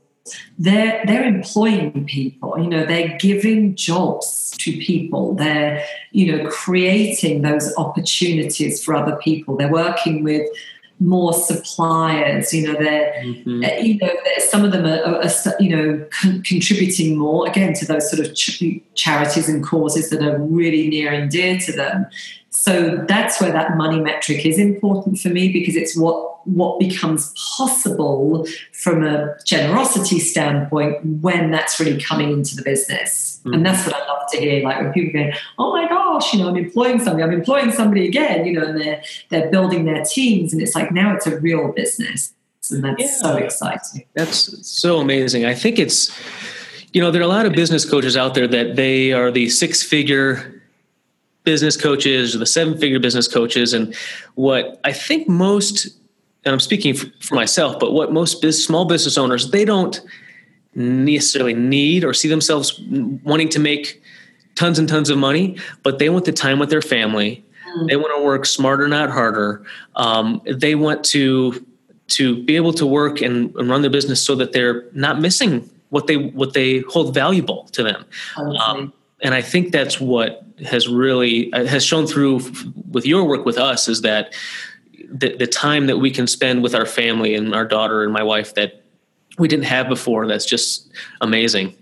they're 0.59 1.03
they're 1.07 1.25
employing 1.25 2.05
people 2.07 2.59
you 2.59 2.69
know 2.69 2.87
they're 2.87 3.17
giving 3.19 3.75
jobs 3.75 4.43
to 4.59 4.79
people. 4.79 5.35
They're 5.35 5.85
you 6.13 6.37
know 6.37 6.49
creating 6.51 7.43
those 7.43 7.75
opportunities 7.77 8.83
for 8.83 8.95
other 8.95 9.17
people. 9.17 9.57
They're 9.57 9.71
working 9.71 10.23
with 10.23 10.49
more 11.01 11.33
suppliers 11.33 12.55
you 12.55 12.65
know 12.65 12.79
they're 12.79 13.13
mm-hmm. 13.25 13.65
Uh, 13.65 13.83
you 13.83 13.99
know 13.99 14.09
some 14.39 14.65
of 14.65 14.71
them 14.71 14.87
are, 14.87 15.03
are, 15.03 15.25
are 15.25 15.31
you 15.59 15.75
know 15.75 16.07
con- 16.13 16.41
contributing 16.43 17.19
more 17.19 17.49
again 17.49 17.75
to 17.75 17.85
those 17.85 18.09
sort 18.09 18.25
of 18.25 18.33
ch- 18.37 18.81
charities 18.95 19.49
and 19.49 19.65
causes 19.65 20.11
that 20.11 20.23
are 20.23 20.39
really 20.39 20.87
near 20.89 21.11
and 21.13 21.29
dear 21.29 21.59
to 21.59 21.73
them 21.73 22.07
so 22.53 23.03
that's 23.09 23.41
where 23.41 23.51
that 23.51 23.79
money 23.79 23.99
metric 23.99 24.45
is 24.45 24.59
important 24.59 25.19
for 25.19 25.31
me 25.31 25.51
because 25.51 25.75
it's 25.75 25.97
what 25.97 26.47
what 26.47 26.79
becomes 26.79 27.33
possible 27.57 28.47
from 28.73 29.05
a 29.05 29.35
generosity 29.47 30.19
standpoint 30.19 31.05
when 31.23 31.51
that's 31.51 31.81
really 31.81 32.01
coming 32.01 32.31
into 32.31 32.55
the 32.55 32.63
business. 32.63 33.41
Mm. 33.45 33.55
And 33.55 33.67
that's 33.67 33.87
what 33.87 33.95
I 33.95 34.07
love 34.07 34.31
to 34.33 34.39
hear. 34.39 34.63
Like 34.63 34.83
when 34.83 34.93
people 34.93 35.23
go, 35.23 35.31
"Oh 35.59 35.73
my 35.73 35.89
gosh, 35.89 36.35
you 36.35 36.41
know, 36.41 36.51
I'm 36.51 36.57
employing 36.57 36.99
somebody. 36.99 37.23
I'm 37.23 37.33
employing 37.33 37.73
somebody 37.73 38.07
again." 38.07 38.45
You 38.45 38.53
know, 38.53 38.67
and 38.67 38.79
they're 38.79 39.03
they're 39.31 39.51
building 39.51 39.87
their 39.87 40.05
teams, 40.05 40.53
and 40.53 40.61
it's 40.61 40.75
like 40.75 40.93
now 40.93 41.15
it's 41.15 41.27
a 41.27 41.41
real 41.41 41.73
business, 41.73 42.35
and 42.71 42.85
that's 42.85 43.03
yeah. 43.03 43.07
so 43.07 43.37
exciting. 43.37 44.05
That's 44.15 44.69
so 44.69 44.99
amazing. 44.99 45.47
I 45.47 45.55
think 45.55 45.79
it's 45.79 46.15
you 46.93 47.01
know 47.01 47.11
there 47.11 47.23
are 47.23 47.25
a 47.25 47.29
lot 47.29 47.47
of 47.47 47.55
business 47.55 47.89
coaches 47.89 48.15
out 48.15 48.35
there 48.35 48.47
that 48.47 48.77
they 48.77 49.13
are 49.13 49.31
the 49.31 49.49
six 49.49 49.83
figure 49.83 50.62
business 51.45 51.77
coaches 51.77 52.35
or 52.35 52.39
the 52.39 52.47
seven 52.47 52.77
figure 52.79 53.01
business 53.01 53.27
coaches 53.29 53.73
and 53.73 53.95
what 54.35 54.81
i 54.85 54.93
think 54.93 55.29
most 55.29 55.87
and 56.45 56.53
i'm 56.53 56.61
speaking 56.61 56.95
for 56.95 57.35
myself 57.35 57.79
but 57.79 57.93
what 57.93 58.13
most 58.13 58.41
biz, 58.41 58.65
small 58.65 58.85
business 58.85 59.19
owners 59.19 59.51
they 59.51 59.65
don't 59.65 60.01
necessarily 60.75 61.55
need 61.55 62.05
or 62.05 62.15
see 62.15 62.29
themselves 62.29 62.81
wanting 63.25 63.49
to 63.49 63.59
make 63.59 64.03
tons 64.55 64.79
and 64.79 64.89
tons 64.89 65.11
of 65.11 65.19
money 65.19 65.57
but 65.83 65.99
they 65.99 66.09
want 66.09 66.25
the 66.25 66.33
time 66.33 66.59
with 66.59 66.71
their 66.71 66.83
family. 66.83 67.45
Mm. 67.77 67.89
they 67.89 67.97
want 67.97 68.17
to 68.17 68.25
work 68.25 68.47
smarter 68.47 68.89
not 68.89 69.11
harder. 69.11 69.65
Um, 69.97 70.43
they 70.45 70.75
want 70.75 71.05
to 71.07 71.65
to 72.09 72.43
be 72.45 72.57
able 72.57 72.73
to 72.75 72.87
work 72.87 73.23
and, 73.23 73.55
and, 73.57 73.71
run 73.71 73.81
their 73.81 73.91
business 73.91 74.23
so 74.25 74.35
that 74.35 74.53
they're 74.53 74.85
not 74.93 75.21
missing 75.21 75.69
what 75.91 76.07
they 76.07 76.17
what 76.17 76.53
they 76.53 76.81
hold 76.81 77.15
valuable 77.15 77.69
to 77.73 77.83
them. 77.83 78.05
Um, 78.37 78.93
and 79.23 79.35
I 79.35 79.43
think 79.43 79.73
that's 79.73 80.01
what 80.01 80.45
has 80.67 80.89
really 80.89 81.53
uh, 81.53 81.65
has 81.67 81.85
shown 81.85 82.07
through 82.07 82.41
with 82.91 83.07
your 83.07 83.25
work 83.25 83.45
with 83.45 83.59
us 83.59 83.89
is 83.89 84.03
that 84.03 84.35
the, 85.11 85.37
the 85.37 85.47
time 85.47 85.87
that 85.87 85.99
we 85.99 86.11
can 86.11 86.27
spend 86.27 86.63
with 86.63 86.75
our 86.75 86.87
family 86.87 87.35
and 87.35 87.55
our 87.55 87.67
daughter 87.67 88.03
and 88.03 88.13
my 88.13 88.23
wife 88.23 88.55
that 88.55 88.85
we 89.39 89.49
didn't 89.49 89.65
have 89.65 89.89
before. 89.89 90.27
That's 90.27 90.47
just 90.47 90.91
amazing. 91.21 91.75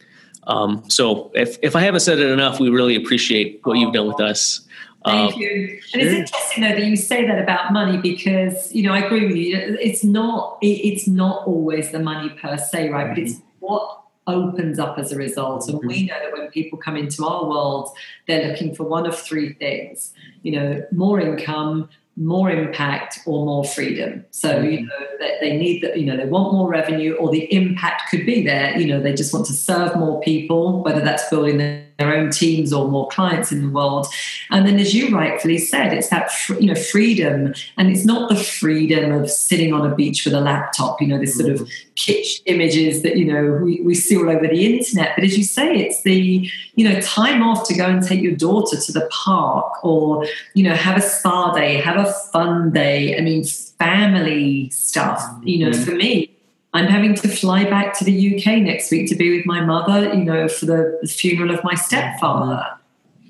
Um, 0.46 0.88
so 0.88 1.30
if 1.34 1.58
if 1.62 1.76
I 1.76 1.80
haven't 1.80 2.00
said 2.00 2.18
it 2.18 2.30
enough, 2.30 2.60
we 2.60 2.70
really 2.70 2.96
appreciate 2.96 3.60
what 3.64 3.78
you've 3.78 3.92
done 3.92 4.08
with 4.08 4.20
us. 4.20 4.66
Thank 5.04 5.34
um, 5.34 5.40
you. 5.40 5.80
And 5.94 6.02
it's 6.02 6.12
interesting 6.12 6.62
though 6.62 6.74
that 6.74 6.84
you 6.84 6.96
say 6.96 7.26
that 7.26 7.38
about 7.38 7.72
money 7.72 7.98
because 7.98 8.72
you 8.72 8.82
know 8.82 8.92
I 8.92 9.00
agree 9.00 9.26
with 9.26 9.36
you. 9.36 9.56
It's 9.80 10.04
not 10.04 10.58
it's 10.60 11.06
not 11.06 11.46
always 11.46 11.90
the 11.90 12.00
money 12.00 12.30
per 12.30 12.56
se, 12.56 12.90
right? 12.90 13.08
But 13.08 13.18
it's 13.18 13.34
mm-hmm. 13.34 13.46
what 13.60 14.00
opens 14.30 14.78
up 14.78 14.98
as 14.98 15.12
a 15.12 15.16
result. 15.16 15.68
And 15.68 15.78
we 15.80 16.06
mm-hmm. 16.06 16.06
know 16.06 16.20
that 16.24 16.32
when 16.32 16.50
people 16.50 16.78
come 16.78 16.96
into 16.96 17.24
our 17.26 17.48
world, 17.48 17.90
they're 18.26 18.48
looking 18.48 18.74
for 18.74 18.84
one 18.84 19.06
of 19.06 19.18
three 19.18 19.52
things 19.54 20.12
you 20.42 20.52
know, 20.52 20.86
more 20.92 21.20
income, 21.20 21.88
more 22.16 22.50
impact 22.50 23.20
or 23.26 23.44
more 23.44 23.64
freedom. 23.64 24.24
So, 24.30 24.60
you 24.60 24.78
mm-hmm. 24.78 24.86
know, 24.86 25.06
they, 25.18 25.36
they 25.40 25.56
need 25.56 25.82
that, 25.82 25.98
you 25.98 26.06
know, 26.06 26.16
they 26.16 26.26
want 26.26 26.52
more 26.52 26.68
revenue 26.68 27.14
or 27.14 27.30
the 27.30 27.52
impact 27.54 28.10
could 28.10 28.26
be 28.26 28.44
there. 28.44 28.76
You 28.78 28.86
know, 28.86 29.00
they 29.00 29.14
just 29.14 29.32
want 29.32 29.46
to 29.46 29.52
serve 29.52 29.96
more 29.96 30.20
people, 30.20 30.82
whether 30.82 31.00
that's 31.00 31.28
building 31.30 31.58
their, 31.58 31.86
their 32.00 32.14
own 32.14 32.30
teams 32.30 32.72
or 32.72 32.88
more 32.88 33.08
clients 33.08 33.52
in 33.52 33.62
the 33.62 33.68
world. 33.68 34.06
And 34.50 34.66
then, 34.66 34.78
as 34.78 34.94
you 34.94 35.14
rightfully 35.14 35.58
said, 35.58 35.92
it's 35.92 36.08
that, 36.08 36.30
you 36.48 36.66
know, 36.66 36.74
freedom. 36.74 37.54
And 37.76 37.90
it's 37.90 38.04
not 38.04 38.28
the 38.28 38.36
freedom 38.36 39.12
of 39.12 39.30
sitting 39.30 39.72
on 39.72 39.90
a 39.90 39.94
beach 39.94 40.24
with 40.24 40.34
a 40.34 40.40
laptop, 40.40 41.00
you 41.00 41.06
know, 41.06 41.18
this 41.18 41.36
sort 41.36 41.50
of 41.50 41.60
mm-hmm. 41.60 41.94
kitsch 41.94 42.40
images 42.46 43.02
that, 43.02 43.16
you 43.16 43.26
know, 43.26 43.60
we, 43.62 43.80
we 43.82 43.94
see 43.94 44.16
all 44.16 44.28
over 44.28 44.46
the 44.46 44.78
internet. 44.78 45.12
But 45.14 45.24
as 45.24 45.36
you 45.36 45.44
say, 45.44 45.76
it's 45.76 46.02
the, 46.02 46.50
you 46.74 46.88
know, 46.88 47.00
time 47.00 47.42
off 47.42 47.68
to 47.68 47.74
go 47.74 47.86
and 47.86 48.02
take 48.02 48.22
your 48.22 48.34
daughter 48.34 48.76
to 48.80 48.92
the 48.92 49.08
park 49.10 49.84
or, 49.84 50.26
you 50.54 50.64
know, 50.64 50.74
have 50.74 50.96
a 50.96 51.02
spa 51.02 51.52
day, 51.54 51.76
have 51.76 51.96
a 51.96 52.12
fun 52.32 52.72
day. 52.72 53.16
I 53.16 53.20
mean, 53.20 53.44
family 53.44 54.70
stuff. 54.70 55.22
You 55.42 55.66
know, 55.66 55.70
mm-hmm. 55.70 55.84
for 55.84 55.92
me, 55.92 56.30
I'm 56.72 56.86
having 56.86 57.14
to 57.16 57.28
fly 57.28 57.64
back 57.64 57.98
to 57.98 58.04
the 58.04 58.36
UK 58.36 58.58
next 58.58 58.90
week 58.90 59.08
to 59.08 59.16
be 59.16 59.36
with 59.36 59.46
my 59.46 59.60
mother, 59.60 60.14
you 60.14 60.24
know, 60.24 60.48
for 60.48 60.66
the 60.66 60.98
funeral 61.08 61.52
of 61.52 61.64
my 61.64 61.74
stepfather. 61.74 62.64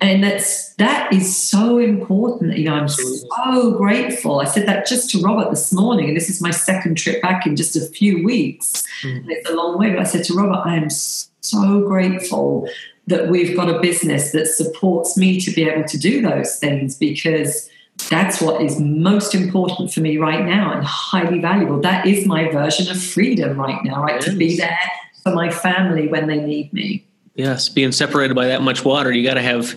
And 0.03 0.25
that's 0.25 0.75
that 0.75 1.13
is 1.13 1.37
so 1.37 1.79
important. 1.79 2.57
You 2.57 2.65
know, 2.65 2.75
I'm 2.75 2.89
so 2.89 3.73
grateful. 3.73 4.41
I 4.41 4.45
said 4.45 4.67
that 4.67 4.87
just 4.87 5.11
to 5.11 5.21
Robert 5.21 5.51
this 5.51 5.73
morning, 5.73 6.09
and 6.09 6.17
this 6.17 6.31
is 6.31 6.41
my 6.41 6.51
second 6.51 6.97
trip 6.97 7.21
back 7.21 7.47
in 7.47 7.55
just 7.55 7.77
a 7.77 7.81
few 7.81 8.25
weeks. 8.25 8.83
Mm. 9.03 9.25
it's 9.29 9.49
a 9.49 9.55
long 9.55 9.79
way, 9.79 9.91
but 9.91 10.01
I 10.01 10.05
said 10.05 10.25
to 10.25 10.35
Robert, 10.35 10.67
I 10.67 10.77
am 10.77 10.89
so 10.89 11.83
grateful 11.87 12.67
that 13.07 13.29
we've 13.29 13.57
got 13.57 13.69
a 13.69 13.81
business 13.81 14.33
that 14.33 14.47
supports 14.47 15.17
me 15.17 15.41
to 15.41 15.51
be 15.51 15.69
able 15.69 15.85
to 15.85 15.99
do 15.99 16.23
those 16.23 16.57
things 16.57 16.97
because 16.97 17.69
that's 18.09 18.41
what 18.41 18.63
is 18.63 18.81
most 18.81 19.35
important 19.35 19.93
for 19.93 20.01
me 20.01 20.17
right 20.17 20.45
now 20.45 20.73
and 20.73 20.85
highly 20.85 21.41
valuable. 21.41 21.81
That 21.81 22.07
is 22.07 22.27
my 22.27 22.51
version 22.51 22.91
of 22.91 23.03
freedom 23.03 23.61
right 23.61 23.83
now, 23.85 24.03
right? 24.03 24.17
Yes. 24.17 24.25
To 24.25 24.37
be 24.37 24.57
there 24.57 24.79
for 25.23 25.35
my 25.35 25.51
family 25.51 26.09
when 26.09 26.27
they 26.27 26.39
need 26.39 26.73
me. 26.73 27.05
Yes, 27.35 27.69
being 27.69 27.93
separated 27.93 28.35
by 28.35 28.49
that 28.49 28.63
much 28.63 28.85
water, 28.85 29.13
you 29.13 29.27
got 29.27 29.35
to 29.35 29.43
have, 29.43 29.73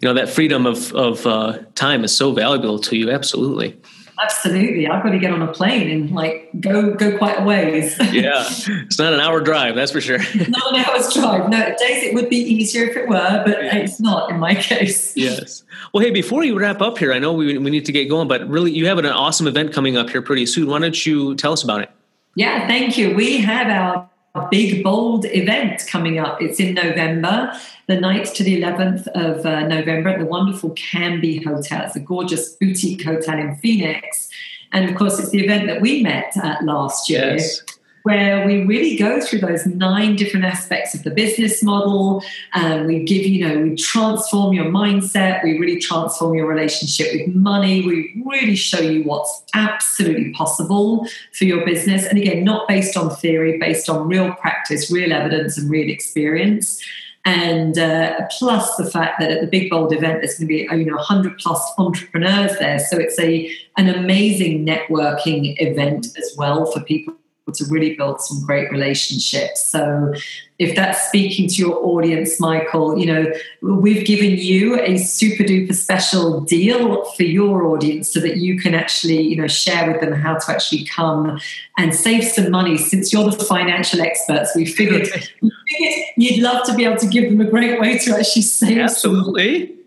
you 0.00 0.08
know, 0.08 0.14
that 0.14 0.28
freedom 0.30 0.66
of 0.66 0.92
of 0.92 1.26
uh, 1.26 1.58
time 1.74 2.04
is 2.04 2.16
so 2.16 2.32
valuable 2.32 2.78
to 2.78 2.96
you. 2.96 3.10
Absolutely. 3.10 3.76
Absolutely, 4.20 4.86
I've 4.86 5.02
got 5.02 5.10
to 5.10 5.18
get 5.18 5.32
on 5.32 5.42
a 5.42 5.52
plane 5.52 5.90
and 5.90 6.10
like 6.10 6.50
go 6.60 6.94
go 6.94 7.16
quite 7.16 7.40
a 7.40 7.44
ways. 7.44 7.96
yeah, 8.12 8.44
it's 8.46 8.98
not 8.98 9.12
an 9.12 9.20
hour 9.20 9.40
drive, 9.40 9.74
that's 9.74 9.92
for 9.92 10.00
sure. 10.00 10.18
not 10.48 10.74
an 10.74 10.84
hour's 10.84 11.12
drive. 11.12 11.48
No, 11.48 11.58
days 11.58 12.02
it 12.02 12.14
would 12.14 12.28
be 12.28 12.36
easier 12.36 12.84
if 12.84 12.96
it 12.96 13.08
were, 13.08 13.42
but 13.44 13.64
yeah. 13.64 13.76
it's 13.76 14.00
not 14.00 14.30
in 14.30 14.38
my 14.38 14.54
case. 14.62 15.16
Yes. 15.16 15.64
Well, 15.92 16.04
hey, 16.04 16.10
before 16.10 16.44
you 16.44 16.58
wrap 16.58 16.80
up 16.80 16.98
here, 16.98 17.12
I 17.12 17.18
know 17.18 17.32
we 17.32 17.56
we 17.58 17.70
need 17.70 17.86
to 17.86 17.92
get 17.92 18.08
going, 18.08 18.28
but 18.28 18.46
really, 18.48 18.72
you 18.72 18.86
have 18.86 18.98
an 18.98 19.06
awesome 19.06 19.46
event 19.46 19.72
coming 19.72 19.96
up 19.96 20.10
here 20.10 20.22
pretty 20.22 20.46
soon. 20.46 20.68
Why 20.68 20.78
don't 20.78 21.06
you 21.06 21.34
tell 21.36 21.52
us 21.52 21.62
about 21.62 21.82
it? 21.82 21.90
Yeah, 22.34 22.66
thank 22.66 22.96
you. 22.96 23.14
We 23.14 23.38
have 23.38 23.68
our 23.68 24.10
big 24.50 24.82
bold 24.82 25.26
event 25.26 25.86
coming 25.88 26.18
up. 26.18 26.40
It's 26.40 26.58
in 26.58 26.74
November, 26.74 27.52
the 27.86 27.96
9th 27.96 28.34
to 28.34 28.44
the 28.44 28.62
11th 28.62 29.06
of 29.08 29.44
uh, 29.44 29.66
November 29.66 30.10
at 30.10 30.18
the 30.18 30.26
wonderful 30.26 30.70
Camby 30.70 31.44
Hotel. 31.44 31.84
It's 31.86 31.96
a 31.96 32.00
gorgeous 32.00 32.50
boutique 32.50 33.04
hotel 33.04 33.38
in 33.38 33.56
Phoenix. 33.56 34.28
And 34.72 34.88
of 34.88 34.96
course, 34.96 35.18
it's 35.18 35.30
the 35.30 35.44
event 35.44 35.66
that 35.66 35.80
we 35.82 36.02
met 36.02 36.34
at 36.42 36.64
last 36.64 37.10
year. 37.10 37.36
Yes 37.36 37.62
where 38.02 38.46
we 38.46 38.64
really 38.64 38.96
go 38.96 39.20
through 39.20 39.40
those 39.40 39.64
nine 39.66 40.16
different 40.16 40.44
aspects 40.44 40.94
of 40.94 41.02
the 41.02 41.10
business 41.10 41.62
model. 41.62 42.22
And 42.54 42.86
we 42.86 43.04
give, 43.04 43.24
you 43.26 43.46
know, 43.46 43.60
we 43.60 43.76
transform 43.76 44.52
your 44.52 44.66
mindset, 44.66 45.42
we 45.44 45.58
really 45.58 45.80
transform 45.80 46.34
your 46.34 46.46
relationship 46.46 47.12
with 47.12 47.34
money, 47.34 47.86
we 47.86 48.22
really 48.26 48.56
show 48.56 48.80
you 48.80 49.04
what's 49.04 49.42
absolutely 49.54 50.32
possible 50.32 51.06
for 51.32 51.44
your 51.44 51.64
business. 51.64 52.06
And 52.06 52.18
again, 52.18 52.44
not 52.44 52.66
based 52.68 52.96
on 52.96 53.14
theory, 53.16 53.58
based 53.58 53.88
on 53.88 54.08
real 54.08 54.32
practice, 54.34 54.90
real 54.90 55.12
evidence, 55.12 55.58
and 55.58 55.70
real 55.70 55.90
experience 55.90 56.82
and 57.24 57.78
uh, 57.78 58.26
plus 58.36 58.76
the 58.76 58.90
fact 58.90 59.20
that 59.20 59.30
at 59.30 59.40
the 59.40 59.46
big 59.46 59.70
bold 59.70 59.92
event 59.92 60.20
there's 60.20 60.38
going 60.38 60.48
to 60.48 60.54
be 60.54 60.66
you 60.76 60.84
know 60.84 60.96
100 60.96 61.38
plus 61.38 61.72
entrepreneurs 61.78 62.58
there 62.58 62.78
so 62.78 62.98
it's 62.98 63.18
a 63.20 63.48
an 63.76 63.88
amazing 63.88 64.66
networking 64.66 65.54
event 65.60 66.06
as 66.18 66.34
well 66.36 66.66
for 66.66 66.80
people 66.80 67.14
to 67.50 67.64
really 67.66 67.96
build 67.96 68.20
some 68.20 68.44
great 68.46 68.70
relationships. 68.70 69.66
So 69.66 70.14
if 70.58 70.76
that's 70.76 71.08
speaking 71.08 71.48
to 71.48 71.54
your 71.56 71.84
audience, 71.84 72.38
Michael, 72.38 72.96
you 72.96 73.06
know, 73.06 73.32
we've 73.62 74.06
given 74.06 74.36
you 74.36 74.80
a 74.80 74.96
super 74.96 75.42
duper 75.42 75.74
special 75.74 76.40
deal 76.42 77.04
for 77.12 77.24
your 77.24 77.64
audience 77.66 78.12
so 78.12 78.20
that 78.20 78.36
you 78.36 78.60
can 78.60 78.74
actually, 78.74 79.20
you 79.22 79.36
know, 79.36 79.48
share 79.48 79.90
with 79.90 80.00
them 80.00 80.12
how 80.12 80.38
to 80.38 80.50
actually 80.52 80.84
come 80.84 81.40
and 81.76 81.94
save 81.94 82.24
some 82.24 82.50
money. 82.50 82.78
Since 82.78 83.12
you're 83.12 83.28
the 83.28 83.44
financial 83.44 84.00
experts, 84.00 84.54
we 84.54 84.64
figured, 84.64 85.08
we 85.42 85.50
figured 85.68 86.06
you'd 86.16 86.42
love 86.42 86.64
to 86.66 86.74
be 86.74 86.84
able 86.84 86.98
to 86.98 87.08
give 87.08 87.28
them 87.28 87.40
a 87.40 87.50
great 87.50 87.80
way 87.80 87.98
to 87.98 88.16
actually 88.16 88.42
save 88.42 88.78
Absolutely. 88.78 89.81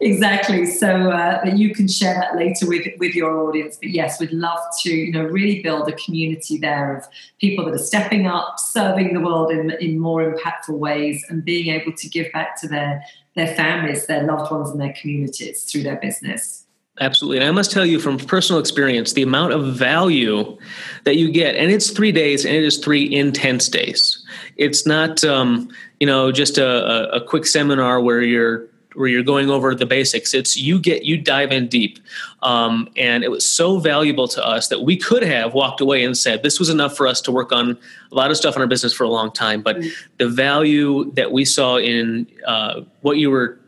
Exactly. 0.00 0.66
So 0.66 1.10
uh, 1.10 1.44
that 1.44 1.56
you 1.56 1.74
can 1.74 1.88
share 1.88 2.14
that 2.14 2.36
later 2.36 2.66
with 2.66 2.86
with 2.98 3.14
your 3.14 3.48
audience. 3.48 3.78
But 3.80 3.90
yes, 3.90 4.20
we'd 4.20 4.32
love 4.32 4.58
to, 4.82 4.94
you 4.94 5.10
know, 5.10 5.24
really 5.24 5.62
build 5.62 5.88
a 5.88 5.92
community 5.92 6.58
there 6.58 6.96
of 6.96 7.04
people 7.40 7.64
that 7.64 7.74
are 7.74 7.78
stepping 7.78 8.26
up, 8.26 8.58
serving 8.58 9.14
the 9.14 9.20
world 9.20 9.50
in 9.50 9.70
in 9.80 9.98
more 9.98 10.30
impactful 10.30 10.78
ways, 10.78 11.24
and 11.28 11.44
being 11.44 11.74
able 11.74 11.92
to 11.92 12.08
give 12.08 12.30
back 12.32 12.60
to 12.60 12.68
their 12.68 13.02
their 13.36 13.54
families, 13.54 14.06
their 14.06 14.24
loved 14.24 14.50
ones, 14.50 14.70
and 14.70 14.80
their 14.80 14.94
communities 15.00 15.64
through 15.64 15.82
their 15.82 15.96
business. 15.96 16.66
Absolutely. 17.00 17.38
And 17.38 17.46
I 17.46 17.50
must 17.50 17.70
tell 17.70 17.84
you 17.84 17.98
from 17.98 18.18
personal 18.18 18.58
experience, 18.58 19.12
the 19.12 19.22
amount 19.22 19.52
of 19.52 19.76
value 19.76 20.56
that 21.04 21.16
you 21.16 21.30
get, 21.30 21.54
and 21.54 21.70
it's 21.70 21.90
three 21.90 22.10
days 22.10 22.46
and 22.46 22.54
it 22.54 22.64
is 22.64 22.78
three 22.78 23.14
intense 23.14 23.68
days. 23.68 24.24
It's 24.56 24.86
not, 24.86 25.22
um, 25.22 25.68
you 26.00 26.06
know, 26.06 26.32
just 26.32 26.56
a, 26.56 27.14
a 27.14 27.22
quick 27.22 27.44
seminar 27.44 28.00
where 28.00 28.22
you're 28.22 28.66
where 28.96 29.08
you're 29.08 29.22
going 29.22 29.50
over 29.50 29.74
the 29.74 29.86
basics. 29.86 30.34
It's 30.34 30.56
you 30.56 30.78
get 30.78 31.04
you 31.04 31.16
dive 31.16 31.52
in 31.52 31.68
deep, 31.68 31.98
um, 32.42 32.88
and 32.96 33.22
it 33.22 33.30
was 33.30 33.46
so 33.46 33.78
valuable 33.78 34.28
to 34.28 34.44
us 34.44 34.68
that 34.68 34.82
we 34.82 34.96
could 34.96 35.22
have 35.22 35.54
walked 35.54 35.80
away 35.80 36.04
and 36.04 36.16
said 36.16 36.42
this 36.42 36.58
was 36.58 36.68
enough 36.68 36.96
for 36.96 37.06
us 37.06 37.20
to 37.22 37.32
work 37.32 37.52
on 37.52 37.78
a 38.10 38.14
lot 38.14 38.30
of 38.30 38.36
stuff 38.36 38.56
in 38.56 38.62
our 38.62 38.68
business 38.68 38.92
for 38.92 39.04
a 39.04 39.08
long 39.08 39.30
time. 39.30 39.62
But 39.62 39.76
mm-hmm. 39.76 39.88
the 40.18 40.28
value 40.28 41.10
that 41.12 41.32
we 41.32 41.44
saw 41.44 41.76
in 41.76 42.26
uh, 42.46 42.82
what 43.02 43.18
you 43.18 43.30
were 43.30 43.58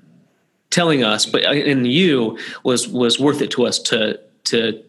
telling 0.71 1.03
us, 1.05 1.27
but 1.27 1.43
in 1.45 1.85
you 1.85 2.39
was 2.65 2.89
was 2.89 3.19
worth 3.19 3.41
it 3.41 3.51
to 3.53 3.67
us 3.67 3.79
to 3.81 4.19
to 4.45 4.83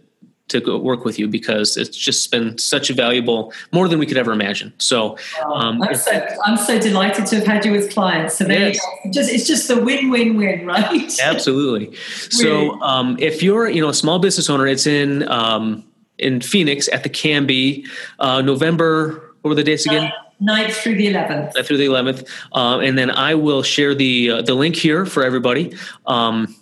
to 0.50 0.60
go 0.60 0.78
work 0.78 1.06
with 1.06 1.18
you 1.18 1.28
because 1.28 1.78
it's 1.78 1.98
just 1.98 2.30
been 2.32 2.58
such 2.58 2.90
a 2.90 2.94
valuable, 2.94 3.54
more 3.72 3.88
than 3.88 4.00
we 4.00 4.06
could 4.06 4.18
ever 4.18 4.32
imagine. 4.32 4.74
So, 4.78 5.18
um, 5.46 5.82
I'm, 5.82 5.96
so 5.96 6.28
I'm 6.46 6.58
so 6.58 6.80
delighted 6.80 7.26
to 7.28 7.38
have 7.38 7.48
had 7.48 7.66
you 7.66 7.76
as 7.76 7.92
clients. 7.92 8.38
So 8.38 8.48
yes. 8.48 8.80
just 9.12 9.32
it's 9.32 9.48
just 9.48 9.70
a 9.70 9.80
win-win-win, 9.80 10.66
right? 10.66 11.20
Absolutely. 11.22 11.96
So, 12.30 12.80
um, 12.82 13.18
if 13.20 13.42
you're 13.42 13.70
you 13.70 13.82
know 13.82 13.90
a 13.90 13.94
small 13.94 14.20
business 14.20 14.50
owner, 14.50 14.68
it's 14.68 14.88
in 14.88 15.28
um, 15.30 15.86
in 16.18 16.42
Phoenix 16.42 16.90
at 16.90 17.04
the 17.04 17.10
Camby, 17.10 17.88
uh, 18.20 18.42
November. 18.42 19.34
What 19.42 19.50
were 19.50 19.56
the 19.56 19.64
dates 19.64 19.86
again? 19.86 20.12
9th 20.42 20.72
through 20.72 20.96
the 20.96 21.08
11th. 21.08 21.54
9th 21.54 21.66
through 21.66 21.78
the 21.78 21.86
11th. 21.86 22.28
Um, 22.54 22.82
and 22.82 22.98
then 22.98 23.12
I 23.12 23.36
will 23.36 23.64
share 23.64 23.94
the 23.94 24.32
uh, 24.32 24.42
the 24.42 24.54
link 24.54 24.76
here 24.76 25.06
for 25.06 25.24
everybody. 25.24 25.76
Um, 26.06 26.56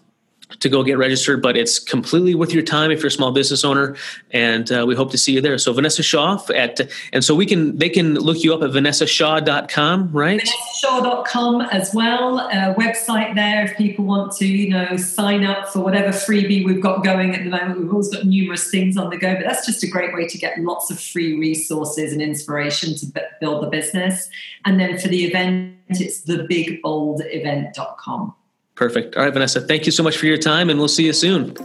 to 0.60 0.70
go 0.70 0.84
get 0.84 0.98
registered, 0.98 1.42
but 1.42 1.58
it's 1.58 1.80
completely 1.80 2.34
worth 2.34 2.54
your 2.54 2.64
time 2.64 2.92
if 2.92 3.00
you're 3.00 3.08
a 3.08 3.12
small 3.12 3.32
business 3.32 3.66
owner, 3.66 3.96
and 4.32 4.72
uh, 4.72 4.86
we 4.88 4.96
hope 4.96 5.12
to 5.12 5.18
see 5.18 5.34
you 5.34 5.42
there. 5.42 5.58
So 5.58 5.74
Vanessa 5.74 6.04
Shaw 6.04 6.40
at, 6.56 6.80
and 7.12 7.22
so 7.24 7.36
we 7.36 7.46
can 7.46 7.78
they 7.78 7.90
can 7.90 8.16
look 8.16 8.44
you 8.44 8.54
up 8.54 8.62
at 8.62 8.72
vanessashaw.com, 8.72 10.12
right? 10.12 10.42
Vanessashaw.com 10.42 11.62
as 11.62 11.94
well. 11.94 12.40
Uh, 12.40 12.74
website 12.76 13.36
there 13.36 13.66
if 13.66 13.76
people 13.78 14.06
want 14.06 14.32
to, 14.38 14.48
you 14.48 14.70
know, 14.70 14.96
sign 14.98 15.44
up 15.44 15.68
for 15.70 15.82
whatever 15.82 16.10
freebie 16.10 16.66
we've 16.66 16.82
got 16.82 17.04
going 17.04 17.36
at 17.36 17.44
the 17.44 17.50
moment. 17.50 17.82
We've 17.82 17.92
always 17.92 18.10
got 18.10 18.26
numerous 18.26 18.72
things 18.72 18.96
on 18.98 19.10
the 19.10 19.18
go, 19.18 19.36
but 19.36 19.44
that's 19.44 19.66
just 19.66 19.84
a 19.84 19.88
great 19.88 20.14
way 20.14 20.28
to 20.28 20.38
get 20.38 20.58
lots 20.60 20.90
of 20.90 20.98
free 21.00 21.38
resources 21.38 22.14
and 22.14 22.22
inspiration 22.22 22.96
to 22.96 23.06
build 23.42 23.64
the 23.64 23.70
business. 23.70 24.30
And 24.66 24.80
then 24.80 24.98
for 24.98 25.10
the 25.10 25.26
event, 25.26 25.76
it's 25.90 26.22
thebigboldevent.com. 26.22 28.34
Perfect. 28.78 29.18
All 29.18 29.24
right, 29.24 29.34
Vanessa, 29.34 29.60
thank 29.60 29.88
you 29.88 29.92
so 29.92 30.04
much 30.04 30.18
for 30.18 30.28
your 30.28 30.38
time, 30.38 30.70
and 30.70 30.80
we'll 30.80 30.88
see 30.88 31.08
you 31.08 31.14
soon. 31.14 31.58